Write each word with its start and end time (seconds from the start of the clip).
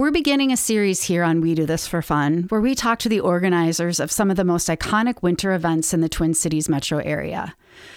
We're 0.00 0.10
beginning 0.10 0.50
a 0.50 0.56
series 0.56 1.02
here 1.02 1.22
on 1.22 1.42
We 1.42 1.54
Do 1.54 1.66
This 1.66 1.86
for 1.86 2.00
Fun 2.00 2.44
where 2.48 2.62
we 2.62 2.74
talk 2.74 3.00
to 3.00 3.08
the 3.10 3.20
organizers 3.20 4.00
of 4.00 4.10
some 4.10 4.30
of 4.30 4.38
the 4.38 4.44
most 4.44 4.66
iconic 4.68 5.20
winter 5.20 5.52
events 5.52 5.92
in 5.92 6.00
the 6.00 6.08
Twin 6.08 6.32
Cities 6.32 6.70
metro 6.70 7.00
area. 7.00 7.54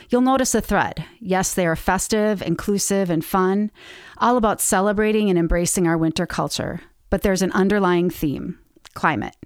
You'll 0.09 0.19
notice 0.19 0.53
a 0.53 0.59
thread. 0.59 1.05
Yes, 1.21 1.53
they 1.53 1.65
are 1.65 1.77
festive, 1.77 2.41
inclusive, 2.41 3.09
and 3.09 3.23
fun, 3.23 3.71
all 4.17 4.35
about 4.35 4.59
celebrating 4.59 5.29
and 5.29 5.39
embracing 5.39 5.87
our 5.87 5.97
winter 5.97 6.25
culture. 6.25 6.81
But 7.09 7.21
there's 7.21 7.41
an 7.41 7.53
underlying 7.53 8.09
theme 8.09 8.59
climate. 8.95 9.37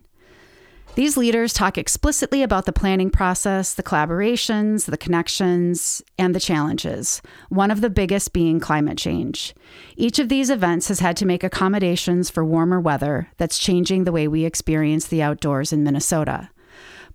These 0.97 1.15
leaders 1.15 1.53
talk 1.53 1.77
explicitly 1.77 2.41
about 2.41 2.65
the 2.65 2.73
planning 2.73 3.11
process, 3.11 3.75
the 3.75 3.83
collaborations, 3.83 4.85
the 4.85 4.97
connections, 4.97 6.01
and 6.17 6.33
the 6.33 6.39
challenges, 6.39 7.21
one 7.49 7.69
of 7.69 7.81
the 7.81 7.89
biggest 7.91 8.33
being 8.33 8.59
climate 8.59 8.97
change. 8.97 9.53
Each 9.95 10.17
of 10.17 10.27
these 10.27 10.49
events 10.49 10.87
has 10.87 10.99
had 10.99 11.15
to 11.17 11.25
make 11.27 11.43
accommodations 11.43 12.31
for 12.31 12.43
warmer 12.43 12.79
weather 12.79 13.29
that's 13.37 13.59
changing 13.59 14.05
the 14.05 14.11
way 14.11 14.27
we 14.27 14.43
experience 14.43 15.05
the 15.05 15.21
outdoors 15.21 15.71
in 15.71 15.83
Minnesota. 15.83 16.49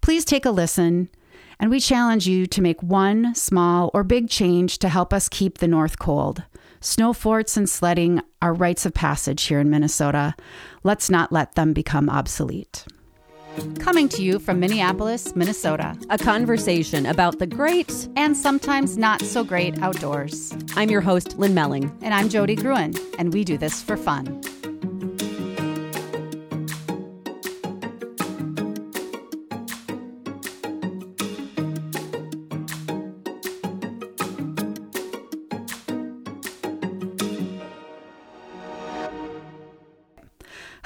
Please 0.01 0.25
take 0.25 0.45
a 0.47 0.53
listen, 0.53 1.09
and 1.59 1.69
we 1.69 1.81
challenge 1.81 2.29
you 2.29 2.47
to 2.47 2.63
make 2.63 2.81
one 2.85 3.35
small 3.35 3.91
or 3.93 4.05
big 4.05 4.29
change 4.29 4.79
to 4.79 4.89
help 4.89 5.13
us 5.13 5.29
keep 5.29 5.59
the 5.59 5.67
North 5.67 5.99
cold. 5.99 6.45
Snow 6.81 7.13
forts 7.13 7.57
and 7.57 7.69
sledding 7.69 8.23
are 8.41 8.55
rites 8.55 8.87
of 8.87 8.95
passage 8.95 9.43
here 9.43 9.59
in 9.59 9.71
Minnesota. 9.71 10.37
Let's 10.85 11.11
not 11.11 11.33
let 11.33 11.57
them 11.57 11.73
become 11.73 12.09
obsolete. 12.09 12.87
Coming 13.79 14.09
to 14.11 14.23
you 14.23 14.39
from 14.39 14.61
Minneapolis, 14.61 15.35
Minnesota. 15.37 15.97
A 16.11 16.19
conversation 16.19 17.07
about 17.07 17.39
the 17.39 17.47
great 17.47 18.09
and 18.17 18.37
sometimes 18.37 18.97
not 18.97 19.21
so 19.23 19.45
great 19.45 19.81
outdoors. 19.83 20.57
I'm 20.77 20.91
your 20.91 21.01
host, 21.01 21.39
Lynn 21.39 21.55
Melling. 21.55 21.97
And 22.01 22.15
I'm 22.15 22.29
Jody 22.29 22.55
Gruen, 22.55 22.95
and 23.19 23.33
we 23.33 23.45
do 23.45 23.59
this 23.59 23.83
for 23.83 23.97
fun. 23.97 24.41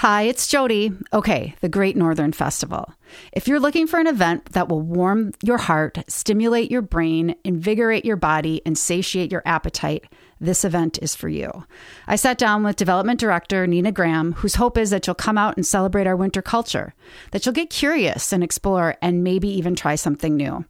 Hi, 0.00 0.24
it's 0.24 0.46
Jody. 0.46 0.92
Okay, 1.14 1.54
the 1.62 1.70
Great 1.70 1.96
Northern 1.96 2.32
Festival. 2.32 2.92
If 3.32 3.48
you're 3.48 3.58
looking 3.58 3.86
for 3.86 3.98
an 3.98 4.06
event 4.06 4.52
that 4.52 4.68
will 4.68 4.82
warm 4.82 5.32
your 5.42 5.56
heart, 5.56 6.00
stimulate 6.06 6.70
your 6.70 6.82
brain, 6.82 7.34
invigorate 7.44 8.04
your 8.04 8.16
body, 8.16 8.60
and 8.66 8.76
satiate 8.76 9.32
your 9.32 9.40
appetite, 9.46 10.04
this 10.40 10.64
event 10.64 10.98
is 11.00 11.14
for 11.14 11.28
you. 11.28 11.64
I 12.06 12.16
sat 12.16 12.38
down 12.38 12.62
with 12.62 12.76
development 12.76 13.20
director 13.20 13.66
Nina 13.66 13.92
Graham, 13.92 14.32
whose 14.32 14.56
hope 14.56 14.76
is 14.76 14.90
that 14.90 15.06
you'll 15.06 15.14
come 15.14 15.38
out 15.38 15.56
and 15.56 15.64
celebrate 15.64 16.06
our 16.06 16.16
winter 16.16 16.42
culture, 16.42 16.94
that 17.30 17.44
you'll 17.44 17.54
get 17.54 17.70
curious 17.70 18.32
and 18.32 18.44
explore, 18.44 18.96
and 19.00 19.24
maybe 19.24 19.48
even 19.48 19.74
try 19.74 19.94
something 19.94 20.36
new. 20.36 20.64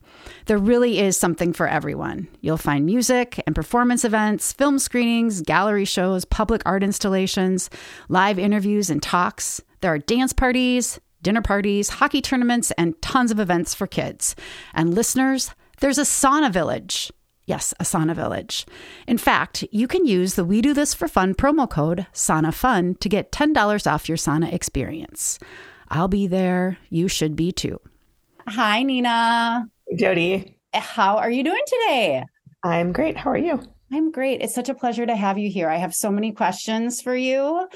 There 0.47 0.59
really 0.59 1.01
is 1.01 1.17
something 1.17 1.53
for 1.53 1.67
everyone. 1.67 2.29
You'll 2.41 2.57
find 2.57 2.87
music 2.87 3.43
and 3.47 3.55
performance 3.55 4.05
events, 4.05 4.53
film 4.53 4.79
screenings, 4.79 5.43
gallery 5.43 5.85
shows, 5.85 6.25
public 6.25 6.63
art 6.65 6.83
installations, 6.83 7.69
live 8.09 8.39
interviews 8.39 8.91
and 8.91 9.03
talks. 9.03 9.61
There 9.81 9.93
are 9.93 9.99
dance 9.99 10.33
parties, 10.33 11.01
dinner 11.23 11.43
parties, 11.43 11.89
hockey 11.89 12.23
tournaments, 12.23 12.71
and 12.73 13.01
tons 13.03 13.31
of 13.33 13.41
events 13.41 13.75
for 13.75 13.87
kids. 13.87 14.37
And 14.75 14.95
listeners, 14.95 15.51
there's 15.81 15.99
a 15.99 16.03
sauna 16.03 16.53
village. 16.53 17.11
Yes, 17.47 17.73
Asana 17.81 18.15
village. 18.15 18.67
In 19.07 19.19
fact, 19.19 19.65
you 19.71 19.87
can 19.87 20.05
use 20.05 20.35
the 20.35 20.45
We 20.45 20.61
Do 20.61 20.75
This 20.75 20.95
for 20.95 21.07
Fun 21.07 21.33
promo 21.33 21.71
code 21.71 22.07
Sauna 22.13 22.53
Fun 22.53 22.97
to 22.97 23.09
get 23.09 23.31
$10 23.31 23.91
off 23.91 24.09
your 24.09 24.19
sauna 24.19 24.53
experience. 24.53 25.39
I'll 25.89 26.09
be 26.09 26.27
there. 26.27 26.77
You 26.91 27.07
should 27.07 27.37
be 27.37 27.53
too. 27.53 27.81
Hi, 28.49 28.83
Nina. 28.83 29.69
Jody. 29.97 30.57
How 30.75 31.19
are 31.19 31.31
you 31.31 31.45
doing 31.45 31.63
today? 31.67 32.25
I'm 32.65 32.93
great. 32.93 33.17
How 33.17 33.31
are 33.31 33.39
you? 33.39 33.63
I'm 33.93 34.11
great. 34.11 34.43
It's 34.43 34.55
such 34.55 34.69
a 34.69 34.75
pleasure 34.75 35.07
to 35.07 35.15
have 35.15 35.39
you 35.39 35.49
here. 35.49 35.69
I 35.69 35.77
have 35.77 35.95
so 35.95 36.11
many 36.11 36.33
questions 36.33 37.01
for 37.01 37.15
you. 37.15 37.69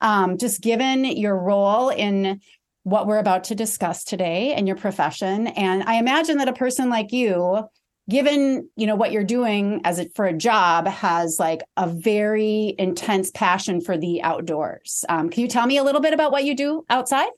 Um, 0.00 0.36
just 0.36 0.60
given 0.60 1.04
your 1.04 1.38
role 1.38 1.90
in 1.90 2.40
what 2.82 3.06
we're 3.06 3.18
about 3.18 3.44
to 3.44 3.54
discuss 3.54 4.02
today 4.02 4.52
and 4.54 4.66
your 4.66 4.76
profession. 4.76 5.46
And 5.46 5.84
I 5.84 5.94
imagine 5.94 6.38
that 6.38 6.48
a 6.48 6.52
person 6.52 6.90
like 6.90 7.12
you 7.12 7.68
given 8.08 8.68
you 8.76 8.86
know 8.86 8.96
what 8.96 9.12
you're 9.12 9.24
doing 9.24 9.80
as 9.84 9.98
it 9.98 10.12
for 10.14 10.26
a 10.26 10.36
job 10.36 10.86
has 10.86 11.38
like 11.38 11.62
a 11.76 11.86
very 11.86 12.74
intense 12.78 13.30
passion 13.30 13.80
for 13.80 13.96
the 13.96 14.22
outdoors 14.22 15.04
um, 15.08 15.28
can 15.28 15.42
you 15.42 15.48
tell 15.48 15.66
me 15.66 15.76
a 15.76 15.84
little 15.84 16.00
bit 16.00 16.12
about 16.12 16.32
what 16.32 16.44
you 16.44 16.54
do 16.56 16.84
outside 16.90 17.30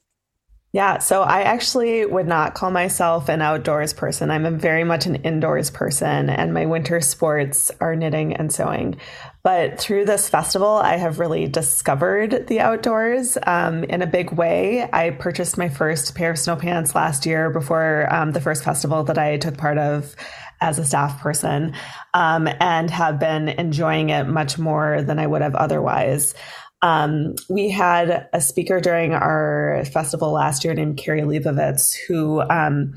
yeah, 0.75 0.99
so 0.99 1.23
I 1.23 1.43
actually 1.43 2.05
would 2.05 2.27
not 2.27 2.55
call 2.55 2.73
myself 2.73 3.29
an 3.29 3.41
outdoors 3.41 3.93
person. 3.93 4.33
I'm 4.33 4.45
a 4.45 4.51
very 4.51 4.83
much 4.83 5.07
an 5.07 5.15
indoors 5.15 5.71
person, 5.71 6.29
and 6.29 6.53
my 6.53 6.67
winter 6.67 7.01
sports 7.01 7.71
are 7.81 7.95
knitting 7.95 8.35
and 8.35 8.53
sewing. 8.53 8.97
But 9.45 9.79
through 9.79 10.07
this 10.07 10.29
festival, 10.29 10.73
I 10.73 10.97
have 10.97 11.21
really 11.21 11.47
discovered 11.47 12.49
the 12.49 12.59
outdoors 12.59 13.39
um, 13.47 13.85
in 13.85 14.03
a 14.03 14.07
big 14.09 14.33
way. 14.33 14.89
I 14.93 15.11
purchased 15.11 15.57
my 15.57 15.69
first 15.69 16.17
pair 16.17 16.33
of 16.33 16.41
snow 16.41 16.57
pants 16.57 16.97
last 16.97 17.25
year 17.25 17.51
before 17.51 18.13
um, 18.13 18.33
the 18.33 18.41
first 18.41 18.65
festival 18.65 19.05
that 19.05 19.17
I 19.17 19.37
took 19.37 19.57
part 19.57 19.79
of 19.79 20.17
as 20.65 20.79
a 20.79 20.85
staff 20.85 21.21
person 21.21 21.75
um, 22.15 22.49
and 22.59 22.91
have 22.91 23.21
been 23.21 23.51
enjoying 23.51 24.09
it 24.09 24.25
much 24.25 24.59
more 24.59 25.03
than 25.03 25.19
I 25.19 25.27
would 25.27 25.43
have 25.43 25.55
otherwise. 25.55 26.35
Um, 26.81 27.35
we 27.51 27.71
had 27.71 28.29
a 28.33 28.41
speaker 28.41 28.81
during 28.81 29.13
our 29.13 29.85
festival 29.93 30.33
last 30.33 30.65
year 30.65 30.75
named 30.75 30.97
Kari 30.97 31.23
Leibowitz 31.23 31.95
who 32.09 32.41
um, 32.51 32.95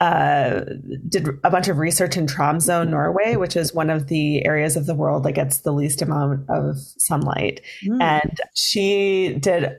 uh, 0.00 0.60
did 1.08 1.28
a 1.42 1.50
bunch 1.50 1.66
of 1.66 1.78
research 1.78 2.16
in 2.16 2.26
Tromsø, 2.26 2.88
Norway, 2.88 3.34
which 3.34 3.56
is 3.56 3.74
one 3.74 3.90
of 3.90 4.06
the 4.06 4.46
areas 4.46 4.76
of 4.76 4.86
the 4.86 4.94
world 4.94 5.24
that 5.24 5.32
gets 5.32 5.60
the 5.60 5.72
least 5.72 6.00
amount 6.02 6.48
of 6.48 6.76
sunlight. 6.98 7.60
Mm. 7.84 8.00
And 8.00 8.40
she 8.54 9.36
did 9.40 9.72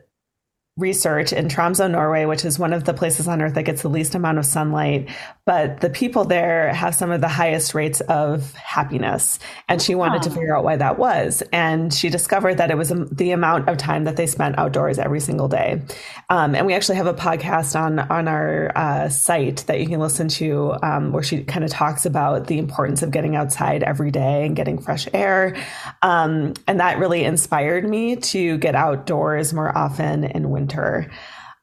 research 0.79 1.33
in 1.33 1.47
Tromsø, 1.47 1.91
Norway, 1.91 2.25
which 2.25 2.45
is 2.45 2.57
one 2.57 2.73
of 2.73 2.85
the 2.85 2.93
places 2.93 3.27
on 3.27 3.41
earth 3.41 3.53
that 3.55 3.63
gets 3.63 3.81
the 3.81 3.89
least 3.89 4.15
amount 4.15 4.37
of 4.37 4.45
sunlight. 4.45 5.09
But 5.45 5.81
the 5.81 5.89
people 5.89 6.25
there 6.25 6.73
have 6.73 6.95
some 6.95 7.11
of 7.11 7.21
the 7.21 7.27
highest 7.27 7.75
rates 7.75 8.01
of 8.01 8.53
happiness. 8.53 9.39
And 9.67 9.81
she 9.81 9.95
wanted 9.95 10.21
to 10.23 10.29
figure 10.29 10.55
out 10.55 10.63
why 10.63 10.77
that 10.77 10.97
was. 10.97 11.43
And 11.51 11.93
she 11.93 12.09
discovered 12.09 12.55
that 12.55 12.71
it 12.71 12.77
was 12.77 12.93
the 13.11 13.31
amount 13.31 13.67
of 13.67 13.77
time 13.77 14.05
that 14.05 14.15
they 14.15 14.27
spent 14.27 14.57
outdoors 14.57 14.99
every 14.99 15.19
single 15.19 15.47
day. 15.47 15.81
Um, 16.29 16.55
and 16.55 16.65
we 16.65 16.73
actually 16.73 16.97
have 16.97 17.07
a 17.07 17.13
podcast 17.13 17.79
on, 17.79 17.99
on 17.99 18.27
our 18.27 18.71
uh, 18.75 19.09
site 19.09 19.65
that 19.67 19.79
you 19.79 19.87
can 19.87 19.99
listen 19.99 20.27
to 20.29 20.75
um, 20.81 21.11
where 21.11 21.23
she 21.23 21.43
kind 21.43 21.65
of 21.65 21.71
talks 21.71 22.05
about 22.05 22.47
the 22.47 22.57
importance 22.57 23.01
of 23.01 23.11
getting 23.11 23.35
outside 23.35 23.83
every 23.83 24.11
day 24.11 24.45
and 24.45 24.55
getting 24.55 24.79
fresh 24.79 25.07
air. 25.13 25.55
Um, 26.01 26.53
and 26.67 26.79
that 26.79 26.99
really 26.99 27.23
inspired 27.23 27.89
me 27.89 28.15
to 28.15 28.57
get 28.59 28.75
outdoors 28.75 29.53
more 29.53 29.75
often 29.77 30.23
in 30.23 30.49
winter 30.49 30.68
winter. 30.69 31.11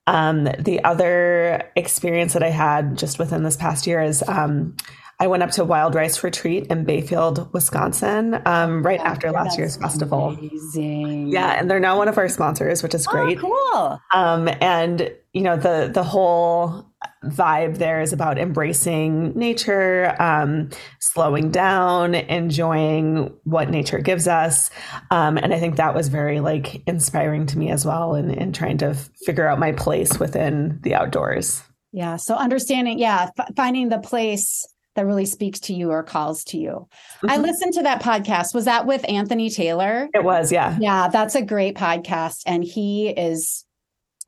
Um, 0.07 0.45
the 0.45 0.83
other 0.85 1.69
experience 1.75 2.35
that 2.35 2.43
I 2.43 2.51
had 2.51 2.97
just 2.97 3.19
within 3.19 3.43
this 3.43 3.57
past 3.57 3.87
year 3.87 4.01
is 4.01 4.23
um, 4.29 4.77
I 5.19 5.27
went 5.27 5.43
up 5.43 5.51
to 5.53 5.65
Wild 5.65 5.95
Rice 5.95 6.23
Retreat 6.23 6.67
in 6.69 6.85
Bayfield, 6.85 7.53
Wisconsin, 7.53 8.41
um, 8.47 8.85
right 8.85 9.01
yeah, 9.01 9.11
after 9.11 9.33
last 9.33 9.59
year's 9.59 9.77
festival. 9.77 10.37
Amazing. 10.39 11.29
Yeah, 11.29 11.59
and 11.59 11.69
they're 11.69 11.81
now 11.81 11.99
one 11.99 12.07
of 12.07 12.19
our 12.19 12.29
sponsors, 12.29 12.83
which 12.83 12.95
is 12.95 13.07
oh, 13.09 13.11
great. 13.11 13.39
Oh, 13.43 14.01
cool. 14.13 14.21
Um, 14.21 14.49
and 14.61 15.11
you 15.33 15.43
know 15.43 15.57
the 15.57 15.91
the 15.93 16.05
whole 16.05 16.86
vibe 17.25 17.79
there 17.79 18.01
is 18.01 18.13
about 18.13 18.39
embracing 18.39 19.33
nature, 19.37 20.15
um, 20.21 20.71
slowing 21.01 21.51
down, 21.51 22.15
enjoying 22.15 23.35
what 23.45 23.71
nature 23.71 23.99
gives 23.99 24.29
us. 24.29 24.71
Um, 25.11 25.37
and 25.37 25.53
I 25.53 25.59
think 25.59 25.77
that 25.77 25.95
was 25.95 26.09
very 26.09 26.41
like 26.41 26.83
inspiring 26.87 27.47
to 27.47 27.59
me 27.59 27.71
as 27.71 27.85
well 27.85 28.15
in, 28.15 28.31
in 28.31 28.53
trying 28.53 28.79
to 28.79 28.87
f- 28.87 29.11
figure 29.25 29.47
out 29.47 29.59
my 29.59 29.73
place 29.73 30.19
within 30.19 30.79
the 30.83 30.95
outdoors. 30.95 31.63
Yeah. 31.93 32.17
So 32.17 32.35
understanding, 32.35 32.99
yeah, 32.99 33.31
f- 33.39 33.55
finding 33.57 33.89
the 33.89 33.99
place 33.99 34.67
that 34.95 35.07
really 35.07 35.27
speaks 35.27 35.61
to 35.61 35.75
you 35.75 35.91
or 35.91 36.03
calls 36.03 36.43
to 36.45 36.59
you. 36.59 36.89
Mm-hmm. 37.17 37.31
I 37.31 37.37
listened 37.37 37.75
to 37.75 37.83
that 37.83 38.03
podcast. 38.03 38.55
Was 38.55 38.65
that 38.65 38.87
with 38.87 39.07
Anthony 39.09 39.51
Taylor? 39.51 40.09
It 40.15 40.25
was, 40.25 40.51
yeah. 40.51 40.77
Yeah, 40.81 41.09
that's 41.09 41.35
a 41.35 41.43
great 41.43 41.77
podcast. 41.77 42.43
And 42.47 42.65
he 42.65 43.11
is 43.11 43.66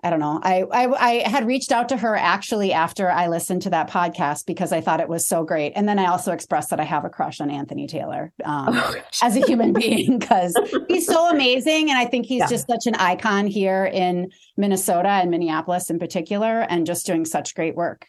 I 0.02 0.10
don't 0.10 0.20
know. 0.20 0.38
I, 0.40 0.62
I, 0.62 0.86
I 0.92 1.28
had 1.28 1.44
reached 1.44 1.72
out 1.72 1.88
to 1.88 1.96
her 1.96 2.14
actually 2.14 2.72
after 2.72 3.10
I 3.10 3.26
listened 3.26 3.62
to 3.62 3.70
that 3.70 3.90
podcast 3.90 4.46
because 4.46 4.72
I 4.72 4.80
thought 4.80 5.00
it 5.00 5.08
was 5.08 5.26
so 5.26 5.42
great, 5.42 5.72
and 5.74 5.88
then 5.88 5.98
I 5.98 6.06
also 6.06 6.30
expressed 6.30 6.70
that 6.70 6.78
I 6.78 6.84
have 6.84 7.04
a 7.04 7.08
crush 7.08 7.40
on 7.40 7.50
Anthony 7.50 7.88
Taylor 7.88 8.32
um, 8.44 8.68
oh, 8.70 8.94
as 9.22 9.36
a 9.36 9.40
human 9.40 9.72
being 9.72 10.18
because 10.20 10.56
he's 10.86 11.06
so 11.06 11.30
amazing, 11.30 11.90
and 11.90 11.98
I 11.98 12.04
think 12.04 12.26
he's 12.26 12.40
yeah. 12.40 12.48
just 12.48 12.68
such 12.68 12.86
an 12.86 12.94
icon 12.94 13.48
here 13.48 13.86
in 13.86 14.30
Minnesota 14.56 15.08
and 15.08 15.32
Minneapolis 15.32 15.90
in 15.90 15.98
particular, 15.98 16.60
and 16.60 16.86
just 16.86 17.04
doing 17.04 17.24
such 17.24 17.56
great 17.56 17.74
work. 17.74 18.06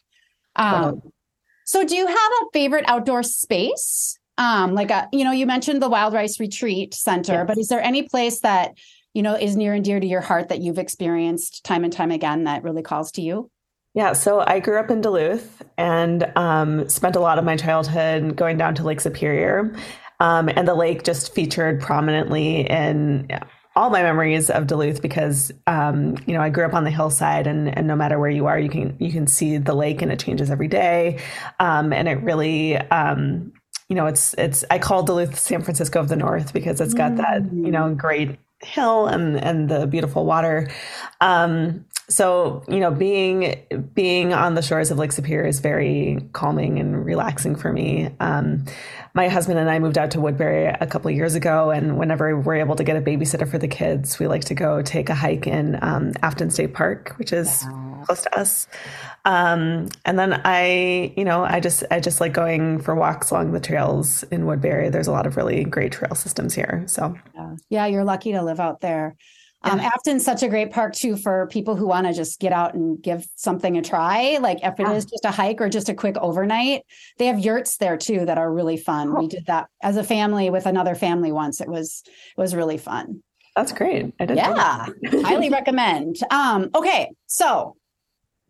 Um, 0.56 1.02
so, 1.66 1.86
do 1.86 1.96
you 1.96 2.06
have 2.06 2.32
a 2.42 2.46
favorite 2.54 2.86
outdoor 2.88 3.24
space? 3.24 4.18
Um, 4.38 4.74
like 4.74 4.92
a, 4.92 5.10
you 5.12 5.24
know, 5.24 5.32
you 5.32 5.46
mentioned 5.46 5.82
the 5.82 5.90
Wild 5.90 6.14
Rice 6.14 6.40
Retreat 6.40 6.94
Center, 6.94 7.34
yes. 7.34 7.46
but 7.48 7.58
is 7.58 7.68
there 7.68 7.82
any 7.82 8.04
place 8.04 8.42
that 8.42 8.74
you 9.14 9.22
know, 9.22 9.36
is 9.36 9.56
near 9.56 9.74
and 9.74 9.84
dear 9.84 10.00
to 10.00 10.08
your 10.08 10.22
heart 10.22 10.50
that 10.50 10.62
you've 10.62 10.78
experienced 10.78 11.64
time 11.64 11.84
and 11.84 11.94
time 11.94 12.12
again 12.12 12.44
that 12.46 12.64
really 12.64 12.82
calls 12.82 13.12
to 13.14 13.22
you? 13.22 13.50
Yeah, 13.96 14.14
so 14.14 14.44
I 14.46 14.60
grew 14.60 14.80
up 14.80 14.92
in 14.92 15.02
Duluth 15.02 15.64
and 15.78 16.32
um, 16.36 16.88
spent 16.88 17.16
a 17.16 17.20
lot 17.20 17.40
of 17.40 17.46
my 17.46 17.58
childhood 17.58 18.36
going 18.36 18.58
down 18.58 18.76
to 18.76 18.84
Lake 18.84 19.02
Superior. 19.02 19.76
Um, 20.20 20.50
and 20.50 20.68
the 20.68 20.76
lake 20.76 21.04
just 21.04 21.34
featured 21.34 21.82
prominently 21.82 22.70
in 22.70 23.30
all 23.76 23.90
my 23.90 24.04
memories 24.04 24.50
of 24.50 24.68
Duluth 24.68 25.02
because 25.02 25.52
um, 25.66 26.18
you 26.26 26.34
know 26.34 26.42
I 26.42 26.50
grew 26.50 26.66
up 26.66 26.74
on 26.74 26.84
the 26.84 26.92
hillside 26.92 27.48
and, 27.48 27.76
and 27.78 27.88
no 27.88 27.96
matter 27.96 28.20
where 28.20 28.30
you 28.30 28.46
are 28.48 28.60
you 28.60 28.68
can 28.68 28.98
you 29.00 29.12
can 29.12 29.26
see 29.26 29.58
the 29.58 29.74
lake 29.74 30.02
and 30.02 30.12
it 30.12 30.20
changes 30.20 30.52
every 30.52 30.68
day 30.68 31.22
um, 31.60 31.94
and 31.94 32.10
it 32.10 32.22
really 32.22 32.76
um, 32.78 33.54
you 33.88 33.96
know 33.96 34.08
it's 34.08 34.34
it's 34.34 34.66
I 34.70 34.80
call 34.80 35.04
Duluth 35.04 35.40
San 35.40 35.62
Francisco 35.62 36.00
of 36.00 36.10
the 36.10 36.18
North 36.18 36.52
because 36.52 36.82
it's 36.82 36.94
got 36.94 37.14
mm. 37.14 37.18
that 37.18 37.54
you 37.54 37.72
know 37.72 37.94
great 37.94 38.38
hill 38.62 39.08
and 39.08 39.38
and 39.38 39.70
the 39.70 39.88
beautiful 39.88 40.26
water. 40.26 40.70
Um, 41.22 41.86
so 42.10 42.64
you 42.68 42.80
know 42.80 42.92
being 42.92 43.56
being 43.94 44.34
on 44.34 44.56
the 44.56 44.62
shores 44.62 44.92
of 44.92 44.98
lake 44.98 45.12
superior 45.12 45.48
is 45.48 45.60
very 45.60 46.18
calming 46.34 46.80
and 46.80 47.06
relaxing 47.06 47.56
for 47.56 47.72
me. 47.72 48.10
Um, 48.20 48.66
my 49.14 49.28
husband 49.28 49.58
and 49.60 49.70
i 49.70 49.80
moved 49.80 49.98
out 49.98 50.12
to 50.12 50.22
woodbury 50.22 50.66
a 50.66 50.88
couple 50.88 51.10
years 51.12 51.36
ago 51.36 51.72
and 51.72 51.98
whenever 51.98 52.38
we're 52.38 52.56
able 52.56 52.76
to 52.76 52.84
get 52.84 52.96
a 52.96 53.02
babysitter 53.02 53.50
for 53.50 53.58
the 53.58 53.68
kids 53.68 54.20
we 54.20 54.28
like 54.28 54.46
to 54.46 54.54
go 54.54 54.82
take 54.82 55.10
a 55.10 55.16
hike 55.16 55.48
in 55.48 55.78
um, 55.82 56.14
afton 56.22 56.50
state 56.50 56.74
park 56.74 57.16
which 57.18 57.34
is 57.34 57.64
wow. 57.66 58.04
close 58.06 58.22
to 58.24 58.40
us. 58.40 58.68
Um, 59.26 59.90
and 60.06 60.18
then 60.18 60.42
i 60.46 61.14
you 61.18 61.26
know 61.26 61.44
i 61.44 61.60
just 61.60 61.84
i 61.92 62.00
just 62.00 62.22
like 62.22 62.34
going 62.34 62.80
for 62.80 62.96
walks 62.96 63.32
along 63.32 63.52
the 63.52 63.60
trails 63.60 64.24
in 64.24 64.46
woodbury. 64.46 64.90
There's 64.90 65.08
a 65.08 65.12
lot 65.12 65.26
of 65.26 65.38
really 65.38 65.64
great 65.64 65.92
trail 65.92 66.16
systems 66.16 66.54
here 66.54 66.84
so. 66.88 67.16
Yeah, 67.34 67.56
yeah 67.70 67.86
you're 67.88 68.04
lucky 68.04 68.32
to 68.34 68.44
live 68.44 68.60
out 68.60 68.82
there 68.82 69.16
um, 69.62 69.80
Afton's 69.80 70.24
such 70.24 70.42
a 70.42 70.48
great 70.48 70.72
park 70.72 70.94
too 70.94 71.18
for 71.18 71.48
people 71.48 71.76
who 71.76 71.86
want 71.86 72.08
to 72.08 72.14
just 72.14 72.40
get 72.40 72.54
out 72.54 72.76
and 72.76 73.02
give 73.02 73.28
something 73.36 73.78
a 73.78 73.82
try. 73.82 74.38
Like 74.38 74.60
if 74.64 74.80
it 74.80 74.84
yeah. 74.84 74.94
is 74.94 75.06
just 75.06 75.26
a 75.26 75.32
hike 75.32 75.60
or 75.60 75.68
just 75.68 75.90
a 75.90 75.94
quick 75.94 76.16
overnight, 76.18 76.84
they 77.18 77.26
have 77.26 77.40
yurts 77.40 77.78
there 77.78 77.98
too 77.98 78.26
that 78.26 78.38
are 78.38 78.52
really 78.52 78.78
fun. 78.78 79.12
Cool. 79.12 79.22
We 79.22 79.28
did 79.28 79.48
that 79.48 79.68
as 79.82 79.98
a 79.98 80.04
family 80.04 80.50
with 80.50 80.66
another 80.66 80.96
family 80.96 81.34
once. 81.34 81.60
It 81.60 81.68
was 81.68 82.04
it 82.06 82.40
was 82.40 82.56
really 82.56 82.78
fun. 82.78 83.22
That's 83.56 83.74
great. 83.74 84.14
Yeah, 84.18 84.86
highly 85.06 85.50
recommend. 85.50 86.18
Um, 86.32 86.70
okay, 86.74 87.12
so 87.26 87.76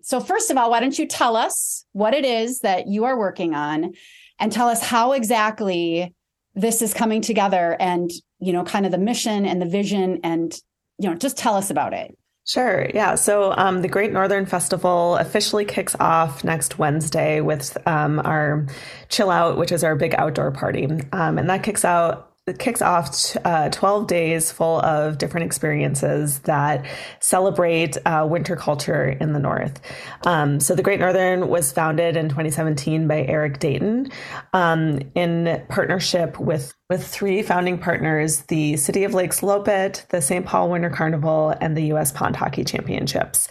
so 0.01 0.19
first 0.19 0.51
of 0.51 0.57
all, 0.57 0.69
why 0.69 0.79
don't 0.79 0.97
you 0.97 1.07
tell 1.07 1.35
us 1.35 1.85
what 1.93 2.13
it 2.13 2.23
is 2.23 2.59
that 2.59 2.87
you 2.87 3.05
are 3.05 3.17
working 3.17 3.55
on, 3.55 3.93
and 4.37 4.51
tell 4.51 4.69
us 4.69 4.83
how 4.83 5.13
exactly 5.13 6.13
this 6.53 6.83
is 6.83 6.93
coming 6.93 7.21
together, 7.21 7.75
and 7.79 8.11
you 8.39 8.53
know, 8.53 8.63
kind 8.63 8.85
of 8.85 8.91
the 8.91 8.99
mission 8.99 9.47
and 9.47 9.59
the 9.59 9.65
vision 9.65 10.19
and 10.23 10.55
you 10.99 11.09
know, 11.09 11.15
just 11.15 11.37
tell 11.37 11.55
us 11.55 11.69
about 11.69 11.93
it. 11.93 12.15
Sure. 12.45 12.89
Yeah. 12.93 13.13
So 13.13 13.53
um, 13.57 13.83
the 13.83 13.87
Great 13.87 14.11
Northern 14.11 14.47
Festival 14.47 15.17
officially 15.17 15.65
kicks 15.65 15.95
off 15.99 16.43
next 16.43 16.79
Wednesday 16.79 17.41
with 17.41 17.77
um, 17.87 18.19
our 18.21 18.65
Chill 19.09 19.29
Out, 19.29 19.57
which 19.57 19.71
is 19.71 19.83
our 19.83 19.95
big 19.95 20.15
outdoor 20.15 20.49
party. 20.49 20.87
Um, 21.11 21.37
and 21.37 21.47
that 21.49 21.61
kicks 21.61 21.85
out 21.85 22.25
kicks 22.57 22.81
off 22.81 23.37
uh, 23.45 23.69
12 23.69 24.07
days 24.07 24.51
full 24.51 24.81
of 24.81 25.19
different 25.19 25.45
experiences 25.45 26.39
that 26.39 26.83
celebrate 27.19 27.95
uh, 28.07 28.25
winter 28.27 28.55
culture 28.55 29.09
in 29.09 29.33
the 29.33 29.39
North. 29.39 29.79
Um, 30.25 30.59
so, 30.59 30.73
the 30.73 30.81
Great 30.81 30.99
Northern 30.99 31.47
was 31.47 31.71
founded 31.71 32.17
in 32.17 32.29
2017 32.29 33.07
by 33.07 33.21
Eric 33.21 33.59
Dayton 33.59 34.11
um, 34.53 34.99
in 35.13 35.63
partnership 35.69 36.39
with 36.39 36.73
with 36.89 37.05
three 37.05 37.43
founding 37.43 37.77
partners 37.77 38.41
the 38.47 38.75
City 38.75 39.03
of 39.03 39.13
Lakes 39.13 39.41
Loppet, 39.41 40.07
the 40.07 40.23
St. 40.23 40.43
Paul 40.43 40.71
Winter 40.71 40.89
Carnival, 40.89 41.53
and 41.61 41.77
the 41.77 41.83
U.S. 41.83 42.11
Pond 42.11 42.35
Hockey 42.35 42.63
Championships. 42.63 43.47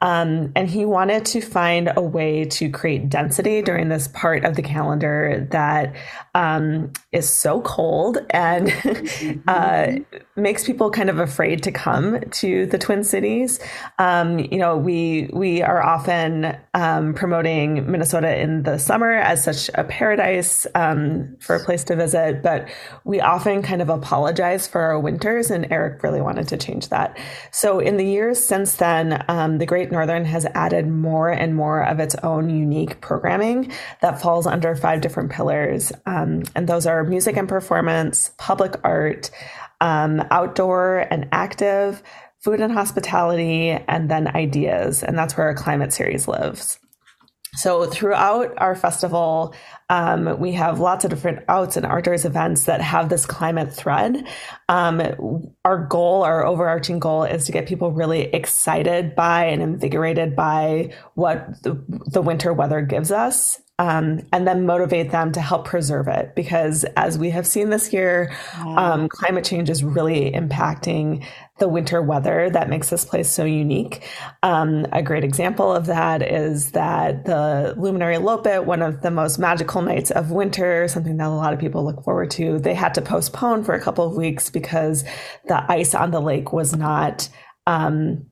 Um, 0.00 0.50
and 0.56 0.68
he 0.68 0.84
wanted 0.84 1.24
to 1.26 1.40
find 1.40 1.92
a 1.94 2.00
way 2.00 2.46
to 2.46 2.68
create 2.68 3.08
density 3.08 3.62
during 3.62 3.90
this 3.90 4.08
part 4.08 4.44
of 4.44 4.56
the 4.56 4.62
calendar 4.62 5.46
that 5.52 5.94
um, 6.34 6.92
is 7.12 7.28
so 7.28 7.60
cold 7.60 8.18
and 8.30 8.72
uh, 9.46 9.92
makes 10.36 10.64
people 10.64 10.90
kind 10.90 11.10
of 11.10 11.18
afraid 11.18 11.62
to 11.64 11.70
come 11.70 12.18
to 12.30 12.66
the 12.66 12.78
Twin 12.78 13.04
Cities. 13.04 13.60
Um, 13.98 14.38
you 14.38 14.58
know, 14.58 14.76
we 14.76 15.28
we 15.32 15.62
are 15.62 15.82
often 15.82 16.56
um, 16.74 17.14
promoting 17.14 17.88
Minnesota 17.90 18.40
in 18.40 18.62
the 18.62 18.78
summer 18.78 19.12
as 19.12 19.44
such 19.44 19.70
a 19.74 19.84
paradise 19.84 20.66
um, 20.74 21.36
for 21.40 21.54
a 21.56 21.64
place 21.64 21.84
to 21.84 21.94
visit, 21.94 22.42
but 22.42 22.68
we 23.04 23.20
often 23.20 23.62
kind 23.62 23.82
of 23.82 23.88
apologize 23.88 24.66
for 24.66 24.80
our 24.80 24.98
winters, 24.98 25.50
and 25.50 25.70
Eric 25.70 26.02
really 26.02 26.20
wanted 26.20 26.48
to 26.48 26.56
change 26.56 26.88
that. 26.88 27.18
So, 27.50 27.78
in 27.78 27.96
the 27.96 28.04
years 28.04 28.42
since 28.42 28.74
then, 28.74 29.24
um, 29.28 29.58
the 29.58 29.66
Great 29.66 29.90
Northern 29.90 30.24
has 30.24 30.46
added 30.54 30.88
more 30.88 31.30
and 31.30 31.54
more 31.54 31.82
of 31.82 32.00
its 32.00 32.14
own 32.16 32.50
unique 32.50 33.00
programming 33.00 33.72
that 34.00 34.20
falls 34.20 34.46
under 34.46 34.74
five 34.74 35.00
different 35.00 35.30
pillars. 35.30 35.92
Um, 36.06 36.42
and 36.54 36.68
those 36.68 36.86
are 36.86 37.04
music 37.04 37.36
and 37.36 37.48
performance, 37.48 38.32
public 38.38 38.74
art, 38.84 39.30
um, 39.80 40.22
outdoor 40.30 41.06
and 41.10 41.28
active, 41.32 42.02
food 42.38 42.60
and 42.60 42.72
hospitality, 42.72 43.70
and 43.70 44.10
then 44.10 44.28
ideas. 44.28 45.02
And 45.02 45.16
that's 45.16 45.36
where 45.36 45.46
our 45.46 45.54
climate 45.54 45.92
series 45.92 46.28
lives. 46.28 46.78
So 47.54 47.86
throughout 47.86 48.54
our 48.58 48.76
festival, 48.76 49.54
um, 49.88 50.38
we 50.38 50.52
have 50.52 50.78
lots 50.78 51.04
of 51.04 51.10
different 51.10 51.44
outs 51.48 51.76
and 51.76 51.84
outdoors 51.84 52.24
events 52.24 52.64
that 52.64 52.80
have 52.80 53.08
this 53.08 53.26
climate 53.26 53.72
thread. 53.72 54.24
Um, 54.68 55.52
our 55.64 55.84
goal, 55.86 56.22
our 56.22 56.46
overarching 56.46 57.00
goal, 57.00 57.24
is 57.24 57.46
to 57.46 57.52
get 57.52 57.66
people 57.66 57.90
really 57.90 58.22
excited 58.22 59.16
by 59.16 59.46
and 59.46 59.62
invigorated 59.62 60.36
by 60.36 60.92
what 61.14 61.62
the, 61.62 61.82
the 62.06 62.22
winter 62.22 62.52
weather 62.52 62.82
gives 62.82 63.10
us 63.10 63.59
um, 63.80 64.20
and 64.30 64.46
then 64.46 64.66
motivate 64.66 65.10
them 65.10 65.32
to 65.32 65.40
help 65.40 65.64
preserve 65.64 66.06
it. 66.06 66.34
Because 66.36 66.84
as 66.98 67.18
we 67.18 67.30
have 67.30 67.46
seen 67.46 67.70
this 67.70 67.94
year, 67.94 68.30
um, 68.58 69.08
climate 69.08 69.42
change 69.42 69.70
is 69.70 69.82
really 69.82 70.30
impacting 70.32 71.24
the 71.58 71.68
winter 71.68 72.02
weather 72.02 72.50
that 72.50 72.68
makes 72.68 72.90
this 72.90 73.06
place 73.06 73.30
so 73.30 73.46
unique. 73.46 74.06
Um, 74.42 74.86
a 74.92 75.02
great 75.02 75.24
example 75.24 75.74
of 75.74 75.86
that 75.86 76.20
is 76.20 76.72
that 76.72 77.24
the 77.24 77.74
Luminary 77.78 78.16
Loppet, 78.16 78.66
one 78.66 78.82
of 78.82 79.00
the 79.00 79.10
most 79.10 79.38
magical 79.38 79.80
nights 79.80 80.10
of 80.10 80.30
winter, 80.30 80.86
something 80.86 81.16
that 81.16 81.28
a 81.28 81.30
lot 81.30 81.54
of 81.54 81.58
people 81.58 81.82
look 81.82 82.04
forward 82.04 82.30
to, 82.32 82.58
they 82.58 82.74
had 82.74 82.92
to 82.94 83.02
postpone 83.02 83.64
for 83.64 83.72
a 83.72 83.80
couple 83.80 84.06
of 84.06 84.14
weeks 84.14 84.50
because 84.50 85.04
the 85.46 85.72
ice 85.72 85.94
on 85.94 86.10
the 86.10 86.20
lake 86.20 86.52
was 86.52 86.76
not. 86.76 87.30
Um, 87.66 88.26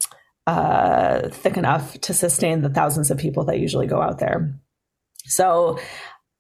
uh, 0.47 1.29
thick 1.29 1.59
enough 1.59 2.01
to 2.01 2.15
sustain 2.15 2.63
the 2.63 2.71
thousands 2.71 3.11
of 3.11 3.19
people 3.19 3.45
that 3.45 3.59
usually 3.61 3.87
go 3.87 4.01
out 4.01 4.19
there. 4.19 4.59
So 5.29 5.79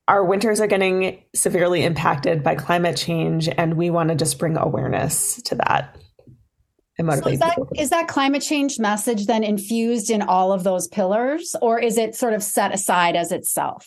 our 0.08 0.24
winters 0.24 0.60
are 0.60 0.66
getting 0.66 1.22
severely 1.34 1.84
impacted 1.84 2.42
by 2.42 2.54
climate 2.54 2.96
change, 2.96 3.48
and 3.48 3.74
we 3.74 3.90
want 3.90 4.08
to 4.08 4.14
just 4.14 4.38
bring 4.38 4.56
awareness 4.56 5.40
to 5.42 5.54
that. 5.56 5.96
So 6.98 7.28
is, 7.28 7.38
that, 7.38 7.58
is 7.76 7.90
that 7.90 8.08
climate 8.08 8.42
change 8.42 8.80
message 8.80 9.26
then 9.26 9.44
infused 9.44 10.10
in 10.10 10.20
all 10.20 10.52
of 10.52 10.64
those 10.64 10.88
pillars, 10.88 11.54
or 11.62 11.78
is 11.78 11.96
it 11.96 12.16
sort 12.16 12.32
of 12.32 12.42
set 12.42 12.74
aside 12.74 13.14
as 13.14 13.30
itself? 13.30 13.86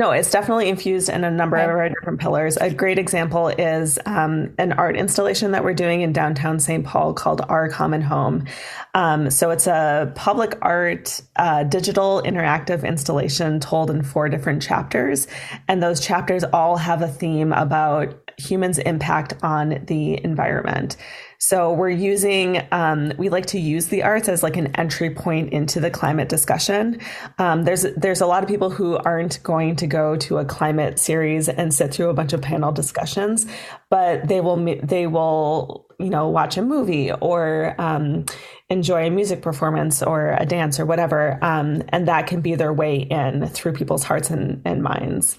No, 0.00 0.12
it's 0.12 0.30
definitely 0.30 0.70
infused 0.70 1.10
in 1.10 1.24
a 1.24 1.30
number 1.30 1.58
of 1.58 1.68
our 1.68 1.90
different 1.90 2.20
pillars. 2.20 2.56
A 2.56 2.72
great 2.72 2.98
example 2.98 3.48
is 3.48 3.98
um, 4.06 4.54
an 4.56 4.72
art 4.72 4.96
installation 4.96 5.50
that 5.50 5.62
we're 5.62 5.74
doing 5.74 6.00
in 6.00 6.14
downtown 6.14 6.58
St. 6.58 6.86
Paul 6.86 7.12
called 7.12 7.42
Our 7.50 7.68
Common 7.68 8.00
Home. 8.00 8.46
Um, 8.94 9.30
so 9.30 9.50
it's 9.50 9.66
a 9.66 10.10
public 10.14 10.56
art, 10.62 11.20
uh, 11.36 11.64
digital 11.64 12.22
interactive 12.24 12.82
installation 12.82 13.60
told 13.60 13.90
in 13.90 14.02
four 14.02 14.30
different 14.30 14.62
chapters. 14.62 15.28
And 15.68 15.82
those 15.82 16.00
chapters 16.00 16.44
all 16.44 16.78
have 16.78 17.02
a 17.02 17.08
theme 17.08 17.52
about 17.52 18.30
humans' 18.38 18.78
impact 18.78 19.34
on 19.42 19.84
the 19.84 20.24
environment. 20.24 20.96
So 21.42 21.72
we're 21.72 21.88
using, 21.88 22.60
um, 22.70 23.14
we 23.16 23.30
like 23.30 23.46
to 23.46 23.58
use 23.58 23.86
the 23.86 24.02
arts 24.02 24.28
as 24.28 24.42
like 24.42 24.58
an 24.58 24.76
entry 24.76 25.08
point 25.08 25.54
into 25.54 25.80
the 25.80 25.90
climate 25.90 26.28
discussion. 26.28 27.00
Um, 27.38 27.64
there's 27.64 27.86
there's 27.96 28.20
a 28.20 28.26
lot 28.26 28.42
of 28.42 28.48
people 28.48 28.68
who 28.68 28.98
aren't 28.98 29.42
going 29.42 29.76
to 29.76 29.86
go 29.86 30.16
to 30.16 30.36
a 30.36 30.44
climate 30.44 30.98
series 30.98 31.48
and 31.48 31.72
sit 31.72 31.94
through 31.94 32.10
a 32.10 32.14
bunch 32.14 32.34
of 32.34 32.42
panel 32.42 32.72
discussions, 32.72 33.46
but 33.88 34.28
they 34.28 34.42
will 34.42 34.62
they 34.82 35.06
will 35.06 35.86
you 35.98 36.10
know 36.10 36.28
watch 36.28 36.58
a 36.58 36.62
movie 36.62 37.10
or 37.10 37.74
um, 37.78 38.26
enjoy 38.68 39.06
a 39.06 39.10
music 39.10 39.40
performance 39.40 40.02
or 40.02 40.36
a 40.38 40.44
dance 40.44 40.78
or 40.78 40.84
whatever, 40.84 41.38
um, 41.42 41.82
and 41.88 42.06
that 42.06 42.26
can 42.26 42.42
be 42.42 42.54
their 42.54 42.72
way 42.72 42.96
in 42.96 43.46
through 43.48 43.72
people's 43.72 44.04
hearts 44.04 44.28
and, 44.28 44.60
and 44.66 44.82
minds. 44.82 45.38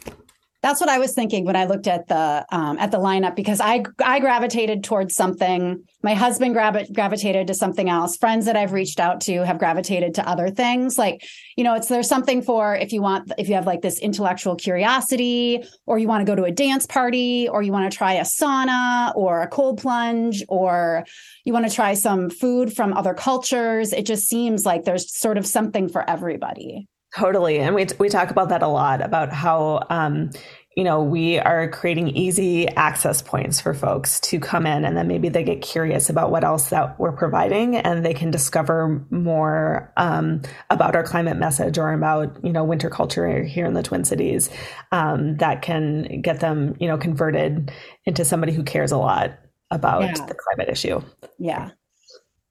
That's 0.61 0.79
what 0.79 0.89
I 0.89 0.99
was 0.99 1.13
thinking 1.13 1.43
when 1.45 1.55
I 1.55 1.65
looked 1.65 1.87
at 1.87 2.07
the 2.07 2.45
um, 2.51 2.77
at 2.77 2.91
the 2.91 2.99
lineup 2.99 3.35
because 3.35 3.59
I 3.59 3.83
I 4.03 4.19
gravitated 4.19 4.83
towards 4.83 5.15
something. 5.15 5.83
My 6.03 6.13
husband 6.13 6.53
gravi- 6.53 6.87
gravitated 6.93 7.47
to 7.47 7.55
something 7.55 7.89
else. 7.89 8.15
Friends 8.15 8.45
that 8.45 8.55
I've 8.55 8.71
reached 8.71 8.99
out 8.99 9.21
to 9.21 9.43
have 9.43 9.57
gravitated 9.57 10.13
to 10.15 10.27
other 10.29 10.49
things. 10.49 10.99
Like 10.99 11.23
you 11.57 11.63
know, 11.63 11.73
it's 11.73 11.87
there's 11.87 12.07
something 12.07 12.43
for 12.43 12.75
if 12.75 12.93
you 12.93 13.01
want 13.01 13.31
if 13.39 13.49
you 13.49 13.55
have 13.55 13.65
like 13.65 13.81
this 13.81 13.97
intellectual 13.99 14.55
curiosity, 14.55 15.63
or 15.87 15.97
you 15.97 16.07
want 16.07 16.25
to 16.25 16.31
go 16.31 16.35
to 16.35 16.43
a 16.43 16.51
dance 16.51 16.85
party, 16.85 17.49
or 17.49 17.63
you 17.63 17.71
want 17.71 17.91
to 17.91 17.97
try 17.97 18.13
a 18.13 18.23
sauna 18.23 19.15
or 19.15 19.41
a 19.41 19.47
cold 19.47 19.81
plunge, 19.81 20.43
or 20.47 21.05
you 21.43 21.53
want 21.53 21.67
to 21.67 21.73
try 21.73 21.95
some 21.95 22.29
food 22.29 22.71
from 22.71 22.93
other 22.93 23.15
cultures. 23.15 23.93
It 23.93 24.05
just 24.05 24.27
seems 24.27 24.63
like 24.63 24.83
there's 24.83 25.11
sort 25.11 25.39
of 25.39 25.47
something 25.47 25.89
for 25.89 26.07
everybody. 26.07 26.87
Totally. 27.15 27.59
And 27.59 27.75
we, 27.75 27.87
we 27.99 28.09
talk 28.09 28.31
about 28.31 28.49
that 28.49 28.63
a 28.63 28.67
lot 28.67 29.01
about 29.01 29.33
how, 29.33 29.85
um, 29.89 30.29
you 30.77 30.85
know, 30.85 31.03
we 31.03 31.37
are 31.37 31.69
creating 31.69 32.15
easy 32.15 32.69
access 32.69 33.21
points 33.21 33.59
for 33.59 33.73
folks 33.73 34.21
to 34.21 34.39
come 34.39 34.65
in 34.65 34.85
and 34.85 34.95
then 34.95 35.05
maybe 35.07 35.27
they 35.27 35.43
get 35.43 35.61
curious 35.61 36.09
about 36.09 36.31
what 36.31 36.45
else 36.45 36.69
that 36.69 36.97
we're 36.97 37.11
providing 37.11 37.75
and 37.75 38.05
they 38.05 38.13
can 38.13 38.31
discover 38.31 39.05
more 39.09 39.91
um, 39.97 40.41
about 40.69 40.95
our 40.95 41.03
climate 41.03 41.35
message 41.35 41.77
or 41.77 41.91
about, 41.91 42.41
you 42.45 42.53
know, 42.53 42.63
winter 42.63 42.89
culture 42.89 43.43
here 43.43 43.65
in 43.65 43.73
the 43.73 43.83
Twin 43.83 44.05
Cities 44.05 44.49
um, 44.93 45.35
that 45.37 45.61
can 45.61 46.21
get 46.21 46.39
them, 46.39 46.77
you 46.79 46.87
know, 46.87 46.97
converted 46.97 47.73
into 48.05 48.23
somebody 48.23 48.53
who 48.53 48.63
cares 48.63 48.93
a 48.93 48.97
lot 48.97 49.37
about 49.71 50.03
yeah. 50.03 50.25
the 50.25 50.35
climate 50.35 50.69
issue. 50.69 51.01
Yeah. 51.37 51.71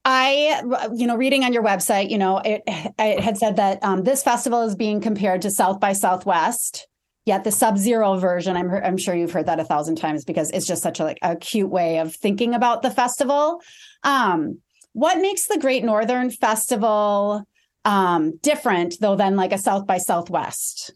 I, 0.05 0.63
you 0.95 1.07
know, 1.07 1.17
reading 1.17 1.45
on 1.45 1.53
your 1.53 1.63
website, 1.63 2.11
you 2.11 2.19
know, 2.19 2.39
it, 2.39 2.63
it 2.67 3.21
had 3.21 3.37
said 3.37 3.57
that 3.57 3.83
um, 3.85 4.03
this 4.03 4.23
festival 4.23 4.63
is 4.63 4.75
being 4.75 5.01
compared 5.01 5.43
to 5.43 5.51
South 5.51 5.79
by 5.79 5.93
Southwest. 5.93 6.87
Yet 7.27 7.45
the 7.45 7.53
Sub-Zero 7.53 8.19
version, 8.19 8.57
I'm 8.57 8.71
I'm 8.71 8.97
sure 8.97 9.15
you've 9.15 9.31
heard 9.31 9.47
that 9.47 9.61
a 9.61 9.65
thousand 9.65 9.97
times 9.97 10.25
because 10.25 10.51
it's 10.51 10.67
just 10.67 10.83
such 10.83 11.01
a 11.01 11.05
like 11.05 11.19
a 11.21 11.37
cute 11.37 11.69
way 11.69 11.99
of 11.99 12.15
thinking 12.15 12.55
about 12.55 12.81
the 12.81 12.91
festival. 12.91 13.61
Um, 14.03 14.59
what 14.95 15.21
makes 15.21 15.47
the 15.47 15.59
Great 15.59 15.85
Northern 15.85 16.31
Festival 16.31 17.45
um, 17.85 18.39
different, 18.39 18.97
though, 19.01 19.17
than 19.17 19.37
like 19.37 19.53
a 19.53 19.59
South 19.59 19.87
by 19.87 19.99
Southwest? 19.99 20.93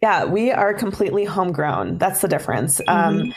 Yeah, 0.00 0.24
we 0.24 0.50
are 0.52 0.72
completely 0.72 1.24
homegrown. 1.24 1.98
That's 1.98 2.20
the 2.20 2.28
difference. 2.28 2.80
Um, 2.86 3.16
mm-hmm. 3.16 3.20
Um, 3.22 3.34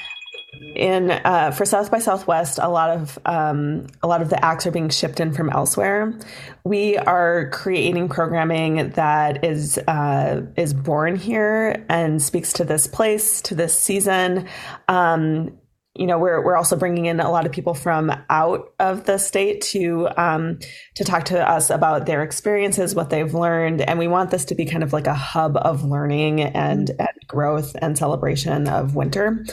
in 0.75 1.12
uh, 1.12 1.51
for 1.51 1.65
South 1.65 1.92
by 1.92 2.00
Southwest, 2.00 2.60
a 2.62 2.70
lot 2.70 2.89
of 2.89 3.20
um, 3.25 3.88
a 4.01 4.08
lot 4.08 4.22
of 4.22 4.30
the 4.30 4.44
acts 4.44 4.65
are 4.68 4.72
being 4.72 4.89
shipped 4.89 5.20
in 5.20 5.34
from 5.34 5.50
elsewhere. 5.50 6.18
We 6.63 6.98
are 6.98 7.50
creating 7.51 8.10
programming 8.10 8.89
that 8.92 9.44
is 9.44 9.77
uh, 9.77 10.42
is 10.58 10.74
born 10.74 11.15
here 11.15 11.86
and 11.89 12.22
speaks 12.22 12.53
to 12.53 12.63
this 12.63 12.88
place, 12.88 13.42
to 13.44 13.56
this 13.56 13.77
season. 13.77 14.48
Um, 14.88 15.58
you 15.96 16.08
know, 16.08 16.18
we're 16.18 16.44
we're 16.44 16.56
also 16.56 16.75
bringing 16.75 17.06
in 17.06 17.20
a 17.20 17.30
lot 17.30 17.46
of 17.46 17.51
people 17.51 17.75
from 17.75 18.12
out 18.30 18.74
of 18.80 19.06
the 19.06 19.20
state 19.20 19.62
to 19.62 20.10
um, 20.18 20.58
to 20.96 21.03
talk 21.03 21.25
to 21.25 21.48
us 21.48 21.70
about 21.70 22.08
their 22.08 22.24
experiences, 22.24 22.96
what 22.96 23.12
they've 23.12 23.34
learned, 23.34 23.82
and 23.82 24.00
we 24.00 24.08
want 24.08 24.32
this 24.32 24.46
to 24.46 24.56
be 24.56 24.65
kind 24.65 24.84
of 24.84 24.92
like 24.92 25.06
a 25.06 25.13
hub 25.13 25.56
of 25.58 25.84
learning 25.84 26.42
and, 26.42 26.89
and 26.89 27.10
growth 27.27 27.75
and 27.80 27.96
celebration 27.96 28.68
of 28.68 28.96
winter. 28.96 29.46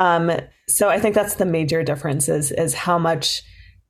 Um, 0.00 0.32
so 0.66 0.88
I 0.88 0.98
think 0.98 1.14
that's 1.14 1.34
the 1.34 1.44
major 1.44 1.84
difference 1.84 2.28
is, 2.28 2.50
is 2.50 2.74
how 2.74 2.98
much 2.98 3.42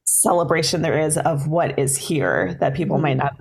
celebration 0.05 0.83
there 0.83 1.01
is 1.01 1.17
of 1.17 1.47
what 1.47 1.79
is 1.79 1.97
here 1.97 2.57
that 2.61 2.75
people 2.75 2.99
might 2.99 3.17
not 3.17 3.37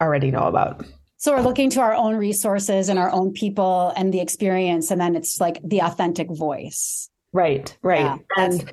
already 0.00 0.30
know 0.30 0.44
about. 0.44 0.84
So 1.18 1.34
we're 1.34 1.42
looking 1.42 1.70
to 1.70 1.80
our 1.80 1.94
own 1.94 2.16
resources 2.16 2.88
and 2.88 2.98
our 2.98 3.10
own 3.10 3.32
people 3.32 3.92
and 3.96 4.12
the 4.12 4.20
experience, 4.20 4.90
and 4.90 5.00
then 5.00 5.16
it's 5.16 5.40
like 5.40 5.60
the 5.62 5.80
authentic 5.80 6.28
voice. 6.30 7.08
Right, 7.32 7.76
right. 7.82 8.00
Yeah, 8.00 8.44
and 8.44 8.72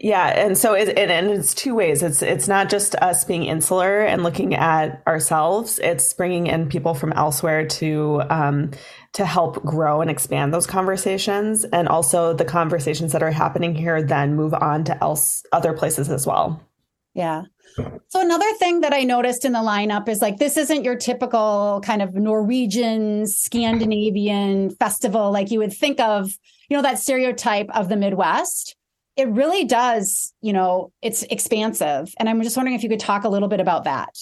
yeah, 0.00 0.26
and 0.46 0.58
so 0.58 0.74
it, 0.74 0.88
it, 0.88 1.10
and 1.10 1.28
it's 1.28 1.54
two 1.54 1.74
ways. 1.74 2.02
It's 2.02 2.22
it's 2.22 2.48
not 2.48 2.70
just 2.70 2.94
us 2.96 3.24
being 3.24 3.44
insular 3.44 4.00
and 4.00 4.22
looking 4.22 4.54
at 4.54 5.02
ourselves. 5.06 5.78
It's 5.78 6.12
bringing 6.14 6.46
in 6.46 6.68
people 6.68 6.94
from 6.94 7.12
elsewhere 7.12 7.66
to 7.66 8.22
um, 8.28 8.70
to 9.12 9.26
help 9.26 9.62
grow 9.64 10.00
and 10.00 10.10
expand 10.10 10.54
those 10.54 10.66
conversations, 10.66 11.64
and 11.64 11.88
also 11.88 12.32
the 12.32 12.44
conversations 12.44 13.12
that 13.12 13.22
are 13.22 13.30
happening 13.30 13.74
here 13.74 14.02
then 14.02 14.36
move 14.36 14.54
on 14.54 14.84
to 14.84 15.02
else 15.02 15.44
other 15.52 15.72
places 15.72 16.08
as 16.08 16.26
well. 16.26 16.62
Yeah. 17.14 17.42
So 18.08 18.20
another 18.20 18.52
thing 18.54 18.80
that 18.80 18.92
I 18.92 19.02
noticed 19.02 19.44
in 19.44 19.52
the 19.52 19.58
lineup 19.58 20.08
is 20.08 20.20
like 20.20 20.38
this 20.38 20.56
isn't 20.56 20.84
your 20.84 20.96
typical 20.96 21.80
kind 21.84 22.02
of 22.02 22.14
Norwegian 22.14 23.26
Scandinavian 23.26 24.70
festival 24.70 25.32
like 25.32 25.50
you 25.50 25.58
would 25.58 25.72
think 25.72 25.98
of, 26.00 26.30
you 26.68 26.76
know, 26.76 26.82
that 26.82 26.98
stereotype 26.98 27.68
of 27.70 27.88
the 27.88 27.96
Midwest 27.96 28.76
it 29.20 29.28
really 29.28 29.64
does, 29.64 30.32
you 30.40 30.52
know, 30.52 30.92
it's 31.02 31.24
expansive. 31.24 32.14
And 32.18 32.28
I'm 32.28 32.42
just 32.42 32.56
wondering 32.56 32.74
if 32.74 32.82
you 32.82 32.88
could 32.88 33.00
talk 33.00 33.24
a 33.24 33.28
little 33.28 33.48
bit 33.48 33.60
about 33.60 33.84
that. 33.84 34.16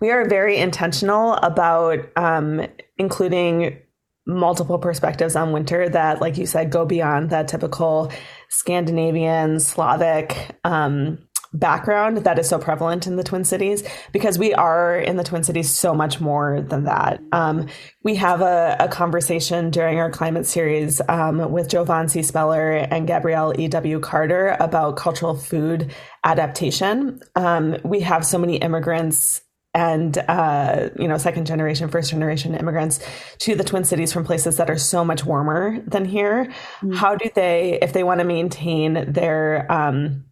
We 0.00 0.10
are 0.10 0.28
very 0.28 0.58
intentional 0.58 1.34
about 1.34 1.98
um, 2.16 2.66
including 2.96 3.78
multiple 4.26 4.78
perspectives 4.78 5.36
on 5.36 5.52
winter 5.52 5.88
that, 5.88 6.20
like 6.20 6.38
you 6.38 6.46
said, 6.46 6.70
go 6.70 6.84
beyond 6.84 7.30
that 7.30 7.48
typical 7.48 8.10
Scandinavian, 8.48 9.60
Slavic 9.60 10.56
um, 10.64 11.18
background 11.54 12.18
that 12.18 12.38
is 12.38 12.48
so 12.48 12.58
prevalent 12.58 13.06
in 13.06 13.16
the 13.16 13.22
Twin 13.22 13.44
Cities 13.44 13.84
because 14.12 14.38
we 14.38 14.52
are 14.52 14.98
in 14.98 15.16
the 15.16 15.24
Twin 15.24 15.44
Cities 15.44 15.70
so 15.70 15.94
much 15.94 16.20
more 16.20 16.60
than 16.60 16.84
that. 16.84 17.20
Um, 17.32 17.68
we 18.02 18.16
have 18.16 18.40
a, 18.40 18.76
a, 18.80 18.88
conversation 18.88 19.70
during 19.70 19.98
our 19.98 20.10
climate 20.10 20.46
series 20.46 21.00
um, 21.08 21.52
with 21.52 21.68
Jovan 21.68 22.08
C. 22.08 22.22
Speller 22.22 22.72
and 22.72 23.06
Gabrielle 23.06 23.58
E.W. 23.58 24.00
Carter 24.00 24.56
about 24.60 24.96
cultural 24.96 25.36
food 25.36 25.94
adaptation. 26.24 27.20
Um, 27.36 27.76
we 27.84 28.00
have 28.00 28.26
so 28.26 28.38
many 28.38 28.56
immigrants 28.56 29.42
and 29.74 30.18
uh, 30.28 30.90
you 30.98 31.08
know 31.08 31.18
second 31.18 31.46
generation 31.46 31.88
first 31.88 32.10
generation 32.10 32.54
immigrants 32.54 33.00
to 33.38 33.54
the 33.54 33.64
twin 33.64 33.84
cities 33.84 34.12
from 34.12 34.24
places 34.24 34.56
that 34.56 34.70
are 34.70 34.78
so 34.78 35.04
much 35.04 35.24
warmer 35.24 35.80
than 35.86 36.04
here 36.04 36.46
mm-hmm. 36.46 36.92
how 36.92 37.14
do 37.14 37.28
they 37.34 37.78
if 37.82 37.92
they 37.92 38.04
want 38.04 38.20
to 38.20 38.24
maintain 38.24 39.12
their 39.12 39.70
um, 39.70 40.24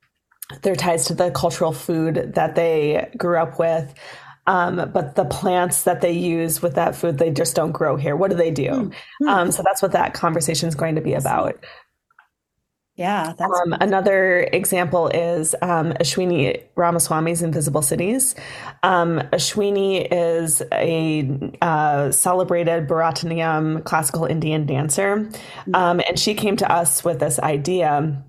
their 0.61 0.77
ties 0.77 1.07
to 1.07 1.15
the 1.15 1.31
cultural 1.31 1.73
food 1.73 2.33
that 2.35 2.55
they 2.55 3.11
grew 3.17 3.39
up 3.39 3.59
with. 3.59 3.93
Um, 4.45 4.91
but 4.93 5.15
the 5.15 5.25
plants 5.25 5.85
that 5.85 6.01
they 6.01 6.13
use 6.13 6.61
with 6.61 6.75
that 6.75 6.97
food, 6.97 7.19
they 7.19 7.31
just 7.31 7.55
don't 7.55 7.71
grow 7.71 7.95
here. 7.95 8.17
What 8.17 8.31
do 8.31 8.37
they 8.37 8.51
do? 8.51 8.69
Mm-hmm. 8.69 9.29
Um, 9.29 9.53
so 9.53 9.63
that's 9.63 9.81
what 9.81 9.93
that 9.93 10.15
conversation 10.15 10.69
is 10.69 10.75
going 10.75 10.97
to 10.97 11.01
be 11.01 11.15
about. 11.15 11.65
Yeah. 12.95 13.33
Um, 13.39 13.73
another 13.81 14.41
example 14.53 15.09
is 15.09 15.55
um, 15.63 15.93
Ashwini 15.95 16.63
Ramaswamy's 16.77 17.41
Invisible 17.41 17.81
Cities. 17.81 18.35
Um, 18.83 19.21
Ashwini 19.33 20.07
is 20.11 20.63
a 20.73 21.57
uh, 21.63 22.11
celebrated 22.11 22.87
Bharatanatyam 22.87 23.85
classical 23.85 24.27
Indian 24.27 24.67
dancer. 24.67 25.17
Mm-hmm. 25.17 25.75
Um, 25.75 26.03
and 26.07 26.19
she 26.19 26.35
came 26.35 26.57
to 26.59 26.71
us 26.71 27.03
with 27.03 27.21
this 27.21 27.39
idea 27.39 28.23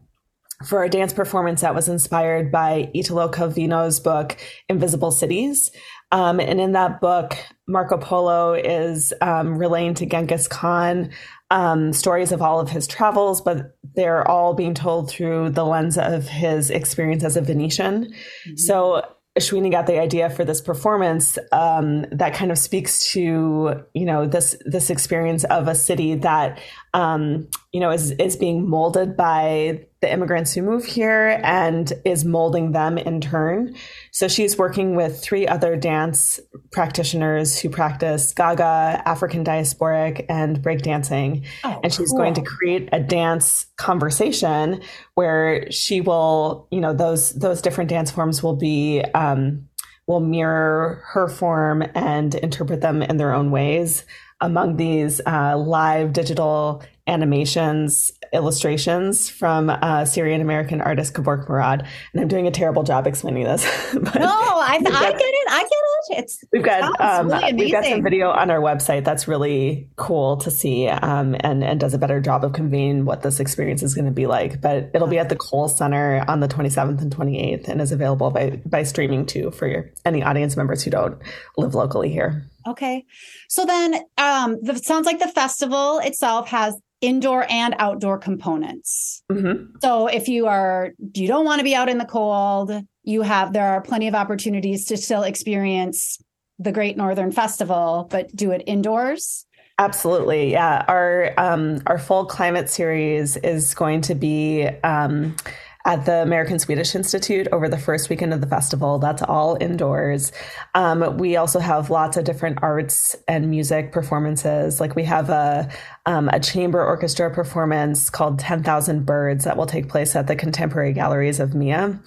for 0.65 0.83
a 0.83 0.89
dance 0.89 1.11
performance 1.11 1.59
that 1.59 1.75
was 1.75 1.89
inspired 1.89 2.49
by 2.49 2.89
Italo 2.93 3.27
Calvino's 3.27 3.99
book, 3.99 4.37
Invisible 4.69 5.11
Cities. 5.11 5.71
Um, 6.13 6.39
and 6.39 6.61
in 6.61 6.73
that 6.73 7.01
book, 7.01 7.35
Marco 7.67 7.97
Polo 7.97 8.53
is 8.53 9.13
um, 9.19 9.57
relaying 9.57 9.95
to 9.95 10.05
Genghis 10.05 10.47
Khan 10.47 11.11
um, 11.53 11.93
stories 11.93 12.31
of 12.31 12.41
all 12.41 12.59
of 12.59 12.69
his 12.69 12.87
travels, 12.87 13.39
but 13.39 13.77
they're 13.95 14.27
all 14.27 14.55
being 14.55 14.73
told 14.73 15.07
through 15.07 15.51
the 15.51 15.63
lens 15.63 15.99
of 15.99 16.27
his 16.27 16.71
experience 16.71 17.23
as 17.23 17.37
a 17.37 17.41
Venetian. 17.41 18.05
Mm-hmm. 18.05 18.55
So 18.57 19.03
Ashwini 19.37 19.69
got 19.69 19.85
the 19.85 19.99
idea 19.99 20.31
for 20.31 20.43
this 20.43 20.61
performance 20.61 21.37
um, 21.51 22.05
that 22.11 22.33
kind 22.33 22.51
of 22.51 22.57
speaks 22.57 23.11
to 23.13 23.83
you 23.93 24.05
know 24.05 24.25
this 24.25 24.55
this 24.65 24.89
experience 24.89 25.43
of 25.45 25.67
a 25.67 25.75
city 25.75 26.15
that 26.15 26.59
um, 26.95 27.47
you 27.71 27.79
know 27.79 27.91
is 27.91 28.11
is 28.11 28.35
being 28.35 28.67
molded 28.67 29.15
by 29.15 29.85
the 30.03 30.11
immigrants 30.11 30.53
who 30.53 30.61
move 30.61 30.83
here 30.83 31.39
and 31.43 31.93
is 32.03 32.25
molding 32.25 32.73
them 32.73 32.97
in 32.97 33.21
turn. 33.21 33.73
So 34.11 34.27
she's 34.27 34.57
working 34.57 34.97
with 34.97 35.23
three 35.23 35.47
other 35.47 35.77
dance 35.77 36.41
practitioners 36.71 37.57
who 37.57 37.69
practice 37.69 38.33
Gaga, 38.33 39.01
African 39.05 39.45
diasporic, 39.45 40.25
and 40.27 40.61
breakdancing. 40.61 41.45
Oh, 41.63 41.79
and 41.81 41.93
she's 41.93 42.09
cool. 42.09 42.17
going 42.17 42.33
to 42.33 42.41
create 42.41 42.89
a 42.91 42.99
dance 42.99 43.65
conversation 43.77 44.81
where 45.15 45.71
she 45.71 46.01
will, 46.01 46.67
you 46.69 46.81
know, 46.81 46.93
those 46.93 47.31
those 47.31 47.61
different 47.61 47.89
dance 47.89 48.11
forms 48.11 48.43
will 48.43 48.57
be 48.57 49.01
um, 49.15 49.69
will 50.05 50.19
mirror 50.19 51.01
her 51.13 51.29
form 51.29 51.81
and 51.95 52.35
interpret 52.35 52.81
them 52.81 53.01
in 53.01 53.15
their 53.15 53.33
own 53.33 53.51
ways 53.51 54.03
among 54.41 54.75
these 54.75 55.21
uh, 55.25 55.57
live 55.57 56.11
digital 56.11 56.83
animations, 57.07 58.11
illustrations 58.33 59.29
from 59.29 59.69
uh, 59.69 60.05
Syrian 60.05 60.41
American 60.41 60.81
artist 60.81 61.13
Kevork 61.13 61.47
Mourad. 61.47 61.87
And 62.13 62.21
I'm 62.21 62.27
doing 62.27 62.47
a 62.47 62.51
terrible 62.51 62.83
job 62.83 63.07
explaining 63.07 63.43
this. 63.43 63.63
no, 63.93 64.01
I, 64.03 64.75
I 64.75 64.79
get 64.79 65.21
it. 65.21 65.51
I 65.51 65.59
get 65.59 65.69
it. 65.69 65.93
It's 66.09 66.43
we've 66.51 66.63
got 66.63 66.99
um, 66.99 67.29
really 67.29 67.53
we've 67.53 67.71
got 67.71 67.85
some 67.85 68.03
video 68.03 68.29
on 68.29 68.49
our 68.49 68.59
website 68.59 69.05
that's 69.05 69.27
really 69.27 69.89
cool 69.95 70.37
to 70.37 70.51
see 70.51 70.87
um, 70.87 71.35
and 71.39 71.63
and 71.63 71.79
does 71.79 71.93
a 71.93 71.97
better 71.97 72.19
job 72.19 72.43
of 72.43 72.53
conveying 72.53 73.05
what 73.05 73.21
this 73.21 73.39
experience 73.39 73.83
is 73.83 73.95
going 73.95 74.05
to 74.05 74.11
be 74.11 74.27
like. 74.27 74.59
But 74.59 74.91
it'll 74.93 75.07
be 75.07 75.19
at 75.19 75.29
the 75.29 75.37
Cowles 75.37 75.77
Center 75.77 76.25
on 76.27 76.39
the 76.39 76.47
27th 76.47 77.01
and 77.01 77.15
28th, 77.15 77.67
and 77.67 77.81
is 77.81 77.91
available 77.91 78.31
by 78.31 78.61
by 78.65 78.83
streaming 78.83 79.25
too 79.25 79.51
for 79.51 79.67
your, 79.67 79.91
any 80.05 80.23
audience 80.23 80.57
members 80.57 80.83
who 80.83 80.91
don't 80.91 81.21
live 81.57 81.75
locally 81.75 82.09
here. 82.09 82.45
Okay. 82.67 83.05
So 83.47 83.65
then 83.65 83.95
um 84.17 84.59
the 84.61 84.77
sounds 84.77 85.05
like 85.05 85.19
the 85.19 85.27
festival 85.27 85.99
itself 85.99 86.49
has 86.49 86.75
indoor 87.03 87.45
and 87.51 87.75
outdoor 87.79 88.17
components. 88.17 89.21
Mm-hmm. 89.29 89.75
So 89.83 90.07
if 90.07 90.29
you 90.29 90.47
are 90.47 90.93
you 91.13 91.27
don't 91.27 91.45
want 91.45 91.59
to 91.59 91.63
be 91.63 91.75
out 91.75 91.89
in 91.89 91.97
the 91.97 92.05
cold, 92.05 92.71
you 93.03 93.21
have 93.21 93.51
there 93.51 93.67
are 93.67 93.81
plenty 93.81 94.07
of 94.07 94.15
opportunities 94.15 94.85
to 94.85 94.97
still 94.97 95.23
experience 95.23 96.17
the 96.57 96.71
Great 96.71 96.95
Northern 96.95 97.31
Festival, 97.31 98.07
but 98.09 98.33
do 98.33 98.51
it 98.51 98.63
indoors. 98.65 99.45
Absolutely, 99.79 100.51
yeah. 100.51 100.85
Our 100.87 101.33
um, 101.37 101.81
our 101.87 101.99
full 101.99 102.25
climate 102.25 102.69
series 102.69 103.35
is 103.37 103.73
going 103.73 104.01
to 104.01 104.15
be 104.15 104.67
um, 104.83 105.35
at 105.85 106.05
the 106.05 106.21
American 106.21 106.59
Swedish 106.59 106.95
Institute 106.95 107.47
over 107.51 107.67
the 107.67 107.77
first 107.77 108.09
weekend 108.09 108.33
of 108.33 108.39
the 108.39 108.47
festival. 108.47 108.99
That's 108.99 109.21
all 109.21 109.57
indoors. 109.59 110.31
Um, 110.75 111.17
we 111.17 111.35
also 111.35 111.59
have 111.59 111.89
lots 111.89 112.15
of 112.15 112.23
different 112.23 112.59
arts 112.61 113.15
and 113.27 113.49
music 113.49 113.91
performances. 113.91 114.79
Like 114.79 114.95
we 114.95 115.03
have 115.03 115.29
a 115.29 115.69
um, 116.05 116.29
a 116.29 116.39
chamber 116.39 116.83
orchestra 116.83 117.33
performance 117.33 118.09
called 118.09 118.39
10,000 118.39 119.05
Birds 119.05 119.45
that 119.45 119.55
will 119.57 119.65
take 119.65 119.89
place 119.89 120.15
at 120.15 120.27
the 120.27 120.35
Contemporary 120.35 120.93
Galleries 120.93 121.39
of 121.39 121.53
MIA. 121.53 121.99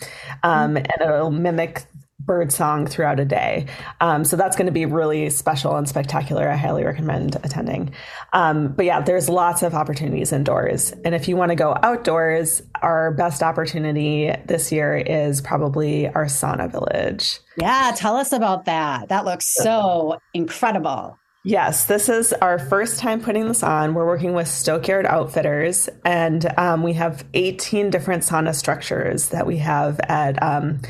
Um, 0.43 0.77
and 0.77 1.01
it'll 1.01 1.31
mimic 1.31 1.85
bird 2.27 2.53
song 2.53 2.87
throughout 2.87 3.21
a 3.21 3.25
day. 3.25 3.67
Um, 4.01 4.25
so 4.25 4.37
that's 4.37 4.57
going 4.57 4.67
to 4.67 4.73
be 4.73 4.85
really 4.85 5.31
special 5.31 5.77
and 5.77 5.89
spectacular. 5.89 6.49
I 6.49 6.57
highly 6.57 6.85
recommend 6.85 7.37
attending. 7.37 7.93
Um, 8.33 8.73
but 8.73 8.85
yeah, 8.85 9.01
there's 9.01 9.29
lots 9.29 9.63
of 9.63 9.75
opportunities 9.75 10.33
indoors. 10.33 10.93
And 11.05 11.15
if 11.15 11.29
you 11.29 11.37
want 11.37 11.51
to 11.51 11.57
go 11.57 11.77
outdoors, 11.83 12.63
our 12.83 13.13
best 13.13 13.43
opportunity 13.43 14.35
this 14.47 14.73
year 14.73 14.97
is 14.97 15.41
probably 15.41 16.09
our 16.09 16.27
sauna 16.27 16.71
village. 16.71 17.39
Yeah, 17.57 17.93
tell 17.97 18.17
us 18.17 18.33
about 18.33 18.67
that. 18.67 19.09
That 19.09 19.25
looks 19.25 19.47
so 19.47 20.19
incredible. 20.35 21.19
Yes, 21.47 21.85
this 21.85 22.09
is 22.09 22.33
our 22.33 22.59
first 22.59 22.99
time 22.99 23.21
putting 23.21 23.47
this 23.47 23.63
on. 23.63 23.95
We're 23.95 24.05
working 24.05 24.33
with 24.33 24.49
Stokeyard 24.49 25.07
Outfitters, 25.07 25.89
and 26.05 26.45
um, 26.59 26.83
we 26.83 26.95
have 26.95 27.25
18 27.35 27.89
different 27.91 28.25
sauna 28.25 28.53
structures 28.53 29.29
that 29.29 29.47
we 29.47 29.59
have 29.59 30.01
at 30.01 30.43
um, 30.43 30.81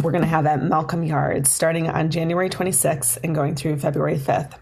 we're 0.00 0.12
going 0.12 0.22
to 0.22 0.28
have 0.28 0.46
at 0.46 0.62
Malcolm 0.62 1.02
Yards 1.02 1.50
starting 1.50 1.88
on 1.88 2.10
January 2.10 2.48
26th 2.48 3.18
and 3.22 3.34
going 3.34 3.54
through 3.54 3.78
February 3.78 4.16
5th. 4.16 4.58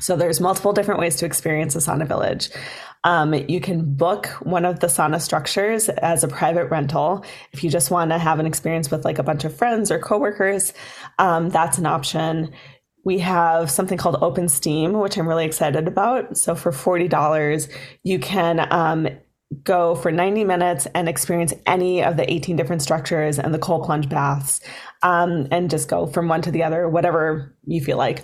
So 0.00 0.16
there's 0.16 0.40
multiple 0.40 0.72
different 0.72 1.00
ways 1.00 1.16
to 1.16 1.26
experience 1.26 1.76
a 1.76 1.78
sauna 1.78 2.06
village. 2.06 2.50
Um, 3.04 3.34
you 3.34 3.60
can 3.60 3.94
book 3.94 4.26
one 4.42 4.64
of 4.64 4.80
the 4.80 4.86
sauna 4.86 5.20
structures 5.20 5.88
as 5.88 6.24
a 6.24 6.28
private 6.28 6.70
rental. 6.70 7.24
If 7.52 7.62
you 7.62 7.70
just 7.70 7.90
want 7.90 8.10
to 8.10 8.18
have 8.18 8.40
an 8.40 8.46
experience 8.46 8.90
with 8.90 9.04
like 9.04 9.18
a 9.18 9.22
bunch 9.22 9.44
of 9.44 9.54
friends 9.56 9.90
or 9.90 9.98
coworkers, 9.98 10.72
um, 11.18 11.50
that's 11.50 11.78
an 11.78 11.86
option. 11.86 12.52
We 13.04 13.18
have 13.18 13.70
something 13.70 13.98
called 13.98 14.16
Open 14.22 14.48
Steam, 14.48 14.94
which 14.94 15.18
I'm 15.18 15.28
really 15.28 15.44
excited 15.44 15.86
about. 15.86 16.38
So 16.38 16.54
for 16.54 16.72
$40, 16.72 17.70
you 18.02 18.18
can 18.18 18.66
um, 18.72 19.06
go 19.62 19.94
for 19.94 20.10
90 20.10 20.44
minutes 20.44 20.86
and 20.94 21.08
experience 21.08 21.52
any 21.66 22.02
of 22.02 22.16
the 22.16 22.30
18 22.30 22.56
different 22.56 22.82
structures 22.82 23.38
and 23.38 23.54
the 23.54 23.58
cold 23.58 23.84
plunge 23.84 24.08
baths 24.08 24.60
um, 25.02 25.46
and 25.50 25.70
just 25.70 25.88
go 25.88 26.06
from 26.06 26.28
one 26.28 26.42
to 26.42 26.50
the 26.50 26.62
other, 26.62 26.88
whatever 26.88 27.54
you 27.66 27.80
feel 27.80 27.98
like. 27.98 28.22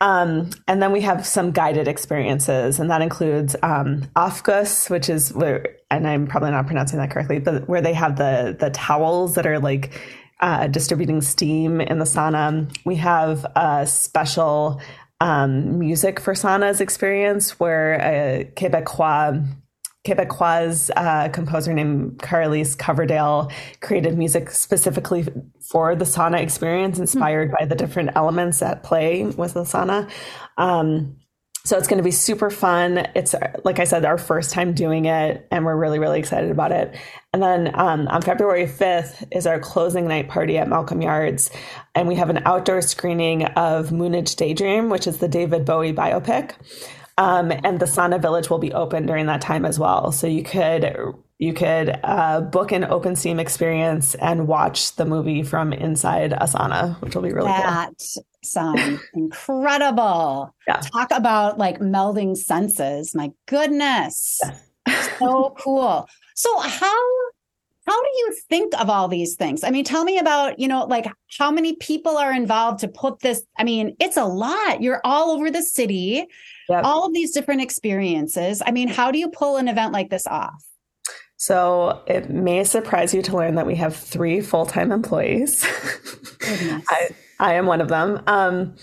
Um, 0.00 0.50
and 0.66 0.82
then 0.82 0.92
we 0.92 1.02
have 1.02 1.26
some 1.26 1.50
guided 1.50 1.86
experiences, 1.86 2.80
and 2.80 2.90
that 2.90 3.02
includes 3.02 3.54
um, 3.62 4.02
Aufguss, 4.16 4.88
which 4.88 5.10
is 5.10 5.34
where, 5.34 5.76
and 5.90 6.08
I'm 6.08 6.26
probably 6.26 6.52
not 6.52 6.66
pronouncing 6.66 6.98
that 6.98 7.10
correctly, 7.10 7.38
but 7.38 7.68
where 7.68 7.82
they 7.82 7.92
have 7.92 8.16
the 8.16 8.56
the 8.58 8.70
towels 8.70 9.34
that 9.34 9.46
are 9.46 9.58
like 9.58 9.92
uh, 10.40 10.68
distributing 10.68 11.20
steam 11.20 11.82
in 11.82 11.98
the 11.98 12.06
sauna. 12.06 12.74
We 12.86 12.96
have 12.96 13.44
a 13.54 13.86
special 13.86 14.80
um, 15.20 15.78
music 15.78 16.18
for 16.18 16.32
saunas 16.32 16.80
experience 16.80 17.60
where 17.60 17.94
a 18.00 18.50
Quebecois 18.56 19.46
Quebecois 20.06 20.90
uh, 20.96 21.28
composer 21.28 21.74
named 21.74 22.18
Carlise 22.18 22.76
Coverdale 22.76 23.50
created 23.80 24.16
music 24.16 24.50
specifically 24.50 25.26
for 25.60 25.94
the 25.94 26.04
sauna 26.04 26.40
experience, 26.40 26.98
inspired 26.98 27.48
mm-hmm. 27.48 27.56
by 27.58 27.66
the 27.66 27.74
different 27.74 28.10
elements 28.14 28.62
at 28.62 28.82
play 28.82 29.24
with 29.24 29.54
the 29.54 29.62
sauna. 29.62 30.10
Um, 30.56 31.16
so 31.64 31.76
it's 31.76 31.86
going 31.86 31.98
to 31.98 32.04
be 32.04 32.10
super 32.10 32.48
fun. 32.48 33.06
It's 33.14 33.34
like 33.64 33.78
I 33.78 33.84
said, 33.84 34.06
our 34.06 34.16
first 34.16 34.50
time 34.50 34.72
doing 34.72 35.04
it, 35.04 35.46
and 35.50 35.66
we're 35.66 35.76
really, 35.76 35.98
really 35.98 36.18
excited 36.18 36.50
about 36.50 36.72
it. 36.72 36.96
And 37.34 37.42
then 37.42 37.78
um, 37.78 38.08
on 38.08 38.22
February 38.22 38.66
5th 38.66 39.28
is 39.30 39.46
our 39.46 39.60
closing 39.60 40.08
night 40.08 40.28
party 40.28 40.56
at 40.56 40.68
Malcolm 40.68 41.02
Yards, 41.02 41.50
and 41.94 42.08
we 42.08 42.14
have 42.14 42.30
an 42.30 42.42
outdoor 42.46 42.80
screening 42.80 43.44
of 43.44 43.90
Moonage 43.90 44.36
Daydream, 44.36 44.88
which 44.88 45.06
is 45.06 45.18
the 45.18 45.28
David 45.28 45.66
Bowie 45.66 45.92
biopic. 45.92 46.54
Um, 47.20 47.52
and 47.52 47.78
the 47.78 47.84
sauna 47.84 48.18
village 48.18 48.48
will 48.48 48.58
be 48.58 48.72
open 48.72 49.04
during 49.04 49.26
that 49.26 49.42
time 49.42 49.66
as 49.66 49.78
well. 49.78 50.10
So 50.10 50.26
you 50.26 50.42
could 50.42 50.90
you 51.36 51.52
could 51.52 52.00
uh, 52.02 52.40
book 52.40 52.72
an 52.72 52.84
open 52.84 53.14
steam 53.14 53.38
experience 53.38 54.14
and 54.14 54.48
watch 54.48 54.96
the 54.96 55.04
movie 55.04 55.42
from 55.42 55.74
inside 55.74 56.32
a 56.32 56.46
sauna, 56.46 56.98
which 57.02 57.14
will 57.14 57.22
be 57.22 57.32
really 57.32 57.48
that 57.48 57.90
cool. 58.14 58.24
sounds 58.42 59.00
incredible. 59.14 60.54
Yeah. 60.66 60.80
Talk 60.80 61.10
about 61.10 61.58
like 61.58 61.78
melding 61.78 62.38
senses. 62.38 63.14
My 63.14 63.32
goodness. 63.44 64.40
so 65.18 65.54
cool. 65.58 66.08
So 66.34 66.58
how 66.58 66.96
how 67.86 68.02
do 68.02 68.08
you 68.16 68.36
think 68.48 68.72
of 68.80 68.88
all 68.88 69.08
these 69.08 69.34
things? 69.34 69.62
I 69.62 69.70
mean, 69.70 69.84
tell 69.84 70.04
me 70.04 70.18
about, 70.18 70.58
you 70.58 70.68
know, 70.68 70.84
like 70.84 71.06
how 71.38 71.50
many 71.50 71.74
people 71.76 72.16
are 72.16 72.32
involved 72.32 72.80
to 72.80 72.88
put 72.88 73.20
this? 73.20 73.42
I 73.58 73.64
mean, 73.64 73.96
it's 74.00 74.16
a 74.16 74.24
lot. 74.24 74.80
You're 74.80 75.00
all 75.04 75.32
over 75.32 75.50
the 75.50 75.62
city 75.62 76.26
yep. 76.70 76.84
all 76.84 77.06
of 77.06 77.12
these 77.12 77.32
different 77.32 77.60
experiences. 77.60 78.62
I 78.64 78.70
mean, 78.70 78.88
how 78.88 79.10
do 79.10 79.18
you 79.18 79.28
pull 79.28 79.56
an 79.56 79.68
event 79.68 79.92
like 79.92 80.10
this 80.10 80.26
off? 80.26 80.64
So 81.36 82.02
it 82.06 82.28
may 82.28 82.64
surprise 82.64 83.14
you 83.14 83.22
to 83.22 83.36
learn 83.36 83.54
that 83.54 83.66
we 83.66 83.74
have 83.76 83.96
three 83.96 84.40
full 84.40 84.66
time 84.66 84.92
employees. 84.92 85.64
I, 86.42 87.08
I 87.38 87.54
am 87.54 87.66
one 87.66 87.80
of 87.80 87.88
them. 87.88 88.22
Um, 88.26 88.76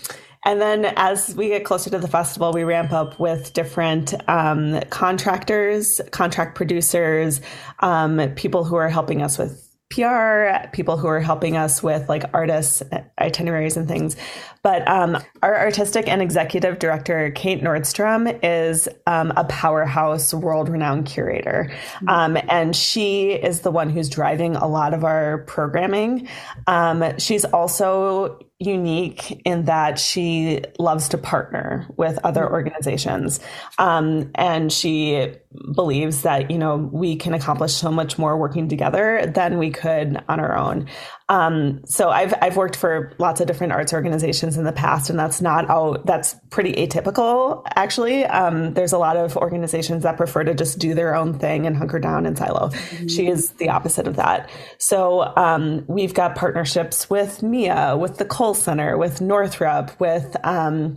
and 0.44 0.60
then 0.60 0.86
as 0.96 1.34
we 1.36 1.48
get 1.48 1.64
closer 1.64 1.90
to 1.90 1.98
the 1.98 2.08
festival, 2.08 2.52
we 2.52 2.64
ramp 2.64 2.92
up 2.92 3.20
with 3.20 3.52
different 3.52 4.14
um, 4.28 4.80
contractors, 4.90 6.00
contract 6.10 6.56
producers, 6.56 7.40
um, 7.80 8.32
people 8.34 8.64
who 8.64 8.76
are 8.76 8.88
helping 8.88 9.22
us 9.22 9.38
with 9.38 9.67
PR, 9.90 10.68
people 10.72 10.98
who 10.98 11.06
are 11.06 11.20
helping 11.20 11.56
us 11.56 11.82
with 11.82 12.08
like 12.08 12.24
artists 12.34 12.82
itineraries 13.18 13.76
and 13.76 13.88
things. 13.88 14.16
But 14.62 14.86
um, 14.86 15.16
our 15.42 15.58
artistic 15.58 16.08
and 16.08 16.20
executive 16.20 16.78
director, 16.78 17.30
Kate 17.30 17.62
Nordstrum, 17.62 18.38
is 18.42 18.88
um, 19.06 19.32
a 19.36 19.44
powerhouse, 19.44 20.34
world 20.34 20.68
renowned 20.68 21.06
curator. 21.06 21.70
Mm-hmm. 21.70 22.08
Um, 22.08 22.38
and 22.48 22.76
she 22.76 23.30
is 23.30 23.62
the 23.62 23.70
one 23.70 23.88
who's 23.88 24.10
driving 24.10 24.56
a 24.56 24.66
lot 24.66 24.92
of 24.92 25.04
our 25.04 25.38
programming. 25.38 26.28
Um, 26.66 27.18
she's 27.18 27.46
also 27.46 28.38
unique 28.60 29.40
in 29.44 29.66
that 29.66 29.98
she 29.98 30.60
loves 30.80 31.08
to 31.10 31.18
partner 31.18 31.86
with 31.96 32.18
other 32.24 32.42
mm-hmm. 32.42 32.54
organizations. 32.54 33.38
Um, 33.78 34.30
and 34.34 34.72
she 34.72 35.32
believes 35.74 36.22
that, 36.22 36.50
you 36.50 36.58
know, 36.58 36.76
we 36.76 37.16
can 37.16 37.34
accomplish 37.34 37.72
so 37.72 37.92
much 37.92 38.18
more 38.18 38.36
working 38.36 38.68
together 38.68 39.30
than 39.32 39.58
we 39.58 39.70
could 39.70 40.22
on 40.28 40.40
our 40.40 40.56
own. 40.56 40.88
Um, 41.28 41.84
so 41.84 42.08
I've, 42.08 42.32
I've 42.40 42.56
worked 42.56 42.76
for 42.76 43.12
lots 43.18 43.40
of 43.40 43.46
different 43.46 43.72
arts 43.72 43.92
organizations 43.92 44.56
in 44.56 44.64
the 44.64 44.72
past, 44.72 45.10
and 45.10 45.18
that's 45.18 45.42
not 45.42 45.68
all, 45.68 45.98
that's 46.04 46.36
pretty 46.50 46.72
atypical, 46.74 47.62
actually. 47.76 48.24
Um, 48.24 48.72
there's 48.74 48.92
a 48.92 48.98
lot 48.98 49.16
of 49.16 49.36
organizations 49.36 50.04
that 50.04 50.16
prefer 50.16 50.44
to 50.44 50.54
just 50.54 50.78
do 50.78 50.94
their 50.94 51.14
own 51.14 51.38
thing 51.38 51.66
and 51.66 51.76
hunker 51.76 51.98
down 51.98 52.24
in 52.24 52.34
silo. 52.34 52.68
Mm-hmm. 52.68 53.08
She 53.08 53.28
is 53.28 53.50
the 53.52 53.68
opposite 53.68 54.06
of 54.06 54.16
that. 54.16 54.48
So 54.78 55.32
um, 55.36 55.84
we've 55.86 56.14
got 56.14 56.34
partnerships 56.34 57.10
with 57.10 57.42
MIA, 57.42 57.96
with 57.96 58.16
the 58.16 58.24
Cowles 58.24 58.62
Center, 58.62 58.96
with 58.96 59.20
Northrop, 59.20 59.98
with, 60.00 60.34
um, 60.44 60.96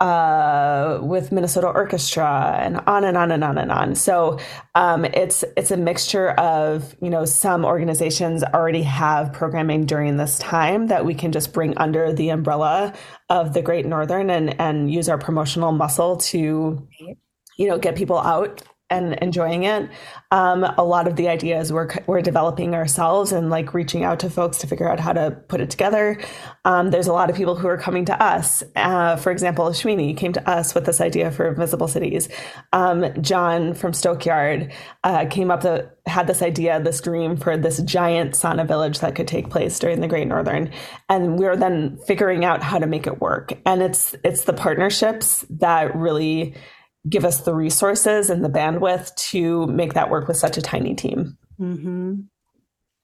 uh, 0.00 0.98
with 1.00 1.32
Minnesota 1.32 1.68
Orchestra 1.68 2.58
and 2.60 2.80
on 2.86 3.04
and 3.04 3.16
on 3.16 3.30
and 3.30 3.42
on 3.42 3.56
and 3.56 3.72
on. 3.72 3.94
So 3.94 4.38
um, 4.74 5.04
it's 5.06 5.44
it's 5.56 5.70
a 5.70 5.76
mixture 5.76 6.30
of 6.32 6.94
you 7.00 7.08
know 7.08 7.24
some 7.24 7.64
organizations 7.64 8.44
already 8.44 8.82
have 8.82 9.32
programming 9.32 9.86
during 9.86 10.16
this 10.16 10.38
time 10.38 10.88
that 10.88 11.04
we 11.06 11.14
can 11.14 11.32
just 11.32 11.52
bring 11.52 11.76
under 11.78 12.12
the 12.12 12.28
umbrella 12.28 12.94
of 13.30 13.54
the 13.54 13.62
Great 13.62 13.86
Northern 13.86 14.30
and 14.30 14.60
and 14.60 14.92
use 14.92 15.08
our 15.08 15.18
promotional 15.18 15.72
muscle 15.72 16.18
to 16.18 16.86
you 17.56 17.66
know 17.66 17.78
get 17.78 17.96
people 17.96 18.18
out 18.18 18.62
and 18.88 19.14
enjoying 19.14 19.64
it. 19.64 19.88
Um, 20.30 20.64
a 20.64 20.84
lot 20.84 21.08
of 21.08 21.16
the 21.16 21.28
ideas 21.28 21.72
we're 21.72 21.88
we're 22.06 22.22
developing 22.22 22.74
ourselves 22.74 23.32
and 23.32 23.50
like 23.50 23.74
reaching 23.74 24.04
out 24.04 24.20
to 24.20 24.30
folks 24.30 24.58
to 24.58 24.66
figure 24.66 24.88
out 24.88 25.00
how 25.00 25.12
to 25.12 25.30
put 25.48 25.60
it 25.60 25.70
together. 25.70 26.20
Um, 26.64 26.90
there's 26.90 27.06
a 27.06 27.12
lot 27.12 27.30
of 27.30 27.36
people 27.36 27.56
who 27.56 27.68
are 27.68 27.76
coming 27.76 28.04
to 28.06 28.22
us. 28.22 28.62
Uh, 28.76 29.16
for 29.16 29.32
example, 29.32 29.66
Shwini 29.70 30.16
came 30.16 30.32
to 30.32 30.48
us 30.48 30.74
with 30.74 30.86
this 30.86 31.00
idea 31.00 31.30
for 31.30 31.48
Invisible 31.48 31.88
Cities. 31.88 32.28
Um, 32.72 33.06
John 33.20 33.74
from 33.74 33.92
Stokeyard 33.92 34.72
uh, 35.04 35.26
came 35.26 35.50
up 35.50 35.62
to 35.62 35.90
had 36.06 36.28
this 36.28 36.40
idea, 36.40 36.80
this 36.80 37.00
dream 37.00 37.36
for 37.36 37.56
this 37.56 37.82
giant 37.82 38.34
sauna 38.34 38.66
village 38.66 39.00
that 39.00 39.16
could 39.16 39.26
take 39.26 39.50
place 39.50 39.78
during 39.78 40.00
the 40.00 40.08
Great 40.08 40.28
Northern, 40.28 40.70
and 41.08 41.38
we 41.38 41.46
are 41.46 41.56
then 41.56 41.98
figuring 42.06 42.44
out 42.44 42.62
how 42.62 42.78
to 42.78 42.86
make 42.86 43.06
it 43.06 43.20
work. 43.20 43.52
And 43.66 43.82
it's 43.82 44.14
it's 44.22 44.44
the 44.44 44.52
partnerships 44.52 45.44
that 45.50 45.94
really 45.96 46.54
give 47.08 47.24
us 47.24 47.40
the 47.42 47.54
resources 47.54 48.30
and 48.30 48.44
the 48.44 48.48
bandwidth 48.48 49.14
to 49.16 49.66
make 49.66 49.94
that 49.94 50.10
work 50.10 50.28
with 50.28 50.36
such 50.36 50.56
a 50.56 50.62
tiny 50.62 50.94
team. 50.94 51.36
Mm-hmm. 51.60 52.14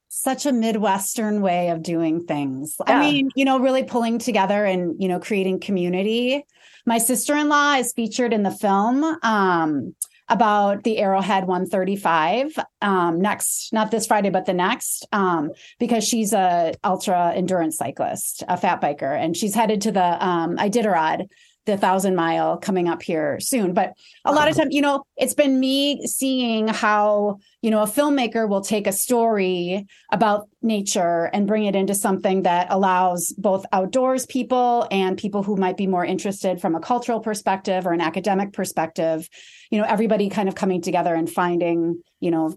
Such 0.09 0.45
a 0.45 0.53
Midwestern 0.53 1.41
way 1.41 1.71
of 1.71 1.83
doing 1.83 2.25
things. 2.25 2.77
Yeah. 2.87 2.99
I 2.99 3.01
mean, 3.01 3.31
you 3.35 3.45
know, 3.45 3.59
really 3.59 3.83
pulling 3.83 4.19
together 4.19 4.65
and, 4.65 4.95
you 5.01 5.09
know, 5.09 5.19
creating 5.19 5.61
community. 5.61 6.45
My 6.85 6.99
sister 6.99 7.35
in 7.35 7.49
law 7.49 7.75
is 7.75 7.93
featured 7.93 8.33
in 8.33 8.43
the 8.43 8.51
film. 8.51 9.05
Um, 9.23 9.95
about 10.29 10.83
the 10.85 10.99
Arrowhead 10.99 11.47
135 11.47 12.59
um, 12.81 13.21
next, 13.21 13.71
not 13.73 13.91
this 13.91 14.07
Friday, 14.07 14.31
but 14.31 14.47
the 14.47 14.55
next, 14.55 15.07
um, 15.12 15.51
because 15.79 16.05
she's 16.05 16.33
a 16.33 16.73
ultra 16.83 17.33
endurance 17.35 17.77
cyclist, 17.77 18.43
a 18.49 18.57
fat 18.57 18.81
biker, 18.81 19.15
and 19.15 19.37
she's 19.37 19.55
headed 19.55 19.83
to 19.83 19.93
the 19.93 20.27
um, 20.27 20.57
Iditarod 20.57 21.29
the 21.64 21.77
thousand 21.77 22.16
mile 22.16 22.57
coming 22.57 22.88
up 22.88 23.03
here 23.03 23.38
soon. 23.40 23.72
But 23.72 23.92
a 24.25 24.33
lot 24.33 24.48
of 24.48 24.55
uh-huh. 24.55 24.64
time, 24.64 24.72
you 24.72 24.83
know, 24.83 25.05
it's 25.16 25.35
been 25.35 25.61
me 25.61 26.07
seeing 26.07 26.66
how, 26.68 27.38
you 27.61 27.70
know, 27.70 27.83
a 27.83 27.87
filmmaker 27.87 28.48
will 28.48 28.62
take 28.62 28.87
a 28.87 28.92
story 28.92 29.87
about 30.11 30.48
nature 30.61 31.31
and 31.33 31.46
bring 31.46 31.64
it 31.64 31.77
into 31.77 31.94
something 31.94 32.42
that 32.42 32.66
allows 32.70 33.33
both 33.38 33.64
outdoors 33.72 34.27
people 34.27 34.88
and 34.90 35.16
people 35.16 35.42
who 35.42 35.57
might 35.57 35.77
be 35.77 35.87
more 35.87 36.05
interested 36.05 36.61
from 36.61 36.75
a 36.75 36.81
cultural 36.81 37.20
perspective 37.20 37.87
or 37.87 37.92
an 37.92 38.01
academic 38.01 38.53
perspective, 38.53 39.29
you 39.70 39.79
know, 39.79 39.85
everybody 39.85 40.29
kind 40.29 40.48
of 40.48 40.55
coming 40.55 40.83
together 40.83 41.14
and 41.14 41.31
finding, 41.31 42.03
you 42.18 42.31
know, 42.31 42.57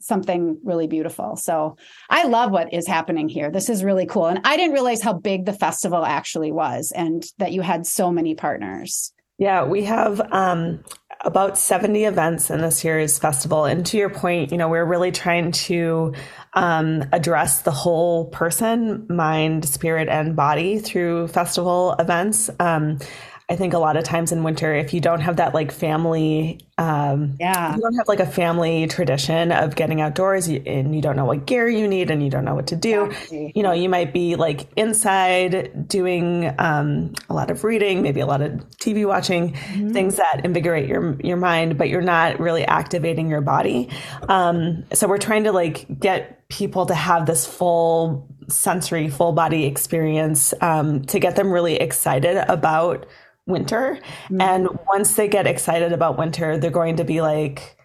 something 0.00 0.58
really 0.64 0.86
beautiful. 0.86 1.36
So 1.36 1.76
I 2.08 2.24
love 2.24 2.50
what 2.50 2.72
is 2.72 2.86
happening 2.86 3.28
here. 3.28 3.50
This 3.50 3.68
is 3.68 3.84
really 3.84 4.06
cool. 4.06 4.26
And 4.26 4.40
I 4.44 4.56
didn't 4.56 4.74
realize 4.74 5.02
how 5.02 5.14
big 5.14 5.44
the 5.44 5.52
festival 5.52 6.04
actually 6.04 6.52
was 6.52 6.92
and 6.94 7.24
that 7.38 7.52
you 7.52 7.62
had 7.62 7.86
so 7.86 8.10
many 8.10 8.34
partners. 8.34 9.12
Yeah, 9.38 9.64
we 9.64 9.84
have 9.84 10.20
um, 10.32 10.82
about 11.24 11.58
70 11.58 12.04
events 12.04 12.50
in 12.50 12.60
this 12.60 12.84
year's 12.84 13.18
festival. 13.18 13.64
And 13.64 13.84
to 13.86 13.96
your 13.96 14.10
point, 14.10 14.50
you 14.50 14.58
know, 14.58 14.68
we're 14.68 14.84
really 14.84 15.12
trying 15.12 15.52
to 15.52 16.14
um, 16.54 17.04
address 17.12 17.62
the 17.62 17.70
whole 17.70 18.26
person, 18.26 19.06
mind, 19.08 19.68
spirit, 19.68 20.08
and 20.08 20.34
body 20.34 20.78
through 20.78 21.28
festival 21.28 21.94
events. 21.98 22.50
Um, 22.58 22.98
I 23.50 23.56
think 23.56 23.72
a 23.72 23.78
lot 23.78 23.96
of 23.96 24.04
times 24.04 24.30
in 24.30 24.42
winter, 24.42 24.74
if 24.74 24.92
you 24.92 25.00
don't 25.00 25.20
have 25.20 25.36
that 25.36 25.54
like 25.54 25.72
family, 25.72 26.60
um, 26.76 27.34
yeah, 27.40 27.74
you 27.74 27.80
don't 27.80 27.94
have 27.94 28.06
like 28.06 28.20
a 28.20 28.26
family 28.26 28.86
tradition 28.88 29.52
of 29.52 29.74
getting 29.74 30.02
outdoors 30.02 30.48
and 30.48 30.94
you 30.94 31.00
don't 31.00 31.16
know 31.16 31.24
what 31.24 31.46
gear 31.46 31.66
you 31.66 31.88
need 31.88 32.10
and 32.10 32.22
you 32.22 32.28
don't 32.28 32.44
know 32.44 32.54
what 32.54 32.66
to 32.66 32.76
do, 32.76 33.06
exactly. 33.06 33.52
you 33.54 33.62
know, 33.62 33.72
you 33.72 33.88
might 33.88 34.12
be 34.12 34.36
like 34.36 34.68
inside 34.76 35.88
doing 35.88 36.54
um, 36.58 37.14
a 37.30 37.34
lot 37.34 37.50
of 37.50 37.64
reading, 37.64 38.02
maybe 38.02 38.20
a 38.20 38.26
lot 38.26 38.42
of 38.42 38.50
TV 38.76 39.06
watching, 39.06 39.54
mm-hmm. 39.54 39.92
things 39.92 40.16
that 40.16 40.42
invigorate 40.44 40.86
your 40.86 41.18
your 41.22 41.38
mind, 41.38 41.78
but 41.78 41.88
you're 41.88 42.02
not 42.02 42.38
really 42.38 42.66
activating 42.66 43.30
your 43.30 43.40
body. 43.40 43.88
Um, 44.28 44.84
so 44.92 45.08
we're 45.08 45.16
trying 45.16 45.44
to 45.44 45.52
like 45.52 45.86
get 45.98 46.46
people 46.50 46.84
to 46.84 46.94
have 46.94 47.24
this 47.24 47.46
full 47.46 48.28
sensory, 48.48 49.08
full 49.08 49.32
body 49.32 49.64
experience 49.64 50.52
um, 50.60 51.02
to 51.06 51.18
get 51.18 51.36
them 51.36 51.50
really 51.50 51.76
excited 51.76 52.36
about 52.48 53.06
winter. 53.48 53.98
Mm-hmm. 54.26 54.40
And 54.40 54.68
once 54.86 55.14
they 55.14 55.26
get 55.26 55.46
excited 55.46 55.92
about 55.92 56.18
winter, 56.18 56.56
they're 56.58 56.70
going 56.70 56.96
to 56.96 57.04
be 57.04 57.20
like 57.20 57.76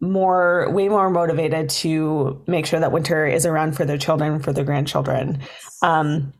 more, 0.00 0.70
way 0.70 0.88
more 0.88 1.10
motivated 1.10 1.68
to 1.68 2.42
make 2.46 2.64
sure 2.64 2.80
that 2.80 2.92
winter 2.92 3.26
is 3.26 3.44
around 3.44 3.76
for 3.76 3.84
their 3.84 3.98
children, 3.98 4.40
for 4.40 4.52
their 4.52 4.64
grandchildren. 4.64 5.40
Um, 5.82 6.32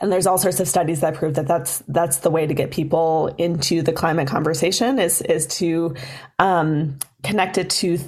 and 0.00 0.12
there's 0.12 0.26
all 0.26 0.38
sorts 0.38 0.60
of 0.60 0.68
studies 0.68 1.00
that 1.00 1.14
prove 1.14 1.34
that 1.34 1.48
that's 1.48 1.82
that's 1.88 2.18
the 2.18 2.30
way 2.30 2.46
to 2.46 2.54
get 2.54 2.70
people 2.70 3.34
into 3.38 3.82
the 3.82 3.92
climate 3.92 4.28
conversation 4.28 5.00
is 5.00 5.20
is 5.22 5.48
to 5.48 5.96
um, 6.38 6.96
connect 7.24 7.58
it 7.58 7.70
to 7.70 7.98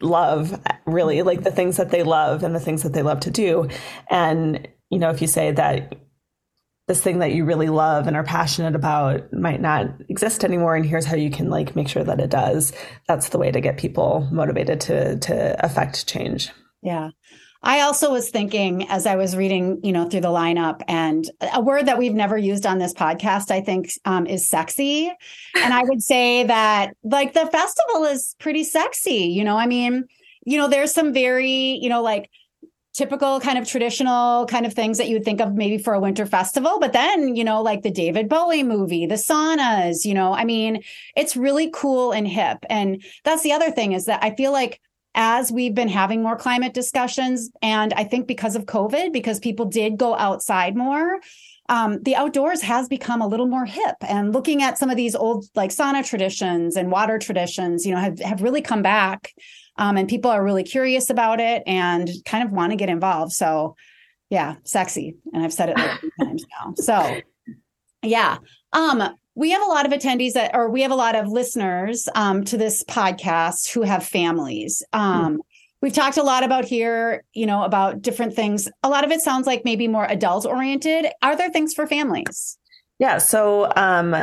love 0.00 0.58
really 0.86 1.22
like 1.22 1.42
the 1.42 1.50
things 1.50 1.76
that 1.78 1.90
they 1.90 2.04
love 2.04 2.44
and 2.44 2.54
the 2.54 2.60
things 2.60 2.84
that 2.84 2.92
they 2.92 3.02
love 3.02 3.18
to 3.20 3.30
do 3.30 3.68
and 4.08 4.68
you 4.90 5.00
know 5.00 5.10
if 5.10 5.20
you 5.20 5.26
say 5.26 5.50
that 5.50 5.96
this 6.86 7.02
thing 7.02 7.18
that 7.18 7.32
you 7.32 7.44
really 7.44 7.68
love 7.68 8.06
and 8.06 8.16
are 8.16 8.22
passionate 8.24 8.74
about 8.74 9.32
might 9.32 9.60
not 9.60 9.86
exist 10.08 10.44
anymore 10.44 10.76
and 10.76 10.86
here's 10.86 11.04
how 11.04 11.16
you 11.16 11.30
can 11.30 11.50
like 11.50 11.74
make 11.76 11.88
sure 11.88 12.04
that 12.04 12.20
it 12.20 12.30
does 12.30 12.72
that's 13.08 13.30
the 13.30 13.38
way 13.38 13.50
to 13.50 13.60
get 13.60 13.76
people 13.76 14.28
motivated 14.30 14.80
to 14.80 15.18
to 15.18 15.64
affect 15.64 16.06
change 16.06 16.50
yeah 16.82 17.10
I 17.62 17.80
also 17.80 18.12
was 18.12 18.30
thinking 18.30 18.88
as 18.88 19.06
I 19.06 19.16
was 19.16 19.36
reading, 19.36 19.80
you 19.82 19.90
know, 19.90 20.08
through 20.08 20.20
the 20.20 20.28
lineup, 20.28 20.82
and 20.86 21.28
a 21.52 21.60
word 21.60 21.86
that 21.86 21.98
we've 21.98 22.14
never 22.14 22.38
used 22.38 22.64
on 22.64 22.78
this 22.78 22.94
podcast, 22.94 23.50
I 23.50 23.60
think, 23.60 23.90
um, 24.04 24.24
is 24.24 24.48
sexy. 24.48 25.12
And 25.56 25.74
I 25.74 25.82
would 25.82 26.00
say 26.00 26.44
that, 26.44 26.94
like, 27.02 27.32
the 27.32 27.46
festival 27.46 28.04
is 28.04 28.36
pretty 28.38 28.62
sexy. 28.62 29.32
You 29.34 29.42
know, 29.42 29.56
I 29.56 29.66
mean, 29.66 30.04
you 30.44 30.58
know, 30.58 30.68
there's 30.68 30.94
some 30.94 31.12
very, 31.12 31.78
you 31.82 31.88
know, 31.88 32.02
like 32.02 32.30
typical 32.96 33.40
kind 33.40 33.58
of 33.58 33.68
traditional 33.68 34.46
kind 34.46 34.64
of 34.64 34.72
things 34.72 34.96
that 34.96 35.06
you 35.06 35.14
would 35.14 35.24
think 35.24 35.40
of 35.40 35.54
maybe 35.54 35.76
for 35.76 35.92
a 35.92 36.00
winter 36.00 36.24
festival. 36.24 36.78
But 36.80 36.94
then, 36.94 37.36
you 37.36 37.44
know, 37.44 37.60
like 37.62 37.82
the 37.82 37.90
David 37.90 38.28
Bowie 38.28 38.62
movie, 38.62 39.04
the 39.04 39.16
saunas, 39.16 40.06
you 40.06 40.14
know, 40.14 40.32
I 40.32 40.44
mean, 40.44 40.82
it's 41.14 41.36
really 41.36 41.70
cool 41.72 42.12
and 42.12 42.26
hip. 42.26 42.58
And 42.70 43.04
that's 43.22 43.42
the 43.42 43.52
other 43.52 43.70
thing 43.70 43.92
is 43.92 44.06
that 44.06 44.24
I 44.24 44.34
feel 44.34 44.50
like 44.50 44.80
as 45.14 45.52
we've 45.52 45.74
been 45.74 45.88
having 45.88 46.22
more 46.22 46.36
climate 46.36 46.74
discussions, 46.74 47.50
and 47.62 47.92
I 47.94 48.04
think 48.04 48.26
because 48.26 48.56
of 48.56 48.66
COVID, 48.66 49.12
because 49.12 49.40
people 49.40 49.66
did 49.66 49.96
go 49.96 50.14
outside 50.14 50.76
more, 50.76 51.20
um, 51.68 52.02
the 52.02 52.16
outdoors 52.16 52.62
has 52.62 52.88
become 52.88 53.20
a 53.20 53.26
little 53.26 53.46
more 53.46 53.64
hip. 53.64 53.96
And 54.00 54.32
looking 54.32 54.62
at 54.62 54.78
some 54.78 54.90
of 54.90 54.96
these 54.96 55.14
old 55.14 55.46
like 55.54 55.70
sauna 55.70 56.06
traditions 56.06 56.76
and 56.76 56.90
water 56.90 57.18
traditions, 57.18 57.84
you 57.84 57.94
know, 57.94 58.00
have, 58.00 58.18
have 58.20 58.42
really 58.42 58.62
come 58.62 58.82
back 58.82 59.32
um, 59.78 59.96
and 59.96 60.08
people 60.08 60.30
are 60.30 60.42
really 60.42 60.64
curious 60.64 61.10
about 61.10 61.40
it 61.40 61.62
and 61.66 62.08
kind 62.24 62.44
of 62.44 62.52
want 62.52 62.72
to 62.72 62.76
get 62.76 62.88
involved. 62.88 63.32
So, 63.32 63.76
yeah, 64.30 64.56
sexy. 64.64 65.16
And 65.32 65.42
I've 65.42 65.52
said 65.52 65.70
it 65.70 65.76
like 65.76 66.00
times 66.20 66.44
now. 66.50 66.74
So, 66.76 67.20
yeah. 68.02 68.38
Um, 68.72 69.02
we 69.34 69.50
have 69.50 69.62
a 69.62 69.66
lot 69.66 69.84
of 69.84 69.92
attendees 69.92 70.32
that, 70.32 70.52
or 70.54 70.70
we 70.70 70.82
have 70.82 70.90
a 70.90 70.96
lot 70.96 71.14
of 71.14 71.28
listeners 71.28 72.08
um, 72.14 72.44
to 72.44 72.56
this 72.56 72.82
podcast 72.84 73.70
who 73.72 73.82
have 73.82 74.04
families. 74.04 74.82
Um, 74.92 75.02
mm-hmm. 75.02 75.36
We've 75.82 75.92
talked 75.92 76.16
a 76.16 76.22
lot 76.22 76.42
about 76.42 76.64
here, 76.64 77.22
you 77.34 77.46
know, 77.46 77.62
about 77.62 78.02
different 78.02 78.34
things. 78.34 78.68
A 78.82 78.88
lot 78.88 79.04
of 79.04 79.10
it 79.10 79.20
sounds 79.20 79.46
like 79.46 79.64
maybe 79.64 79.88
more 79.88 80.06
adult 80.06 80.46
oriented. 80.46 81.06
Are 81.22 81.36
there 81.36 81.50
things 81.50 81.74
for 81.74 81.86
families? 81.86 82.58
Yeah. 82.98 83.18
So, 83.18 83.70
um, 83.76 84.16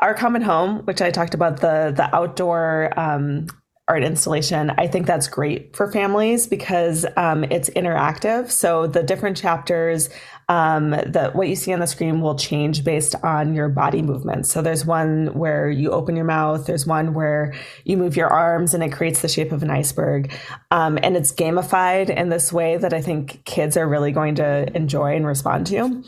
our 0.00 0.14
common 0.14 0.42
home, 0.42 0.80
which 0.86 1.02
I 1.02 1.10
talked 1.10 1.34
about 1.34 1.60
the 1.60 1.92
the 1.94 2.14
outdoor 2.14 2.98
um, 2.98 3.46
art 3.90 4.04
installation, 4.04 4.70
I 4.78 4.86
think 4.86 5.06
that's 5.06 5.26
great 5.26 5.74
for 5.76 5.90
families 5.90 6.46
because 6.46 7.04
um, 7.16 7.44
it's 7.44 7.68
interactive. 7.70 8.50
So 8.50 8.86
the 8.86 9.02
different 9.02 9.36
chapters, 9.36 10.08
um, 10.50 10.90
what 11.32 11.48
you 11.48 11.54
see 11.54 11.72
on 11.72 11.78
the 11.78 11.86
screen 11.86 12.20
will 12.20 12.34
change 12.34 12.82
based 12.82 13.14
on 13.22 13.54
your 13.54 13.68
body 13.68 14.02
movements. 14.02 14.50
So 14.50 14.60
there's 14.60 14.84
one 14.84 15.28
where 15.28 15.70
you 15.70 15.92
open 15.92 16.16
your 16.16 16.24
mouth. 16.24 16.66
There's 16.66 16.84
one 16.84 17.14
where 17.14 17.54
you 17.84 17.96
move 17.96 18.16
your 18.16 18.26
arms 18.26 18.74
and 18.74 18.82
it 18.82 18.92
creates 18.92 19.22
the 19.22 19.28
shape 19.28 19.52
of 19.52 19.62
an 19.62 19.70
iceberg. 19.70 20.32
Um, 20.72 20.98
and 21.04 21.16
it's 21.16 21.30
gamified 21.30 22.10
in 22.10 22.30
this 22.30 22.52
way 22.52 22.76
that 22.78 22.92
I 22.92 23.00
think 23.00 23.44
kids 23.44 23.76
are 23.76 23.86
really 23.86 24.10
going 24.10 24.34
to 24.34 24.76
enjoy 24.76 25.14
and 25.14 25.24
respond 25.24 25.68
to. 25.68 26.02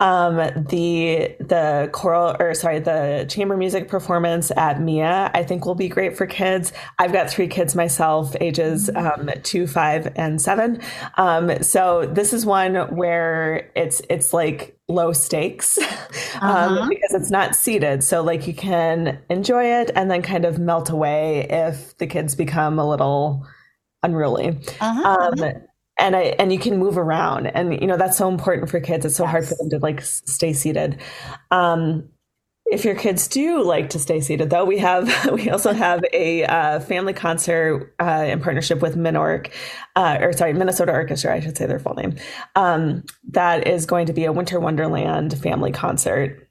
Um, 0.00 0.36
the 0.36 1.34
the 1.40 1.90
choral 1.92 2.36
or 2.38 2.54
sorry, 2.54 2.78
the 2.78 3.26
chamber 3.28 3.56
music 3.56 3.88
performance 3.88 4.52
at 4.56 4.80
Mia, 4.80 5.30
I 5.34 5.42
think 5.42 5.66
will 5.66 5.74
be 5.74 5.88
great 5.88 6.16
for 6.16 6.26
kids. 6.26 6.72
I've 6.98 7.12
got 7.12 7.28
three 7.28 7.48
kids 7.48 7.74
myself, 7.74 8.36
ages 8.40 8.90
um, 8.94 9.30
two, 9.42 9.66
five, 9.66 10.12
and 10.14 10.40
seven. 10.40 10.80
Um, 11.16 11.62
so 11.62 12.06
this 12.06 12.32
is 12.32 12.46
one 12.46 12.74
where 12.94 13.70
it's 13.74 14.00
it's 14.08 14.32
like 14.32 14.78
low 14.88 15.12
stakes 15.12 15.78
um, 16.40 16.42
uh-huh. 16.42 16.88
because 16.88 17.14
it's 17.14 17.30
not 17.30 17.54
seated. 17.54 18.04
So 18.04 18.22
like 18.22 18.46
you 18.46 18.54
can 18.54 19.18
enjoy 19.28 19.64
it 19.80 19.90
and 19.94 20.10
then 20.10 20.22
kind 20.22 20.44
of 20.44 20.58
melt 20.58 20.90
away 20.90 21.46
if 21.50 21.96
the 21.98 22.06
kids 22.06 22.34
become 22.34 22.78
a 22.78 22.88
little 22.88 23.46
unruly. 24.02 24.58
Uh-huh. 24.80 25.30
Um, 25.42 25.62
and 25.98 26.16
I 26.16 26.34
and 26.38 26.52
you 26.52 26.58
can 26.58 26.78
move 26.78 26.96
around, 26.98 27.46
and 27.48 27.80
you 27.80 27.86
know 27.86 27.96
that's 27.96 28.16
so 28.16 28.28
important 28.28 28.70
for 28.70 28.80
kids. 28.80 29.04
It's 29.04 29.16
so 29.16 29.24
yes. 29.24 29.30
hard 29.30 29.46
for 29.46 29.54
them 29.56 29.70
to 29.70 29.78
like 29.78 30.00
stay 30.02 30.52
seated. 30.52 31.00
Um, 31.50 32.08
If 32.70 32.84
your 32.84 32.94
kids 32.94 33.28
do 33.28 33.62
like 33.62 33.88
to 33.90 33.98
stay 33.98 34.20
seated, 34.20 34.50
though, 34.50 34.64
we 34.64 34.78
have 34.78 35.08
we 35.32 35.48
also 35.50 35.72
have 35.72 36.04
a 36.12 36.44
uh, 36.44 36.80
family 36.80 37.14
concert 37.14 37.94
uh, 37.98 38.26
in 38.28 38.40
partnership 38.40 38.82
with 38.82 38.94
Minorc, 38.94 39.50
uh, 39.96 40.18
or 40.20 40.32
sorry, 40.34 40.52
Minnesota 40.52 40.92
Orchestra, 40.92 41.34
I 41.34 41.40
should 41.40 41.56
say 41.56 41.66
their 41.66 41.78
full 41.78 41.94
name. 41.94 42.16
Um, 42.56 43.04
that 43.30 43.66
is 43.66 43.86
going 43.86 44.06
to 44.06 44.12
be 44.12 44.26
a 44.26 44.32
Winter 44.32 44.60
Wonderland 44.60 45.38
family 45.38 45.72
concert 45.72 46.47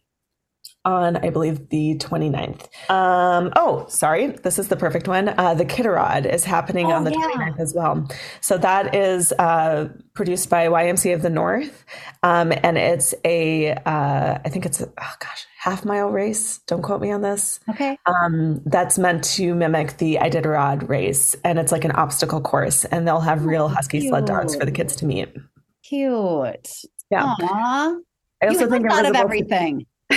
on, 0.87 1.17
I 1.17 1.29
believe, 1.29 1.69
the 1.69 1.95
29th. 1.95 2.67
Um, 2.89 3.51
oh, 3.55 3.85
sorry. 3.89 4.27
This 4.27 4.57
is 4.57 4.69
the 4.69 4.77
perfect 4.77 5.07
one. 5.07 5.29
Uh, 5.37 5.53
the 5.53 5.65
Kidderod 5.65 6.25
is 6.25 6.45
happening 6.45 6.87
oh, 6.87 6.95
on 6.95 7.03
the 7.03 7.11
yeah. 7.11 7.17
29th 7.35 7.59
as 7.59 7.73
well. 7.75 8.07
So 8.41 8.57
that 8.57 8.95
is 8.95 9.33
uh, 9.33 9.89
produced 10.13 10.49
by 10.49 10.67
YMCA 10.67 11.13
of 11.13 11.21
the 11.21 11.29
North. 11.29 11.83
Um, 12.23 12.53
and 12.63 12.77
it's 12.77 13.13
a, 13.25 13.73
uh, 13.73 14.39
I 14.43 14.49
think 14.49 14.65
it's, 14.65 14.79
a, 14.79 14.87
oh 14.87 15.13
gosh, 15.19 15.45
half 15.59 15.83
mile 15.83 16.09
race. 16.09 16.59
Don't 16.59 16.81
quote 16.81 17.01
me 17.01 17.11
on 17.11 17.21
this. 17.21 17.59
Okay. 17.69 17.97
Um, 18.05 18.61
that's 18.65 18.97
meant 18.97 19.25
to 19.35 19.53
mimic 19.53 19.97
the 19.97 20.15
Iditarod 20.21 20.87
race. 20.87 21.35
And 21.43 21.59
it's 21.59 21.73
like 21.73 21.83
an 21.83 21.91
obstacle 21.91 22.39
course. 22.39 22.85
And 22.85 23.05
they'll 23.05 23.19
have 23.19 23.45
real 23.45 23.65
oh, 23.65 23.67
husky 23.67 23.99
cute. 23.99 24.11
sled 24.11 24.25
dogs 24.25 24.55
for 24.55 24.65
the 24.65 24.71
kids 24.71 24.95
to 24.97 25.05
meet. 25.05 25.35
Cute. 25.83 26.69
Yeah. 27.11 27.35
Aww. 27.41 27.99
I 28.41 28.47
also 28.47 28.61
you 28.61 28.69
think 28.69 28.89
thought 28.89 29.05
of 29.05 29.15
everything. 29.15 29.85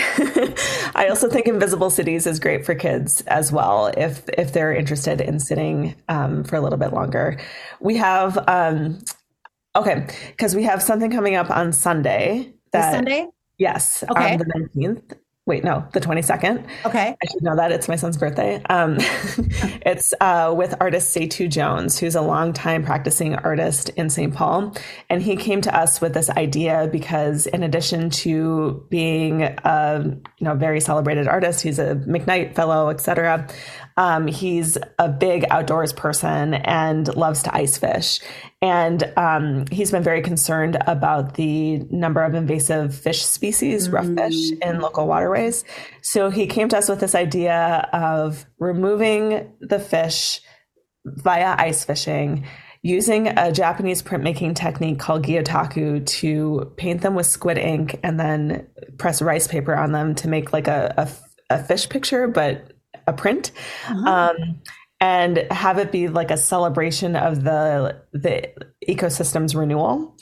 I 0.95 1.09
also 1.11 1.29
think 1.29 1.47
Invisible 1.47 1.91
Cities 1.91 2.27
is 2.27 2.39
great 2.39 2.65
for 2.65 2.75
kids 2.75 3.23
as 3.23 3.51
well 3.51 3.89
if 3.97 4.23
if 4.39 4.53
they're 4.53 4.75
interested 4.75 5.21
in 5.21 5.41
sitting 5.41 5.97
um, 6.09 6.45
for 6.45 6.57
a 6.57 6.61
little 6.61 6.79
bit 6.79 6.93
longer. 6.93 7.41
We 7.81 7.97
have 7.97 8.39
um, 8.49 9.01
okay 9.75 10.07
because 10.29 10.55
we 10.55 10.63
have 10.65 10.83
something 10.83 11.11
coming 11.11 11.35
up 11.35 11.51
on 11.51 11.73
Sunday. 11.73 12.53
That, 12.73 12.91
this 12.91 12.97
Sunday. 12.97 13.27
Yes, 13.59 14.05
okay. 14.09 14.33
on 14.33 14.39
the 14.39 14.53
nineteenth 14.55 15.15
wait, 15.51 15.65
no, 15.65 15.85
the 15.93 16.01
22nd. 16.01 16.65
Okay. 16.87 17.17
I 17.21 17.27
should 17.29 17.43
know 17.43 17.57
that. 17.57 17.73
It's 17.73 17.89
my 17.89 17.97
son's 17.97 18.17
birthday. 18.17 18.63
Um, 18.71 18.99
it's 19.01 20.15
uh, 20.21 20.55
with 20.57 20.77
artist 20.81 21.15
Seitu 21.15 21.51
Jones, 21.51 21.99
who's 21.99 22.15
a 22.15 22.21
longtime 22.21 22.85
practicing 22.85 23.35
artist 23.35 23.89
in 23.97 24.11
St. 24.11 24.33
Paul. 24.33 24.73
And 25.09 25.21
he 25.21 25.35
came 25.35 25.61
to 25.63 25.77
us 25.77 26.01
with 26.01 26.15
this 26.15 26.31
idea 26.31 26.89
because 26.93 27.49
in 27.49 27.65
addition 27.65 28.11
to 28.11 28.87
being 28.91 29.43
a 29.43 30.05
you 30.05 30.45
know, 30.45 30.55
very 30.55 30.81
celebrated 30.81 31.27
artist, 31.27 31.63
he's 31.63 31.81
a 31.81 31.97
McKnight 31.97 32.55
fellow, 32.55 32.89
etc. 32.89 33.49
Um, 34.01 34.27
he's 34.27 34.79
a 34.99 35.11
big 35.11 35.45
outdoors 35.51 35.93
person 35.93 36.55
and 36.55 37.15
loves 37.17 37.43
to 37.43 37.55
ice 37.55 37.77
fish. 37.77 38.21
And 38.63 39.13
um, 39.15 39.67
he's 39.71 39.91
been 39.91 40.03
very 40.03 40.23
concerned 40.23 40.79
about 40.87 41.35
the 41.35 41.81
number 41.91 42.23
of 42.23 42.35
invasive 42.35 42.95
fish 42.95 43.23
species, 43.23 43.89
mm-hmm. 43.89 43.97
rough 43.97 44.31
fish, 44.31 44.53
in 44.63 44.81
local 44.81 45.07
waterways. 45.07 45.65
So 46.01 46.31
he 46.31 46.47
came 46.47 46.71
to 46.71 46.79
us 46.79 46.89
with 46.89 47.01
this 47.01 47.15
idea 47.15 47.91
of 47.93 48.47
removing 48.59 49.53
the 49.61 49.79
fish 49.79 50.41
via 51.05 51.55
ice 51.59 51.85
fishing 51.85 52.47
using 52.83 53.27
a 53.27 53.53
Japanese 53.53 54.03
printmaking 54.03 54.57
technique 54.57 54.99
called 54.99 55.27
gyotaku 55.27 56.07
to 56.07 56.73
paint 56.79 57.03
them 57.03 57.15
with 57.15 57.27
squid 57.27 57.59
ink 57.59 58.01
and 58.03 58.19
then 58.19 58.67
press 58.97 59.21
rice 59.21 59.47
paper 59.47 59.77
on 59.77 59.93
them 59.93 60.15
to 60.15 60.27
make 60.27 60.55
like 60.55 60.69
a, 60.69 60.95
a, 60.97 61.55
a 61.55 61.63
fish 61.63 61.87
picture, 61.91 62.27
but 62.27 62.80
a 63.07 63.13
print. 63.13 63.53
Uh-huh. 63.89 64.35
Um, 64.39 64.61
and 65.01 65.47
have 65.51 65.79
it 65.79 65.91
be 65.91 66.09
like 66.09 66.31
a 66.31 66.37
celebration 66.37 67.17
of 67.17 67.43
the 67.43 67.97
the 68.13 68.53
ecosystem's 68.87 69.55
renewal. 69.55 70.15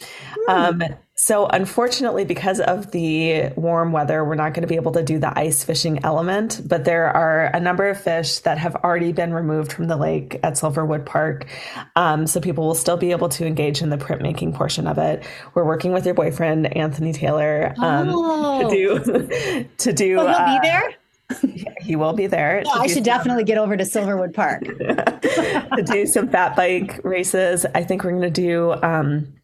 Mm. 0.48 0.82
Um, 0.82 0.82
so 1.16 1.46
unfortunately, 1.46 2.24
because 2.24 2.60
of 2.60 2.92
the 2.92 3.52
warm 3.56 3.90
weather, 3.90 4.24
we're 4.24 4.36
not 4.36 4.54
going 4.54 4.62
to 4.62 4.68
be 4.68 4.76
able 4.76 4.92
to 4.92 5.02
do 5.02 5.18
the 5.18 5.36
ice 5.36 5.64
fishing 5.64 6.04
element. 6.04 6.60
But 6.64 6.84
there 6.84 7.08
are 7.08 7.46
a 7.46 7.58
number 7.58 7.88
of 7.88 8.00
fish 8.00 8.38
that 8.40 8.56
have 8.58 8.76
already 8.76 9.10
been 9.10 9.34
removed 9.34 9.72
from 9.72 9.88
the 9.88 9.96
lake 9.96 10.38
at 10.44 10.52
Silverwood 10.52 11.04
Park, 11.04 11.48
um, 11.96 12.28
so 12.28 12.40
people 12.40 12.64
will 12.64 12.76
still 12.76 12.96
be 12.96 13.10
able 13.10 13.30
to 13.30 13.44
engage 13.44 13.82
in 13.82 13.90
the 13.90 13.98
printmaking 13.98 14.54
portion 14.54 14.86
of 14.86 14.96
it. 14.98 15.26
We're 15.54 15.66
working 15.66 15.92
with 15.92 16.04
your 16.04 16.14
boyfriend 16.14 16.76
Anthony 16.76 17.12
Taylor 17.12 17.74
um, 17.78 18.10
oh. 18.10 18.62
to 18.70 18.76
do 18.76 19.68
to 19.78 19.92
do. 19.92 20.20
Oh, 20.20 20.26
he'll 20.26 20.36
uh, 20.36 20.60
be 20.60 20.68
there 20.68 20.94
he 21.80 21.96
will 21.96 22.12
be 22.12 22.26
there. 22.26 22.62
I 22.72 22.86
should 22.86 22.96
some, 22.96 23.02
definitely 23.02 23.44
get 23.44 23.58
over 23.58 23.76
to 23.76 23.84
Silverwood 23.84 24.34
Park 24.34 24.64
to 25.76 25.82
do 25.84 26.06
some 26.06 26.28
fat 26.28 26.56
bike 26.56 27.00
races. 27.04 27.66
I 27.74 27.84
think 27.84 28.04
we're 28.04 28.10
going 28.10 28.22
to 28.22 28.30
do 28.30 28.72
um, 28.82 29.34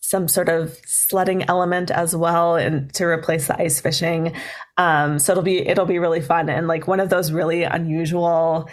some 0.00 0.26
sort 0.26 0.48
of 0.48 0.76
sledding 0.86 1.42
element 1.44 1.90
as 1.90 2.16
well, 2.16 2.56
and 2.56 2.92
to 2.94 3.04
replace 3.04 3.46
the 3.46 3.60
ice 3.60 3.80
fishing. 3.80 4.34
Um, 4.78 5.18
so 5.18 5.32
it'll 5.32 5.42
be 5.44 5.66
it'll 5.66 5.86
be 5.86 5.98
really 5.98 6.22
fun 6.22 6.48
and 6.48 6.66
like 6.66 6.86
one 6.86 7.00
of 7.00 7.10
those 7.10 7.30
really 7.30 7.64
unusual 7.64 8.68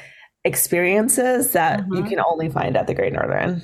experiences 0.46 1.52
that 1.52 1.86
you 1.92 2.00
uh-huh. 2.00 2.10
can 2.10 2.20
only 2.20 2.50
find 2.50 2.78
at 2.78 2.88
the 2.88 2.94
Great 2.94 3.14
Northern. 3.14 3.62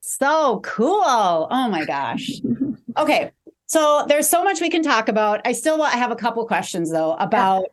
So 0.00 0.60
cool! 0.60 1.02
Oh 1.04 1.68
my 1.68 1.84
gosh. 1.84 2.30
okay, 2.96 3.32
so 3.66 4.04
there's 4.06 4.28
so 4.28 4.44
much 4.44 4.60
we 4.60 4.70
can 4.70 4.84
talk 4.84 5.08
about. 5.08 5.40
I 5.44 5.52
still 5.52 5.82
I 5.82 5.96
have 5.96 6.12
a 6.12 6.16
couple 6.16 6.46
questions 6.46 6.92
though 6.92 7.14
about 7.14 7.64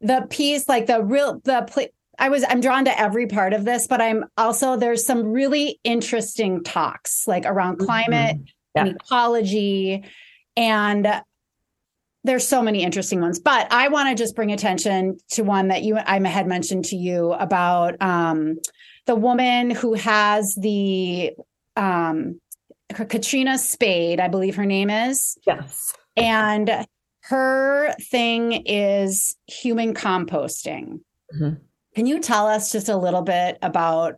the 0.00 0.26
piece, 0.30 0.68
like 0.68 0.86
the 0.86 1.02
real 1.02 1.40
the 1.44 1.66
pl- 1.70 1.88
I 2.18 2.28
was 2.28 2.44
I'm 2.48 2.60
drawn 2.60 2.84
to 2.86 3.00
every 3.00 3.26
part 3.26 3.52
of 3.52 3.64
this, 3.64 3.86
but 3.86 4.00
I'm 4.00 4.24
also 4.36 4.76
there's 4.76 5.04
some 5.04 5.24
really 5.24 5.80
interesting 5.84 6.62
talks 6.62 7.26
like 7.26 7.44
around 7.46 7.76
mm-hmm. 7.76 7.86
climate 7.86 8.36
mm-hmm. 8.36 8.44
yeah. 8.74 8.82
and 8.82 8.96
ecology 8.96 10.04
and 10.56 11.22
there's 12.24 12.46
so 12.46 12.60
many 12.60 12.82
interesting 12.82 13.20
ones 13.20 13.38
but 13.38 13.70
i 13.72 13.88
want 13.88 14.08
to 14.08 14.20
just 14.20 14.34
bring 14.34 14.52
attention 14.52 15.16
to 15.30 15.42
one 15.42 15.68
that 15.68 15.82
you 15.82 15.96
i 15.96 16.18
had 16.26 16.46
mentioned 16.46 16.84
to 16.84 16.96
you 16.96 17.32
about 17.32 18.00
um, 18.02 18.58
the 19.06 19.14
woman 19.14 19.70
who 19.70 19.94
has 19.94 20.54
the 20.56 21.32
um, 21.76 22.40
katrina 22.92 23.58
spade 23.58 24.20
i 24.20 24.28
believe 24.28 24.56
her 24.56 24.66
name 24.66 24.90
is 24.90 25.38
yes 25.46 25.94
and 26.16 26.86
her 27.28 27.92
thing 28.00 28.52
is 28.52 29.36
human 29.48 29.94
composting. 29.94 31.00
Mm-hmm. 31.34 31.54
Can 31.96 32.06
you 32.06 32.20
tell 32.20 32.46
us 32.46 32.70
just 32.70 32.88
a 32.88 32.96
little 32.96 33.22
bit 33.22 33.58
about 33.62 34.14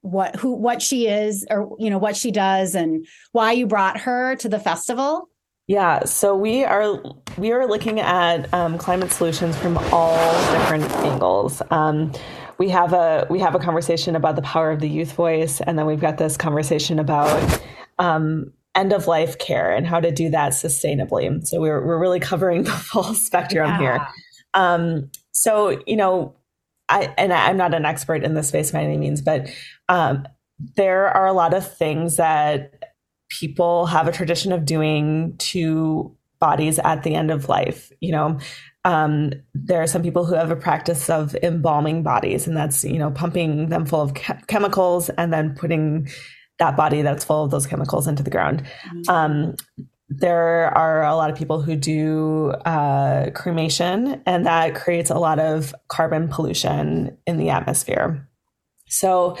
what 0.00 0.36
who 0.36 0.52
what 0.52 0.80
she 0.80 1.06
is 1.06 1.44
or 1.50 1.76
you 1.78 1.90
know 1.90 1.98
what 1.98 2.16
she 2.16 2.30
does 2.30 2.74
and 2.74 3.06
why 3.32 3.52
you 3.52 3.66
brought 3.66 3.98
her 4.00 4.36
to 4.36 4.48
the 4.48 4.58
festival? 4.58 5.28
Yeah, 5.66 6.04
so 6.04 6.34
we 6.34 6.64
are 6.64 7.02
we 7.36 7.52
are 7.52 7.66
looking 7.66 8.00
at 8.00 8.52
um, 8.54 8.78
climate 8.78 9.10
solutions 9.10 9.56
from 9.58 9.76
all 9.92 10.16
different 10.52 10.90
angles. 11.04 11.60
Um, 11.70 12.12
we 12.56 12.70
have 12.70 12.94
a 12.94 13.26
we 13.28 13.38
have 13.40 13.54
a 13.54 13.58
conversation 13.58 14.16
about 14.16 14.36
the 14.36 14.42
power 14.42 14.70
of 14.70 14.80
the 14.80 14.88
youth 14.88 15.12
voice, 15.12 15.60
and 15.60 15.78
then 15.78 15.84
we've 15.84 16.00
got 16.00 16.16
this 16.16 16.38
conversation 16.38 16.98
about 16.98 17.60
um, 17.98 18.52
end 18.76 18.92
of 18.92 19.06
life 19.06 19.38
care 19.38 19.74
and 19.74 19.86
how 19.86 19.98
to 19.98 20.12
do 20.12 20.30
that 20.30 20.52
sustainably. 20.52 21.44
So 21.46 21.60
we're 21.60 21.84
we're 21.84 21.98
really 21.98 22.20
covering 22.20 22.62
the 22.64 22.70
full 22.70 23.14
spectrum 23.14 23.68
yeah. 23.70 23.78
here. 23.78 24.08
Um, 24.54 25.10
so 25.32 25.82
you 25.86 25.96
know, 25.96 26.36
I 26.88 27.14
and 27.18 27.32
I'm 27.32 27.56
not 27.56 27.74
an 27.74 27.84
expert 27.84 28.22
in 28.22 28.34
this 28.34 28.48
space 28.48 28.70
by 28.70 28.82
any 28.82 28.98
means, 28.98 29.22
but 29.22 29.48
um, 29.88 30.26
there 30.76 31.08
are 31.08 31.26
a 31.26 31.32
lot 31.32 31.54
of 31.54 31.76
things 31.76 32.16
that 32.16 32.94
people 33.28 33.86
have 33.86 34.06
a 34.06 34.12
tradition 34.12 34.52
of 34.52 34.64
doing 34.64 35.34
to 35.38 36.14
bodies 36.38 36.78
at 36.78 37.02
the 37.02 37.14
end 37.14 37.30
of 37.30 37.48
life. 37.48 37.90
You 38.00 38.12
know, 38.12 38.38
um, 38.84 39.32
there 39.54 39.82
are 39.82 39.86
some 39.86 40.02
people 40.02 40.24
who 40.24 40.34
have 40.34 40.50
a 40.50 40.56
practice 40.56 41.10
of 41.10 41.34
embalming 41.42 42.02
bodies, 42.02 42.46
and 42.46 42.56
that's 42.56 42.84
you 42.84 42.98
know 42.98 43.10
pumping 43.10 43.68
them 43.68 43.86
full 43.86 44.02
of 44.02 44.14
ke- 44.14 44.46
chemicals 44.46 45.08
and 45.10 45.32
then 45.32 45.54
putting 45.54 46.08
that 46.58 46.76
body 46.76 47.02
that's 47.02 47.24
full 47.24 47.44
of 47.44 47.50
those 47.50 47.66
chemicals 47.66 48.06
into 48.06 48.22
the 48.22 48.30
ground. 48.30 48.62
Mm-hmm. 48.86 49.10
Um, 49.10 49.56
there 50.08 50.76
are 50.76 51.04
a 51.04 51.16
lot 51.16 51.30
of 51.30 51.36
people 51.36 51.60
who 51.60 51.74
do 51.74 52.50
uh, 52.64 53.30
cremation, 53.30 54.22
and 54.24 54.46
that 54.46 54.74
creates 54.74 55.10
a 55.10 55.18
lot 55.18 55.38
of 55.38 55.74
carbon 55.88 56.28
pollution 56.28 57.18
in 57.26 57.38
the 57.38 57.50
atmosphere. 57.50 58.28
So, 58.88 59.36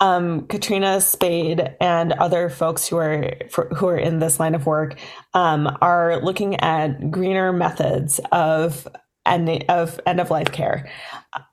um, 0.00 0.46
Katrina 0.46 1.00
Spade 1.00 1.76
and 1.80 2.12
other 2.12 2.50
folks 2.50 2.86
who 2.86 2.96
are 2.98 3.32
for, 3.50 3.68
who 3.68 3.88
are 3.88 3.96
in 3.96 4.18
this 4.18 4.38
line 4.38 4.54
of 4.54 4.66
work 4.66 4.96
um, 5.34 5.76
are 5.80 6.20
looking 6.22 6.56
at 6.56 7.10
greener 7.10 7.52
methods 7.52 8.20
of 8.32 8.86
end 9.26 9.64
of 9.68 10.00
end 10.06 10.20
of 10.20 10.30
life 10.30 10.52
care. 10.52 10.90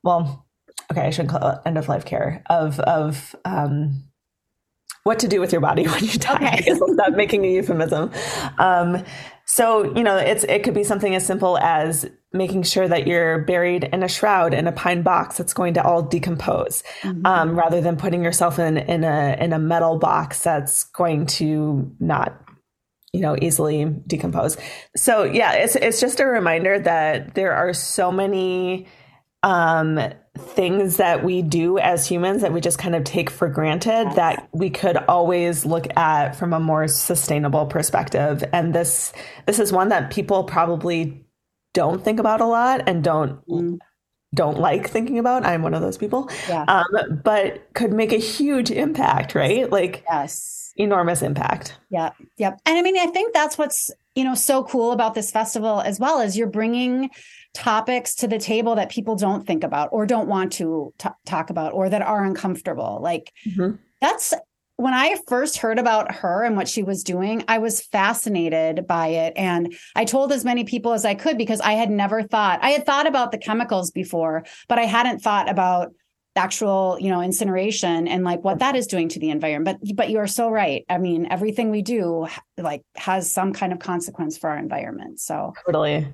Well, 0.04 0.48
okay, 0.92 1.02
I 1.02 1.10
shouldn't 1.10 1.30
call 1.30 1.50
it 1.50 1.60
end 1.66 1.78
of 1.78 1.88
life 1.88 2.06
care 2.06 2.44
of 2.50 2.80
of 2.80 3.36
um, 3.46 4.04
what 5.06 5.20
to 5.20 5.28
do 5.28 5.40
with 5.40 5.52
your 5.52 5.62
body 5.62 5.86
when 5.88 6.04
you 6.04 6.18
die. 6.20 6.36
Okay. 6.36 6.48
I 6.48 6.58
guess 6.58 6.82
I'll 6.82 6.94
stop 6.94 7.14
making 7.14 7.46
a 7.46 7.50
euphemism. 7.50 8.12
Um, 8.58 9.06
so 9.46 9.96
you 9.96 10.04
know, 10.04 10.18
it's 10.18 10.44
it 10.46 10.64
could 10.64 10.74
be 10.74 10.84
something 10.84 11.16
as 11.16 11.26
simple 11.26 11.58
as 11.60 12.10
making 12.34 12.64
sure 12.64 12.88
that 12.88 13.08
you're 13.08 13.40
buried 13.40 13.86
in 13.86 14.04
a 14.04 14.08
shroud 14.08 14.54
in 14.54 14.68
a 14.68 14.72
pine 14.72 15.04
box 15.04 15.38
that's 15.38 15.54
going 15.54 15.76
to 15.76 15.84
all 15.84 16.02
decompose, 16.02 16.84
mm-hmm. 17.02 17.26
um, 17.26 17.58
rather 17.58 17.80
than 17.80 17.96
putting 17.96 18.24
yourself 18.24 18.58
in 18.58 18.78
in 18.78 19.04
a 19.04 19.38
in 19.40 19.54
a 19.54 19.60
metal 19.60 20.00
box 20.00 20.42
that's 20.42 20.86
going 20.86 21.28
to 21.28 21.90
not 22.00 22.42
you 23.14 23.22
know 23.22 23.38
easily 23.42 23.86
decompose 24.08 24.58
so 24.98 25.24
yeah 25.24 25.54
it's 25.54 25.78
it's 25.78 26.02
just 26.02 26.20
a 26.20 26.26
reminder 26.26 26.78
that 26.78 27.34
there 27.34 27.54
are 27.54 27.74
so 27.74 28.12
many 28.12 28.88
um, 29.46 30.00
things 30.38 30.98
that 30.98 31.24
we 31.24 31.44
do 31.44 31.78
as 31.78 32.08
humans 32.08 32.42
that 32.42 32.52
we 32.52 32.60
just 32.60 32.80
kind 32.80 32.96
of 32.96 33.04
take 33.04 33.30
for 33.30 33.48
granted 33.48 34.12
that 34.16 34.50
we 34.52 34.72
could 34.72 34.98
always 35.08 35.66
look 35.66 35.86
at 35.96 36.36
from 36.36 36.52
a 36.52 36.60
more 36.60 36.88
sustainable 36.88 37.68
perspective. 37.68 38.44
And 38.52 38.74
this 38.74 39.14
this 39.46 39.60
is 39.60 39.72
one 39.72 39.90
that 39.90 40.12
people 40.12 40.44
probably 40.44 41.24
don't 41.74 42.04
think 42.04 42.20
about 42.20 42.42
a 42.42 42.46
lot 42.46 42.82
and 42.88 43.04
don't 43.04 43.48
mm. 43.48 43.78
don't 44.34 44.58
like 44.58 44.90
thinking 44.90 45.20
about. 45.20 45.46
I'm 45.46 45.62
one 45.62 45.76
of 45.76 45.82
those 45.82 45.98
people. 45.98 46.30
Yeah. 46.50 46.66
um, 46.68 47.22
but 47.24 47.72
could 47.76 47.94
make 47.94 48.12
a 48.12 48.18
huge 48.18 48.72
impact 48.72 49.36
right? 49.36 49.72
Like 49.72 50.04
yes. 50.10 50.74
enormous 50.76 51.22
impact. 51.22 51.78
Yeah 51.92 52.10
yep. 52.38 52.60
And 52.66 52.80
i 52.80 52.82
mean 52.82 52.98
i 52.98 53.06
think 53.06 53.32
that's 53.32 53.60
what's 53.60 53.92
you 54.16 54.24
know 54.24 54.34
so 54.36 54.64
cool 54.64 54.92
about 54.92 55.14
this 55.14 55.30
festival 55.30 55.82
as 55.82 56.00
well 56.00 56.20
as 56.20 56.36
you're 56.36 56.48
bringing 56.48 57.12
topics 57.56 58.14
to 58.16 58.28
the 58.28 58.38
table 58.38 58.76
that 58.76 58.90
people 58.90 59.16
don't 59.16 59.48
think 59.48 59.64
about 59.64 59.90
or 59.92 60.06
don't 60.06 60.28
want 60.28 60.54
to 60.54 60.94
t- 60.98 61.10
talk 61.26 61.50
about 61.50 61.74
or 61.74 61.90
that 61.90 62.02
are 62.02 62.24
uncomfortable. 62.24 63.00
Like 63.02 63.34
mm-hmm. 63.48 63.78
that's 64.02 64.34
when 64.78 64.94
I 64.94 65.16
first 65.28 65.58
heard 65.58 65.80
about 65.80 66.14
her 66.16 66.44
and 66.44 66.58
what 66.58 66.68
she 66.68 66.84
was 66.84 67.04
doing, 67.04 67.46
I 67.48 67.60
was 67.60 67.82
fascinated 67.82 68.86
by 68.86 69.08
it. 69.08 69.34
And 69.38 69.74
I 69.96 70.04
told 70.04 70.34
as 70.34 70.44
many 70.44 70.66
people 70.66 70.92
as 70.92 71.06
I 71.06 71.16
could 71.16 71.38
because 71.38 71.62
I 71.62 71.74
had 71.74 71.90
never 71.90 72.24
thought, 72.24 72.60
I 72.62 72.72
had 72.72 72.86
thought 72.86 73.08
about 73.08 73.32
the 73.32 73.38
chemicals 73.38 73.92
before, 73.92 74.46
but 74.68 74.78
I 74.78 74.84
hadn't 74.84 75.20
thought 75.20 75.50
about 75.50 75.94
actual, 76.36 76.98
you 77.00 77.10
know, 77.10 77.22
incineration 77.22 78.10
and 78.10 78.26
like 78.26 78.44
what 78.44 78.60
that 78.60 78.76
is 78.76 78.88
doing 78.88 79.08
to 79.08 79.20
the 79.20 79.30
environment. 79.30 79.80
But 79.82 79.96
but 79.96 80.10
you're 80.10 80.28
so 80.28 80.50
right. 80.50 80.84
I 80.90 80.98
mean, 80.98 81.28
everything 81.30 81.72
we 81.72 81.82
do 81.82 82.28
like 82.58 82.82
has 82.96 83.32
some 83.32 83.54
kind 83.54 83.72
of 83.72 83.80
consequence 83.80 84.38
for 84.38 84.50
our 84.50 84.58
environment. 84.58 85.22
So 85.22 85.54
totally. 85.66 86.14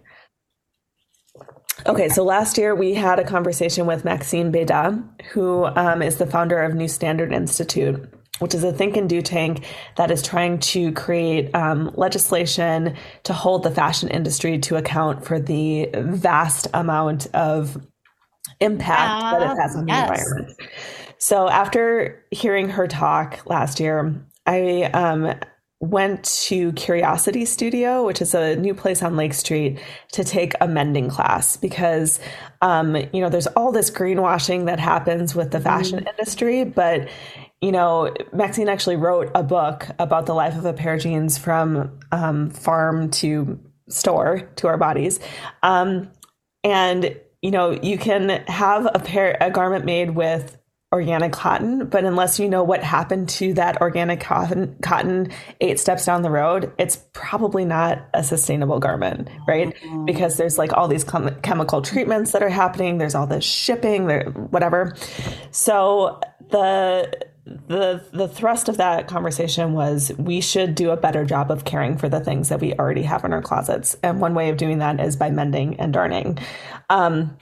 Okay, 1.87 2.09
so 2.09 2.23
last 2.23 2.57
year 2.57 2.75
we 2.75 2.93
had 2.93 3.19
a 3.19 3.23
conversation 3.23 3.85
with 3.85 4.05
Maxine 4.05 4.51
Bédat, 4.51 5.03
who 5.31 5.65
um, 5.65 6.01
is 6.01 6.17
the 6.17 6.27
founder 6.27 6.61
of 6.61 6.75
New 6.75 6.87
Standard 6.87 7.33
Institute, 7.33 8.07
which 8.39 8.53
is 8.53 8.63
a 8.63 8.71
think 8.71 8.97
and 8.97 9.09
do 9.09 9.21
tank 9.21 9.65
that 9.97 10.11
is 10.11 10.21
trying 10.21 10.59
to 10.59 10.91
create 10.91 11.53
um, 11.55 11.91
legislation 11.95 12.95
to 13.23 13.33
hold 13.33 13.63
the 13.63 13.71
fashion 13.71 14.09
industry 14.09 14.59
to 14.59 14.75
account 14.75 15.25
for 15.25 15.39
the 15.39 15.89
vast 15.95 16.67
amount 16.73 17.27
of 17.33 17.83
impact 18.59 19.23
uh, 19.23 19.39
that 19.39 19.51
it 19.57 19.61
has 19.61 19.75
on 19.75 19.87
yes. 19.87 20.07
the 20.07 20.13
environment. 20.13 20.57
So 21.17 21.49
after 21.49 22.25
hearing 22.31 22.69
her 22.69 22.87
talk 22.87 23.41
last 23.45 23.79
year, 23.79 24.23
I 24.45 24.83
um, 24.93 25.33
went 25.81 26.23
to 26.23 26.71
Curiosity 26.73 27.43
Studio, 27.43 28.05
which 28.05 28.21
is 28.21 28.35
a 28.35 28.55
new 28.55 28.75
place 28.75 29.01
on 29.01 29.15
Lake 29.15 29.33
Street, 29.33 29.79
to 30.11 30.23
take 30.23 30.53
a 30.61 30.67
mending 30.67 31.09
class 31.09 31.57
because, 31.57 32.19
um, 32.61 32.95
you 32.95 33.19
know, 33.19 33.29
there's 33.29 33.47
all 33.47 33.71
this 33.71 33.89
greenwashing 33.89 34.67
that 34.67 34.79
happens 34.79 35.33
with 35.35 35.51
the 35.51 35.57
mm-hmm. 35.57 35.65
fashion 35.65 35.99
mm-hmm. 35.99 36.09
industry, 36.09 36.63
but 36.63 37.09
you 37.61 37.71
know, 37.71 38.11
Maxine 38.33 38.67
actually 38.69 38.95
wrote 38.95 39.29
a 39.35 39.43
book 39.43 39.87
about 39.99 40.25
the 40.25 40.33
life 40.33 40.57
of 40.57 40.65
a 40.65 40.73
pair 40.73 40.95
of 40.95 41.01
jeans 41.01 41.37
from 41.37 41.99
um, 42.11 42.49
farm 42.49 43.11
to 43.11 43.59
store 43.87 44.49
to 44.55 44.67
our 44.67 44.77
bodies, 44.77 45.19
um, 45.61 46.09
and 46.63 47.15
you 47.41 47.51
know, 47.51 47.71
you 47.71 47.97
can 47.97 48.29
have 48.47 48.87
a 48.93 48.99
pair 48.99 49.37
a 49.41 49.51
garment 49.51 49.85
made 49.85 50.11
with 50.11 50.57
organic 50.93 51.31
cotton, 51.31 51.87
but 51.87 52.03
unless 52.03 52.37
you 52.37 52.49
know 52.49 52.63
what 52.63 52.83
happened 52.83 53.29
to 53.29 53.53
that 53.53 53.79
organic 53.81 54.19
cotton, 54.19 54.75
cotton 54.81 55.31
eight 55.61 55.79
steps 55.79 56.05
down 56.05 56.21
the 56.21 56.29
road, 56.29 56.71
it's 56.77 56.97
probably 57.13 57.63
not 57.63 58.05
a 58.13 58.23
sustainable 58.23 58.79
garment, 58.79 59.29
right? 59.47 59.73
Mm-hmm. 59.73 60.05
Because 60.05 60.35
there's 60.35 60.57
like 60.57 60.73
all 60.73 60.89
these 60.89 61.05
chem- 61.05 61.39
chemical 61.41 61.81
treatments 61.81 62.31
that 62.33 62.43
are 62.43 62.49
happening, 62.49 62.97
there's 62.97 63.15
all 63.15 63.25
this 63.25 63.45
shipping, 63.45 64.07
there 64.07 64.25
whatever. 64.25 64.93
So 65.51 66.19
the 66.49 67.09
the 67.45 68.05
the 68.11 68.27
thrust 68.27 68.69
of 68.69 68.77
that 68.77 69.07
conversation 69.07 69.73
was 69.73 70.11
we 70.17 70.41
should 70.41 70.75
do 70.75 70.91
a 70.91 70.97
better 70.97 71.25
job 71.25 71.51
of 71.51 71.63
caring 71.63 71.97
for 71.97 72.09
the 72.09 72.19
things 72.19 72.49
that 72.49 72.59
we 72.59 72.73
already 72.73 73.03
have 73.03 73.23
in 73.23 73.31
our 73.31 73.41
closets, 73.41 73.95
and 74.03 74.19
one 74.19 74.35
way 74.35 74.49
of 74.49 74.57
doing 74.57 74.79
that 74.79 74.99
is 74.99 75.15
by 75.15 75.29
mending 75.29 75.79
and 75.79 75.93
darning. 75.93 76.37
Um, 76.89 77.37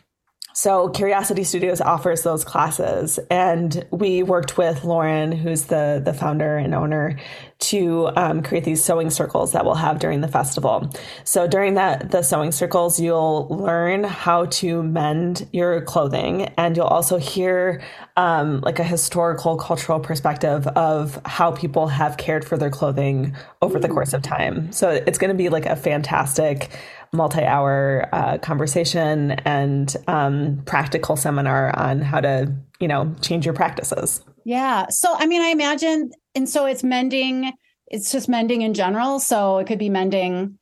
so 0.54 0.90
Curiosity 0.90 1.44
Studios 1.44 1.82
offers 1.82 2.24
those 2.24 2.44
classes, 2.44 3.20
and 3.30 3.86
we 3.92 4.24
worked 4.24 4.58
with 4.58 4.84
Lauren, 4.84 5.32
who's 5.32 5.64
the 5.66 6.02
the 6.04 6.14
founder 6.14 6.58
and 6.58 6.74
owner, 6.74 7.20
to 7.60 8.10
um, 8.16 8.42
create 8.42 8.64
these 8.64 8.84
sewing 8.84 9.10
circles 9.10 9.52
that 9.52 9.66
we'll 9.66 9.76
have 9.76 10.00
during 10.00 10.22
the 10.22 10.28
festival. 10.28 10.90
So 11.24 11.48
during 11.48 11.76
that 11.76 12.12
the 12.12 12.24
sewing 12.24 12.52
circles, 12.52 13.00
you'll 13.00 13.48
learn 13.50 14.04
how 14.04 14.46
to 14.46 14.84
mend 14.84 15.48
your 15.54 15.82
clothing, 15.82 16.44
and 16.58 16.76
you'll 16.76 16.88
also 16.88 17.18
hear 17.18 17.82
um, 18.20 18.60
like 18.60 18.80
a 18.80 18.84
historical, 18.84 19.56
cultural 19.56 19.98
perspective 19.98 20.68
of 20.68 21.22
how 21.24 21.52
people 21.52 21.88
have 21.88 22.18
cared 22.18 22.44
for 22.44 22.58
their 22.58 22.70
clothing 22.70 23.34
over 23.62 23.80
the 23.80 23.88
course 23.88 24.12
of 24.12 24.22
time. 24.22 24.70
So 24.74 24.90
it's 24.90 25.18
going 25.18 25.30
to 25.30 25.38
be 25.38 25.48
like 25.48 25.66
a 25.66 25.78
fantastic 25.78 26.70
multi-hour 27.14 28.10
uh, 28.12 28.38
conversation 28.40 29.32
and 29.46 29.96
um, 30.10 30.62
practical 30.66 31.16
seminar 31.16 31.74
on 31.80 32.02
how 32.02 32.20
to 32.20 32.54
you 32.82 32.90
know 32.90 33.16
change 33.22 33.46
your 33.46 33.56
practices. 33.56 34.22
Yeah. 34.46 34.88
So 34.90 35.14
i 35.18 35.26
mean 35.26 35.42
i 35.42 35.48
imagine 35.48 36.12
and 36.36 36.48
so 36.48 36.66
it's 36.66 36.84
mending 36.84 37.54
it's 37.90 38.12
just 38.12 38.30
mending 38.30 38.62
in 38.62 38.74
general. 38.74 39.20
So 39.20 39.58
it 39.58 39.68
could 39.68 39.80
be 39.80 39.90
mending 39.90 40.59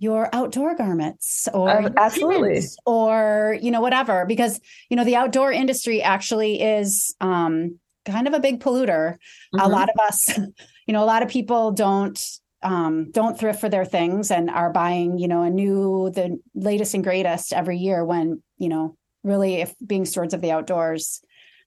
your 0.00 0.28
outdoor 0.32 0.74
garments 0.74 1.46
or 1.54 1.70
uh, 1.70 1.90
absolutely 1.96 2.60
or 2.86 3.56
you 3.60 3.70
know 3.70 3.80
whatever 3.80 4.24
because 4.26 4.58
you 4.88 4.96
know 4.96 5.04
the 5.04 5.14
outdoor 5.14 5.52
industry 5.52 6.02
actually 6.02 6.60
is 6.60 7.14
um 7.20 7.78
kind 8.06 8.26
of 8.26 8.32
a 8.32 8.40
big 8.40 8.60
polluter 8.60 9.12
mm-hmm. 9.54 9.60
a 9.60 9.68
lot 9.68 9.88
of 9.88 10.00
us 10.00 10.36
you 10.86 10.92
know 10.92 11.04
a 11.04 11.06
lot 11.06 11.22
of 11.22 11.28
people 11.28 11.70
don't 11.70 12.20
um, 12.62 13.10
don't 13.10 13.38
thrift 13.38 13.60
for 13.60 13.68
their 13.68 13.84
things 13.84 14.30
and 14.30 14.50
are 14.50 14.70
buying, 14.70 15.18
you 15.18 15.28
know, 15.28 15.42
a 15.42 15.50
new, 15.50 16.10
the 16.14 16.38
latest 16.54 16.94
and 16.94 17.02
greatest 17.02 17.52
every 17.52 17.78
year 17.78 18.04
when, 18.04 18.42
you 18.58 18.68
know, 18.68 18.96
really 19.24 19.56
if 19.56 19.74
being 19.84 20.04
stewards 20.04 20.34
of 20.34 20.40
the 20.40 20.50
outdoors, 20.50 21.22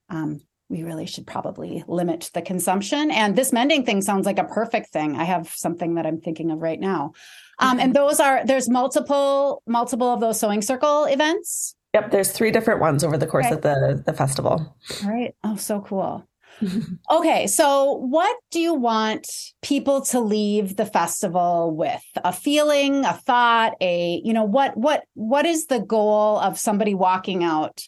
um, 0.09 0.41
we 0.69 0.83
really 0.83 1.05
should 1.05 1.27
probably 1.27 1.83
limit 1.87 2.29
the 2.33 2.41
consumption. 2.41 3.11
And 3.11 3.35
this 3.35 3.53
mending 3.53 3.85
thing 3.85 4.01
sounds 4.01 4.25
like 4.25 4.39
a 4.39 4.43
perfect 4.43 4.89
thing. 4.89 5.15
I 5.15 5.23
have 5.23 5.49
something 5.49 5.95
that 5.95 6.05
I'm 6.05 6.19
thinking 6.19 6.51
of 6.51 6.61
right 6.61 6.79
now. 6.79 7.13
Um, 7.59 7.79
and 7.79 7.93
those 7.93 8.19
are, 8.19 8.45
there's 8.45 8.69
multiple, 8.69 9.61
multiple 9.67 10.11
of 10.11 10.19
those 10.19 10.39
sewing 10.39 10.61
circle 10.61 11.05
events. 11.05 11.75
Yep. 11.93 12.11
There's 12.11 12.31
three 12.31 12.51
different 12.51 12.81
ones 12.81 13.03
over 13.03 13.17
the 13.17 13.27
course 13.27 13.45
okay. 13.45 13.55
of 13.55 13.61
the, 13.61 14.03
the 14.05 14.13
festival. 14.13 14.75
All 15.03 15.09
right. 15.09 15.35
Oh, 15.43 15.55
so 15.55 15.81
cool 15.81 16.27
okay, 17.11 17.47
so 17.47 17.93
what 17.93 18.35
do 18.51 18.59
you 18.59 18.73
want 18.73 19.27
people 19.61 20.01
to 20.01 20.19
leave 20.19 20.75
the 20.75 20.85
festival 20.85 21.75
with? 21.75 22.03
A 22.23 22.33
feeling, 22.33 23.05
a 23.05 23.13
thought, 23.13 23.73
a 23.81 24.21
you 24.23 24.33
know 24.33 24.43
what 24.43 24.75
what 24.77 25.03
what 25.13 25.45
is 25.45 25.67
the 25.67 25.79
goal 25.79 26.39
of 26.39 26.59
somebody 26.59 26.93
walking 26.93 27.43
out 27.43 27.81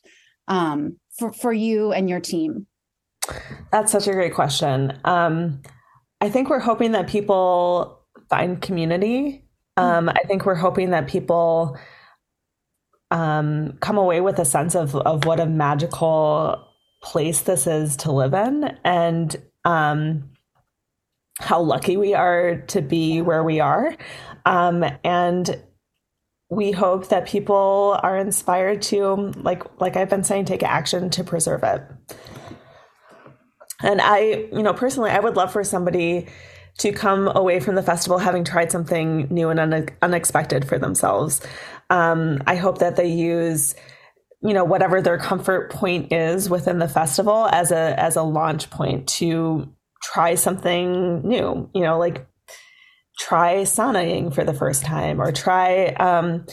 um, 0.47 0.97
for 1.17 1.31
for 1.33 1.53
you 1.53 1.91
and 1.91 2.09
your 2.09 2.19
team? 2.19 2.67
That's 3.71 3.91
such 3.91 4.07
a 4.07 4.13
great 4.13 4.33
question. 4.33 4.99
Um, 5.03 5.61
I 6.21 6.29
think 6.29 6.49
we're 6.49 6.59
hoping 6.59 6.91
that 6.91 7.07
people 7.07 8.01
find 8.29 8.61
community. 8.61 9.44
Um, 9.77 10.09
I 10.09 10.21
think 10.27 10.45
we're 10.45 10.55
hoping 10.55 10.91
that 10.91 11.07
people 11.07 11.77
um, 13.11 13.77
come 13.81 13.97
away 13.97 14.21
with 14.21 14.39
a 14.39 14.45
sense 14.45 14.75
of 14.75 14.95
of 14.95 15.25
what 15.25 15.39
a 15.39 15.45
magical 15.45 16.67
place 17.01 17.41
this 17.41 17.67
is 17.67 17.97
to 17.97 18.11
live 18.11 18.33
in 18.33 18.77
and 18.83 19.35
um, 19.63 20.31
how 21.39 21.61
lucky 21.61 21.97
we 21.97 22.13
are 22.13 22.57
to 22.67 22.81
be 22.81 23.21
where 23.21 23.43
we 23.43 23.59
are. 23.59 23.95
Um, 24.45 24.85
and 25.03 25.61
we 26.49 26.71
hope 26.71 27.09
that 27.09 27.27
people 27.27 27.99
are 28.01 28.17
inspired 28.17 28.81
to, 28.83 29.33
like 29.37 29.63
like 29.79 29.97
I've 29.97 30.09
been 30.09 30.23
saying, 30.23 30.45
take 30.45 30.63
action 30.63 31.09
to 31.11 31.23
preserve 31.23 31.63
it. 31.63 31.83
And 33.81 33.99
I, 34.01 34.47
you 34.51 34.63
know, 34.63 34.73
personally, 34.73 35.11
I 35.11 35.19
would 35.19 35.35
love 35.35 35.51
for 35.51 35.63
somebody 35.63 36.27
to 36.79 36.91
come 36.91 37.29
away 37.35 37.59
from 37.59 37.75
the 37.75 37.83
festival 37.83 38.17
having 38.17 38.43
tried 38.43 38.71
something 38.71 39.27
new 39.29 39.49
and 39.49 39.59
un- 39.59 39.87
unexpected 40.01 40.67
for 40.67 40.77
themselves. 40.77 41.41
Um, 41.89 42.41
I 42.47 42.55
hope 42.55 42.79
that 42.79 42.95
they 42.95 43.07
use 43.07 43.75
you 44.41 44.53
know 44.53 44.63
whatever 44.63 45.01
their 45.01 45.17
comfort 45.17 45.71
point 45.71 46.13
is 46.13 46.49
within 46.49 46.77
the 46.77 46.87
festival 46.87 47.47
as 47.47 47.71
a 47.71 47.99
as 47.99 48.15
a 48.15 48.21
launch 48.21 48.69
point 48.69 49.07
to 49.07 49.67
try 50.03 50.35
something 50.35 51.27
new 51.27 51.69
you 51.73 51.81
know 51.81 51.97
like 51.97 52.27
try 53.17 53.61
saunaing 53.61 54.33
for 54.33 54.43
the 54.43 54.53
first 54.53 54.83
time 54.85 55.19
or 55.19 55.31
try 55.31 55.87
um, 55.93 56.45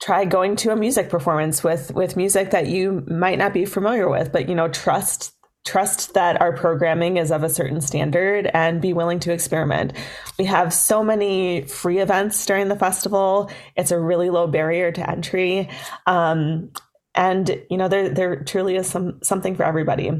try 0.00 0.24
going 0.24 0.54
to 0.54 0.70
a 0.70 0.76
music 0.76 1.08
performance 1.08 1.64
with 1.64 1.92
with 1.94 2.16
music 2.16 2.50
that 2.50 2.68
you 2.68 3.04
might 3.08 3.38
not 3.38 3.52
be 3.52 3.64
familiar 3.64 4.08
with 4.08 4.30
but 4.30 4.48
you 4.48 4.54
know 4.54 4.68
trust 4.68 5.34
trust 5.66 6.14
that 6.14 6.40
our 6.40 6.52
programming 6.52 7.16
is 7.16 7.30
of 7.30 7.42
a 7.42 7.48
certain 7.48 7.80
standard 7.80 8.50
and 8.54 8.80
be 8.80 8.92
willing 8.92 9.20
to 9.20 9.32
experiment. 9.32 9.92
We 10.38 10.46
have 10.46 10.72
so 10.72 11.04
many 11.04 11.62
free 11.62 11.98
events 11.98 12.44
during 12.46 12.68
the 12.68 12.76
festival. 12.76 13.50
It's 13.76 13.90
a 13.90 14.00
really 14.00 14.30
low 14.30 14.46
barrier 14.46 14.90
to 14.92 15.10
entry. 15.10 15.68
Um, 16.06 16.70
and 17.14 17.60
you 17.68 17.76
know 17.76 17.88
there 17.88 18.08
there 18.08 18.42
truly 18.44 18.76
is 18.76 18.88
some 18.88 19.18
something 19.22 19.56
for 19.56 19.64
everybody. 19.64 20.10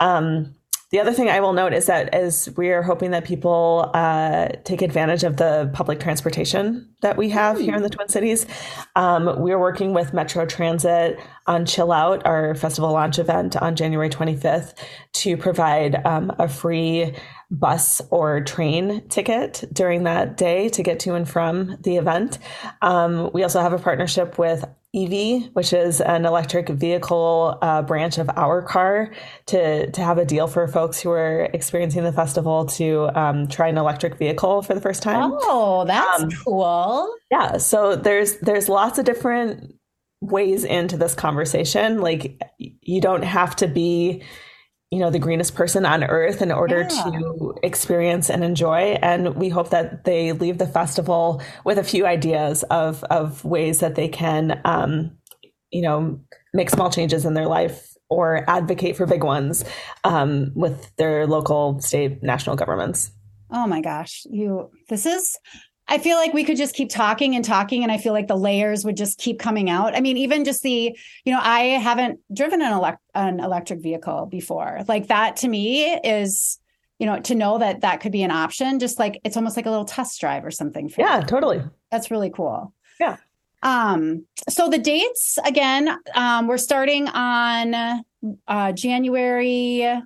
Um, 0.00 0.54
the 0.92 1.00
other 1.00 1.12
thing 1.12 1.30
I 1.30 1.40
will 1.40 1.54
note 1.54 1.72
is 1.72 1.86
that 1.86 2.12
as 2.12 2.50
we 2.54 2.70
are 2.70 2.82
hoping 2.82 3.12
that 3.12 3.24
people 3.24 3.90
uh, 3.94 4.48
take 4.62 4.82
advantage 4.82 5.24
of 5.24 5.38
the 5.38 5.70
public 5.72 6.00
transportation 6.00 6.94
that 7.00 7.16
we 7.16 7.30
have 7.30 7.58
here 7.58 7.74
in 7.74 7.82
the 7.82 7.88
Twin 7.88 8.08
Cities, 8.08 8.46
um, 8.94 9.40
we 9.40 9.52
are 9.52 9.58
working 9.58 9.94
with 9.94 10.12
Metro 10.12 10.44
Transit 10.44 11.18
on 11.46 11.64
Chill 11.64 11.92
Out, 11.92 12.26
our 12.26 12.54
festival 12.54 12.92
launch 12.92 13.18
event 13.18 13.56
on 13.56 13.74
January 13.74 14.10
25th, 14.10 14.74
to 15.14 15.38
provide 15.38 16.04
um, 16.04 16.30
a 16.38 16.46
free 16.46 17.16
bus 17.50 18.02
or 18.10 18.42
train 18.42 19.08
ticket 19.08 19.64
during 19.72 20.02
that 20.02 20.36
day 20.36 20.68
to 20.68 20.82
get 20.82 21.00
to 21.00 21.14
and 21.14 21.26
from 21.26 21.78
the 21.80 21.96
event. 21.96 22.38
Um, 22.82 23.30
we 23.32 23.42
also 23.42 23.62
have 23.62 23.72
a 23.72 23.78
partnership 23.78 24.38
with 24.38 24.62
Evie, 24.94 25.48
which 25.54 25.72
is 25.72 26.02
an 26.02 26.26
electric 26.26 26.68
vehicle 26.68 27.56
uh, 27.62 27.80
branch 27.80 28.18
of 28.18 28.26
HOURCAR, 28.26 29.14
to 29.46 29.90
to 29.90 30.02
have 30.02 30.18
a 30.18 30.24
deal 30.26 30.46
for 30.46 30.68
folks 30.68 31.00
who 31.00 31.10
are 31.10 31.48
experiencing 31.54 32.04
the 32.04 32.12
festival 32.12 32.66
to 32.66 33.08
um, 33.18 33.48
try 33.48 33.68
an 33.68 33.78
electric 33.78 34.18
vehicle 34.18 34.60
for 34.60 34.74
the 34.74 34.82
first 34.82 35.02
time. 35.02 35.30
Oh, 35.32 35.84
that's 35.86 36.22
um, 36.24 36.30
cool. 36.44 37.14
Yeah, 37.30 37.56
so 37.56 37.96
there's 37.96 38.36
there's 38.38 38.68
lots 38.68 38.98
of 38.98 39.06
different 39.06 39.74
ways 40.20 40.64
into 40.64 40.98
this 40.98 41.14
conversation. 41.14 42.00
Like 42.00 42.38
you 42.58 43.00
don't 43.00 43.24
have 43.24 43.56
to 43.56 43.68
be 43.68 44.22
you 44.92 44.98
know 44.98 45.10
the 45.10 45.18
greenest 45.18 45.54
person 45.54 45.86
on 45.86 46.04
earth 46.04 46.42
in 46.42 46.52
order 46.52 46.80
yeah. 46.82 47.04
to 47.04 47.54
experience 47.62 48.28
and 48.28 48.44
enjoy. 48.44 48.98
And 49.00 49.34
we 49.36 49.48
hope 49.48 49.70
that 49.70 50.04
they 50.04 50.32
leave 50.32 50.58
the 50.58 50.66
festival 50.66 51.40
with 51.64 51.78
a 51.78 51.82
few 51.82 52.04
ideas 52.04 52.62
of 52.64 53.02
of 53.04 53.42
ways 53.42 53.78
that 53.78 53.94
they 53.94 54.08
can 54.08 54.60
um, 54.66 55.16
you 55.70 55.80
know 55.80 56.20
make 56.52 56.68
small 56.68 56.90
changes 56.90 57.24
in 57.24 57.32
their 57.32 57.48
life 57.48 57.88
or 58.10 58.44
advocate 58.48 58.94
for 58.94 59.06
big 59.06 59.24
ones 59.24 59.64
um, 60.04 60.52
with 60.54 60.94
their 60.96 61.26
local 61.26 61.80
state 61.80 62.22
national 62.22 62.56
governments. 62.56 63.10
Oh 63.50 63.66
my 63.66 63.80
gosh. 63.80 64.26
You 64.28 64.70
this 64.90 65.06
is 65.06 65.38
I 65.88 65.98
feel 65.98 66.16
like 66.16 66.32
we 66.32 66.44
could 66.44 66.56
just 66.56 66.74
keep 66.74 66.90
talking 66.90 67.34
and 67.34 67.44
talking, 67.44 67.82
and 67.82 67.90
I 67.90 67.98
feel 67.98 68.12
like 68.12 68.28
the 68.28 68.36
layers 68.36 68.84
would 68.84 68.96
just 68.96 69.18
keep 69.18 69.38
coming 69.38 69.68
out. 69.68 69.96
I 69.96 70.00
mean, 70.00 70.16
even 70.16 70.44
just 70.44 70.62
the, 70.62 70.96
you 71.24 71.32
know, 71.32 71.40
I 71.42 71.60
haven't 71.60 72.20
driven 72.32 72.62
an, 72.62 72.72
elect- 72.72 73.02
an 73.14 73.40
electric 73.40 73.80
vehicle 73.80 74.26
before. 74.26 74.80
Like 74.86 75.08
that 75.08 75.36
to 75.38 75.48
me 75.48 75.94
is, 76.04 76.58
you 76.98 77.06
know, 77.06 77.20
to 77.20 77.34
know 77.34 77.58
that 77.58 77.80
that 77.80 78.00
could 78.00 78.12
be 78.12 78.22
an 78.22 78.30
option, 78.30 78.78
just 78.78 78.98
like 78.98 79.20
it's 79.24 79.36
almost 79.36 79.56
like 79.56 79.66
a 79.66 79.70
little 79.70 79.84
test 79.84 80.20
drive 80.20 80.44
or 80.44 80.50
something. 80.50 80.88
For 80.88 81.00
you. 81.00 81.06
Yeah, 81.06 81.20
me. 81.20 81.26
totally. 81.26 81.62
That's 81.90 82.10
really 82.10 82.30
cool. 82.30 82.72
Yeah. 83.00 83.16
Um, 83.62 84.26
so 84.48 84.68
the 84.68 84.78
dates 84.78 85.38
again, 85.44 85.96
um, 86.14 86.46
we're 86.46 86.58
starting 86.58 87.08
on 87.08 88.02
uh, 88.48 88.72
January. 88.72 90.02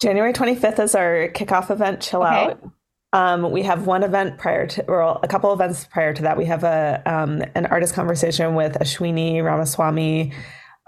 January 0.00 0.32
25th 0.32 0.80
is 0.80 0.94
our 0.94 1.28
kickoff 1.28 1.70
event, 1.70 2.00
Chill 2.00 2.22
okay. 2.22 2.50
Out. 2.50 2.70
Um, 3.14 3.52
we 3.52 3.62
have 3.62 3.86
one 3.86 4.02
event 4.02 4.38
prior 4.38 4.66
to, 4.66 4.84
or 4.86 5.20
a 5.22 5.28
couple 5.28 5.52
events 5.52 5.86
prior 5.86 6.12
to 6.12 6.22
that. 6.22 6.36
We 6.36 6.46
have 6.46 6.64
a 6.64 7.00
um, 7.06 7.42
an 7.54 7.64
artist 7.66 7.94
conversation 7.94 8.56
with 8.56 8.72
Ashwini 8.74 9.40
Ramaswamy 9.42 10.32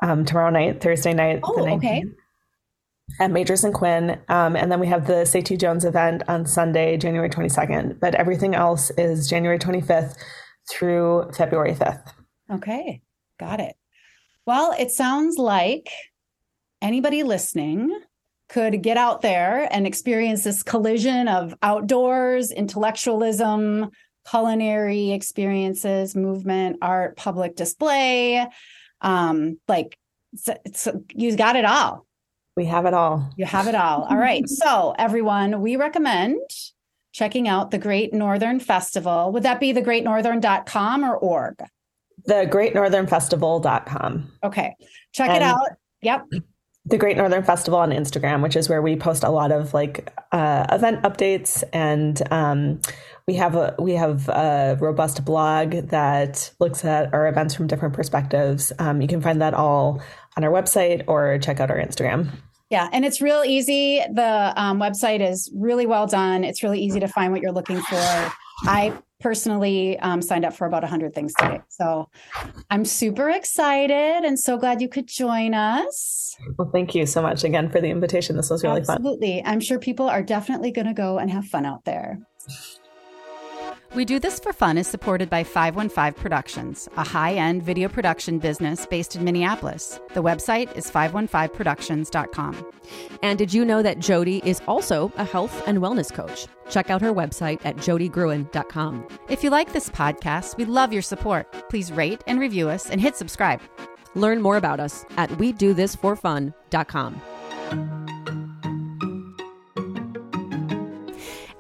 um, 0.03 0.25
tomorrow 0.25 0.51
night, 0.51 0.83
Thursday 0.83 1.15
night. 1.15 1.41
Oh, 1.45 1.69
okay. 1.77 2.03
At 3.21 3.31
Magers 3.31 3.63
and 3.63 3.73
Quinn, 3.73 4.19
um, 4.29 4.57
and 4.57 4.73
then 4.73 4.81
we 4.81 4.89
have 4.89 5.07
the 5.07 5.25
Say 5.25 5.41
Jones 5.41 5.85
event 5.85 6.25
on 6.27 6.47
Sunday, 6.47 6.97
January 6.97 7.31
twenty 7.31 7.49
second. 7.49 8.01
But 8.01 8.17
everything 8.17 8.57
else 8.57 8.91
is 8.99 9.31
January 9.31 9.61
twenty 9.61 9.81
fifth 9.81 10.17
through 10.69 11.31
February 11.33 11.77
fifth. 11.77 12.13
Okay, 12.51 13.03
got 13.39 13.61
it. 13.61 13.77
Well, 14.47 14.75
it 14.77 14.91
sounds 14.91 15.39
like 15.39 15.91
anybody 16.83 17.23
listening 17.23 17.97
could 18.49 18.83
get 18.83 18.97
out 18.97 19.23
there 19.23 19.69
and 19.73 19.87
experience 19.87 20.45
this 20.45 20.63
collision 20.63 21.29
of 21.29 21.55
outdoors, 21.63 22.51
intellectualism, 22.51 23.91
culinary 24.29 25.11
experiences, 25.11 26.15
movement, 26.15 26.79
art, 26.83 27.17
public 27.17 27.57
display. 27.57 28.47
Um, 29.01 29.59
like 29.69 29.99
it's, 30.33 30.49
it's, 30.65 30.89
you 31.15 31.37
got 31.37 31.57
it 31.57 31.65
all. 31.65 32.07
We 32.57 32.67
have 32.67 32.87
it 32.87 32.95
all. 32.95 33.31
You 33.37 33.45
have 33.45 33.69
it 33.69 33.75
all. 33.75 34.05
All 34.05 34.17
right. 34.17 34.45
So, 34.49 34.95
everyone, 34.99 35.61
we 35.61 35.77
recommend 35.77 36.41
checking 37.13 37.49
out 37.49 37.71
the 37.71 37.79
Great 37.79 38.15
Northern 38.15 38.61
Festival. 38.61 39.33
Would 39.33 39.43
that 39.43 39.61
be 39.61 39.73
the 39.73 39.83
greatnorthern.com 39.83 41.05
or 41.05 41.17
org? 41.17 41.63
The 42.25 42.49
greatnorthernfestival.com. 42.51 44.33
Okay. 44.43 44.77
Check 45.13 45.29
and 45.31 45.37
it 45.37 45.43
out. 45.43 45.69
Yep 46.03 46.27
the 46.87 46.99
Great 46.99 47.17
Northern 47.17 47.43
Festival 47.43 47.81
on 47.81 47.91
Instagram, 47.91 48.43
which 48.43 48.55
is 48.55 48.69
where 48.69 48.81
we 48.81 48.97
post 48.97 49.25
a 49.25 49.31
lot 49.31 49.51
of 49.51 49.75
like 49.75 50.13
uh, 50.31 50.67
event 50.71 51.03
updates, 51.03 51.65
and 51.73 52.21
um, 52.33 52.81
we 53.27 53.35
have 53.35 53.57
a 53.57 53.75
we 53.79 53.93
have 53.95 54.29
a 54.29 54.79
robust 54.81 55.25
blog 55.25 55.73
that 55.89 56.53
looks 56.61 56.85
at 56.85 57.13
our 57.13 57.27
events 57.27 57.55
from 57.55 57.67
different 57.67 57.95
perspectives. 57.95 58.73
Um, 58.79 59.01
you 59.01 59.09
can 59.09 59.21
find 59.21 59.43
that 59.43 59.53
all 59.53 60.01
on 60.37 60.45
our 60.45 60.51
website 60.51 61.03
or 61.09 61.39
check 61.39 61.59
out 61.59 61.71
our 61.71 61.79
Instagram. 61.79 62.31
Yeah, 62.71 62.89
and 62.93 63.05
it's 63.05 63.21
real 63.21 63.43
easy. 63.45 64.01
The 64.13 64.53
um, 64.57 64.79
website 64.79 65.29
is 65.29 65.51
really 65.55 65.87
well 65.87 66.07
done. 66.07 66.45
It's 66.45 66.63
really 66.63 66.81
easy 66.81 67.01
to 67.01 67.09
find 67.09 67.33
what 67.33 67.41
you're 67.43 67.53
looking 67.53 67.81
for. 67.81 68.33
I 68.63 68.93
personally 69.21 69.99
um, 70.01 70.21
signed 70.21 70.45
up 70.45 70.55
for 70.55 70.67
about 70.67 70.83
100 70.83 71.15
things 71.15 71.33
today. 71.39 71.61
So 71.69 72.09
I'm 72.71 72.85
super 72.85 73.31
excited 73.31 74.25
and 74.25 74.39
so 74.39 74.59
glad 74.59 74.81
you 74.81 74.89
could 74.89 75.07
join 75.07 75.55
us. 75.55 76.37
Well, 76.59 76.71
thank 76.73 76.95
you 76.95 77.07
so 77.07 77.23
much 77.23 77.45
again 77.45 77.71
for 77.71 77.81
the 77.81 77.89
invitation. 77.89 78.37
This 78.37 78.51
was 78.51 78.63
really 78.63 78.81
Absolutely. 78.81 79.05
fun. 79.07 79.17
Absolutely. 79.17 79.45
I'm 79.45 79.61
sure 79.61 79.79
people 79.79 80.09
are 80.09 80.23
definitely 80.23 80.71
going 80.71 80.87
to 80.87 80.95
go 80.95 81.19
and 81.19 81.31
have 81.31 81.47
fun 81.47 81.65
out 81.65 81.85
there. 81.85 82.19
We 83.95 84.05
Do 84.05 84.19
This 84.19 84.39
for 84.39 84.53
Fun 84.53 84.77
is 84.77 84.87
supported 84.87 85.31
by 85.31 85.43
515 85.43 86.21
Productions, 86.21 86.89
a 86.97 87.05
high 87.05 87.35
end 87.35 87.63
video 87.63 87.89
production 87.89 88.39
business 88.39 88.85
based 88.85 89.17
in 89.17 89.25
Minneapolis. 89.25 89.99
The 90.13 90.23
website 90.23 90.75
is 90.77 90.91
515productions.com. 90.91 92.73
And 93.23 93.39
did 93.39 93.55
you 93.55 93.65
know 93.65 93.83
that 93.83 93.99
Jody 93.99 94.43
is 94.45 94.61
also 94.69 95.13
a 95.17 95.25
health 95.25 95.67
and 95.67 95.79
wellness 95.79 96.13
coach? 96.13 96.47
Check 96.69 96.91
out 96.91 97.01
her 97.01 97.13
website 97.13 97.61
at 97.65 97.77
jodygruen.com. 97.77 99.09
If 99.29 99.43
you 99.43 99.51
like 99.51 99.73
this 99.73 99.89
podcast, 99.89 100.57
we 100.57 100.67
love 100.67 100.93
your 100.93 101.03
support. 101.03 101.51
Please 101.71 101.91
rate 101.91 102.23
and 102.27 102.39
review 102.39 102.69
us 102.69 102.91
and 102.91 103.01
hit 103.01 103.17
subscribe. 103.17 103.61
Learn 104.15 104.43
more 104.43 104.57
about 104.57 104.81
us 104.81 105.05
at 105.17 105.31
we 105.39 105.53
do 105.53 105.73
this 105.73 105.95
for 105.95 106.17
fun.com. 106.17 107.21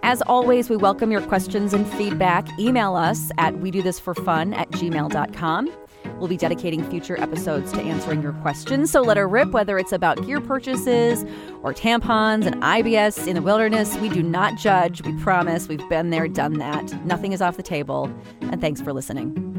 As 0.06 0.22
always, 0.22 0.70
we 0.70 0.76
welcome 0.76 1.10
your 1.10 1.20
questions 1.20 1.74
and 1.74 1.84
feedback. 1.84 2.46
Email 2.60 2.94
us 2.94 3.32
at 3.38 3.58
we 3.58 3.72
do 3.72 3.82
this 3.82 3.98
for 3.98 4.14
fun 4.14 4.54
at 4.54 4.70
gmail.com. 4.70 5.72
We'll 6.20 6.28
be 6.28 6.36
dedicating 6.36 6.88
future 6.88 7.20
episodes 7.20 7.72
to 7.72 7.80
answering 7.80 8.22
your 8.22 8.34
questions, 8.34 8.92
so 8.92 9.02
let 9.02 9.16
her 9.16 9.26
rip, 9.26 9.50
whether 9.50 9.80
it's 9.80 9.90
about 9.90 10.24
gear 10.24 10.40
purchases 10.40 11.24
or 11.64 11.74
tampons 11.74 12.46
and 12.46 12.54
IBS 12.62 13.26
in 13.26 13.34
the 13.34 13.42
wilderness. 13.42 13.96
We 13.96 14.08
do 14.08 14.22
not 14.22 14.56
judge. 14.56 15.02
We 15.02 15.12
promise. 15.24 15.66
We've 15.66 15.88
been 15.88 16.10
there, 16.10 16.28
done 16.28 16.52
that. 16.60 17.04
Nothing 17.04 17.32
is 17.32 17.42
off 17.42 17.56
the 17.56 17.64
table. 17.64 18.08
And 18.42 18.60
thanks 18.60 18.80
for 18.80 18.92
listening. 18.92 19.55